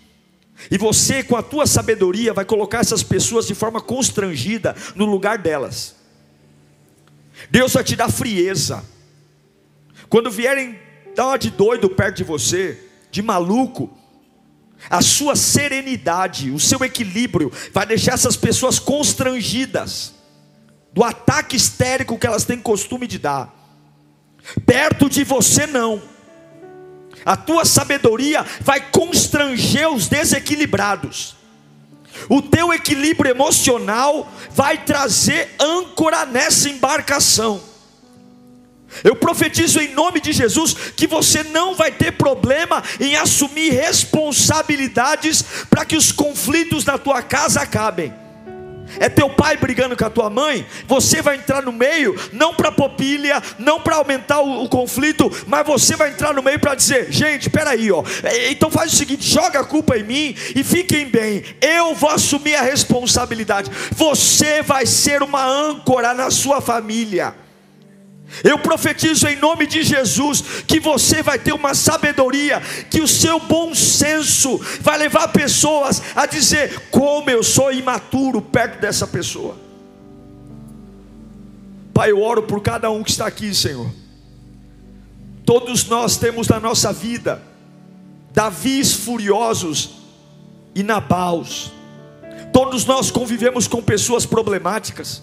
e 0.70 0.78
você, 0.78 1.24
com 1.24 1.36
a 1.36 1.44
tua 1.44 1.66
sabedoria, 1.66 2.34
vai 2.34 2.44
colocar 2.44 2.80
essas 2.80 3.02
pessoas 3.02 3.48
de 3.48 3.56
forma 3.56 3.80
constrangida 3.80 4.76
no 4.96 5.06
lugar 5.06 5.38
delas. 5.38 5.96
Deus 7.50 7.74
vai 7.74 7.84
te 7.84 7.96
dar 7.96 8.12
frieza. 8.12 8.84
Quando 10.10 10.30
vierem 10.30 10.78
dar 11.16 11.28
uma 11.28 11.40
de 11.40 11.50
doido 11.50 11.90
perto 11.90 12.18
de 12.18 12.24
você, 12.24 12.78
de 13.10 13.22
maluco, 13.22 13.96
a 14.90 15.02
sua 15.02 15.36
serenidade, 15.36 16.52
o 16.52 16.60
seu 16.60 16.84
equilíbrio, 16.84 17.52
vai 17.74 17.86
deixar 17.86 18.14
essas 18.14 18.36
pessoas 18.36 18.80
constrangidas 18.80 20.14
do 20.92 21.04
ataque 21.04 21.56
histérico 21.56 22.18
que 22.18 22.28
elas 22.28 22.46
têm 22.46 22.60
costume 22.60 23.08
de 23.08 23.20
dar. 23.20 23.56
Perto 24.66 25.10
de 25.10 25.24
você, 25.24 25.68
não. 25.68 26.02
A 27.26 27.36
tua 27.36 27.66
sabedoria 27.66 28.46
vai 28.62 28.82
constranger 28.92 29.90
os 29.90 30.08
desequilibrados. 30.08 31.36
O 32.28 32.42
teu 32.42 32.74
equilíbrio 32.74 33.32
emocional 33.32 34.32
vai 34.52 34.84
trazer 34.84 35.56
âncora 35.60 36.26
nessa 36.26 36.70
embarcação. 36.70 37.62
Eu 39.04 39.16
profetizo 39.16 39.80
em 39.80 39.94
nome 39.94 40.20
de 40.20 40.34
Jesus 40.34 40.74
que 40.96 41.08
você 41.08 41.44
não 41.44 41.76
vai 41.76 41.92
ter 41.92 42.14
problema 42.14 42.84
em 43.00 43.16
assumir 43.16 43.72
responsabilidades 43.72 45.44
para 45.70 45.86
que 45.86 45.96
os 45.96 46.12
conflitos 46.12 46.84
na 46.86 46.98
tua 46.98 47.22
casa 47.22 47.62
acabem. 47.62 48.14
É 49.00 49.10
teu 49.10 49.30
pai 49.30 49.58
brigando 49.58 49.96
com 49.96 50.06
a 50.06 50.10
tua 50.10 50.30
mãe, 50.30 50.66
você 50.88 51.22
vai 51.22 51.36
entrar 51.36 51.62
no 51.62 51.72
meio, 51.72 52.16
não 52.32 52.54
para 52.54 52.72
popilha, 52.72 53.42
não 53.58 53.80
para 53.80 53.98
aumentar 53.98 54.40
o, 54.40 54.64
o, 54.64 54.70
conflito, 54.70 55.30
mas 55.48 55.66
você 55.66 55.96
vai 55.96 56.10
entrar 56.10 56.34
no 56.34 56.42
meio 56.42 56.60
para 56.60 56.76
dizer: 56.76 57.12
gente, 57.12 57.50
peraí, 57.50 57.92
ó, 57.92 58.04
é, 58.24 58.52
então 58.52 58.72
faz 58.72 58.94
o 58.94 58.96
seguinte, 58.96 59.28
joga 59.28 59.60
a 59.60 59.66
culpa 59.66 59.98
em 59.98 60.04
mim 60.04 60.36
e 60.56 60.64
fiquem 60.64 61.08
bem, 61.08 61.44
eu 61.62 61.94
vou 61.94 62.10
assumir 62.10 62.56
a 62.56 62.62
responsabilidade. 62.62 63.70
Você 63.92 64.62
vai 64.62 64.86
ser 64.86 65.22
uma 65.22 65.46
âncora 65.46 66.14
na 66.14 66.32
sua 66.32 66.62
família. 66.62 67.49
Eu 68.44 68.60
profetizo 68.60 69.28
em 69.28 69.36
nome 69.36 69.66
de 69.66 69.84
Jesus 69.84 70.64
que 70.68 70.80
você 70.80 71.22
vai 71.22 71.40
ter 71.40 71.54
uma 71.54 71.74
sabedoria, 71.74 72.62
que 72.90 73.02
o 73.02 73.08
seu 73.08 73.40
bom 73.40 73.74
senso 73.74 74.60
vai 74.82 74.98
levar 74.98 75.30
pessoas 75.30 76.02
a 76.16 76.26
dizer: 76.26 76.90
como 76.92 77.30
eu 77.30 77.44
sou 77.44 77.72
imaturo 77.72 78.42
perto 78.42 78.80
dessa 78.80 79.08
pessoa. 79.08 79.58
Pai, 81.94 82.12
eu 82.12 82.22
oro 82.22 82.44
por 82.44 82.62
cada 82.62 82.90
um 82.90 83.04
que 83.04 83.12
está 83.12 83.28
aqui, 83.28 83.54
Senhor. 83.54 83.92
Todos 85.46 85.86
nós 85.86 86.16
temos 86.16 86.48
na 86.48 86.60
nossa 86.60 86.94
vida 86.94 87.42
Davis 88.32 88.94
furiosos 88.94 89.96
e 90.76 90.84
Nabaus. 90.84 91.72
Todos 92.54 92.86
nós 92.86 93.12
convivemos 93.12 93.68
com 93.68 93.82
pessoas 93.82 94.26
problemáticas. 94.26 95.22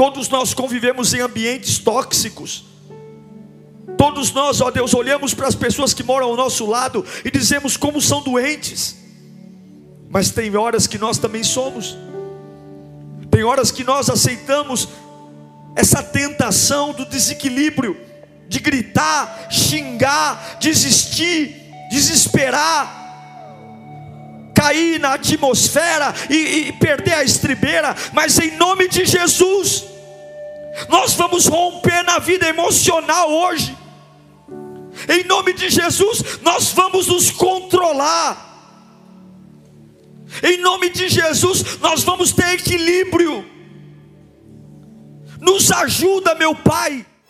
Todos 0.00 0.30
nós 0.30 0.54
convivemos 0.54 1.12
em 1.12 1.20
ambientes 1.20 1.76
tóxicos. 1.76 2.64
Todos 3.98 4.32
nós, 4.32 4.62
ó 4.62 4.70
Deus, 4.70 4.94
olhamos 4.94 5.34
para 5.34 5.46
as 5.46 5.54
pessoas 5.54 5.92
que 5.92 6.02
moram 6.02 6.28
ao 6.28 6.36
nosso 6.36 6.64
lado 6.64 7.04
e 7.22 7.30
dizemos 7.30 7.76
como 7.76 8.00
são 8.00 8.22
doentes. 8.22 8.96
Mas 10.08 10.30
tem 10.30 10.56
horas 10.56 10.86
que 10.86 10.96
nós 10.96 11.18
também 11.18 11.44
somos. 11.44 11.98
Tem 13.30 13.44
horas 13.44 13.70
que 13.70 13.84
nós 13.84 14.08
aceitamos 14.08 14.88
essa 15.76 16.02
tentação 16.02 16.94
do 16.94 17.04
desequilíbrio, 17.04 17.94
de 18.48 18.58
gritar, 18.58 19.48
xingar, 19.50 20.56
desistir, 20.58 21.54
desesperar, 21.90 23.00
cair 24.54 24.98
na 24.98 25.12
atmosfera 25.12 26.14
e, 26.30 26.68
e 26.68 26.72
perder 26.72 27.12
a 27.12 27.22
estribeira, 27.22 27.94
mas 28.14 28.38
em 28.38 28.56
nome 28.56 28.88
de 28.88 29.04
Jesus, 29.04 29.89
nós 30.88 31.14
vamos 31.14 31.46
romper 31.46 32.02
na 32.04 32.18
vida 32.18 32.48
emocional 32.48 33.30
hoje. 33.30 33.76
Em 35.08 35.24
nome 35.24 35.52
de 35.52 35.70
Jesus, 35.70 36.40
nós 36.42 36.72
vamos 36.72 37.06
nos 37.06 37.30
controlar. 37.30 38.48
Em 40.42 40.58
nome 40.58 40.90
de 40.90 41.08
Jesus, 41.08 41.78
nós 41.78 42.04
vamos 42.04 42.32
ter 42.32 42.54
equilíbrio. 42.54 43.44
Nos 45.40 45.72
ajuda, 45.72 46.34
meu 46.34 46.54
Pai. 46.54 47.06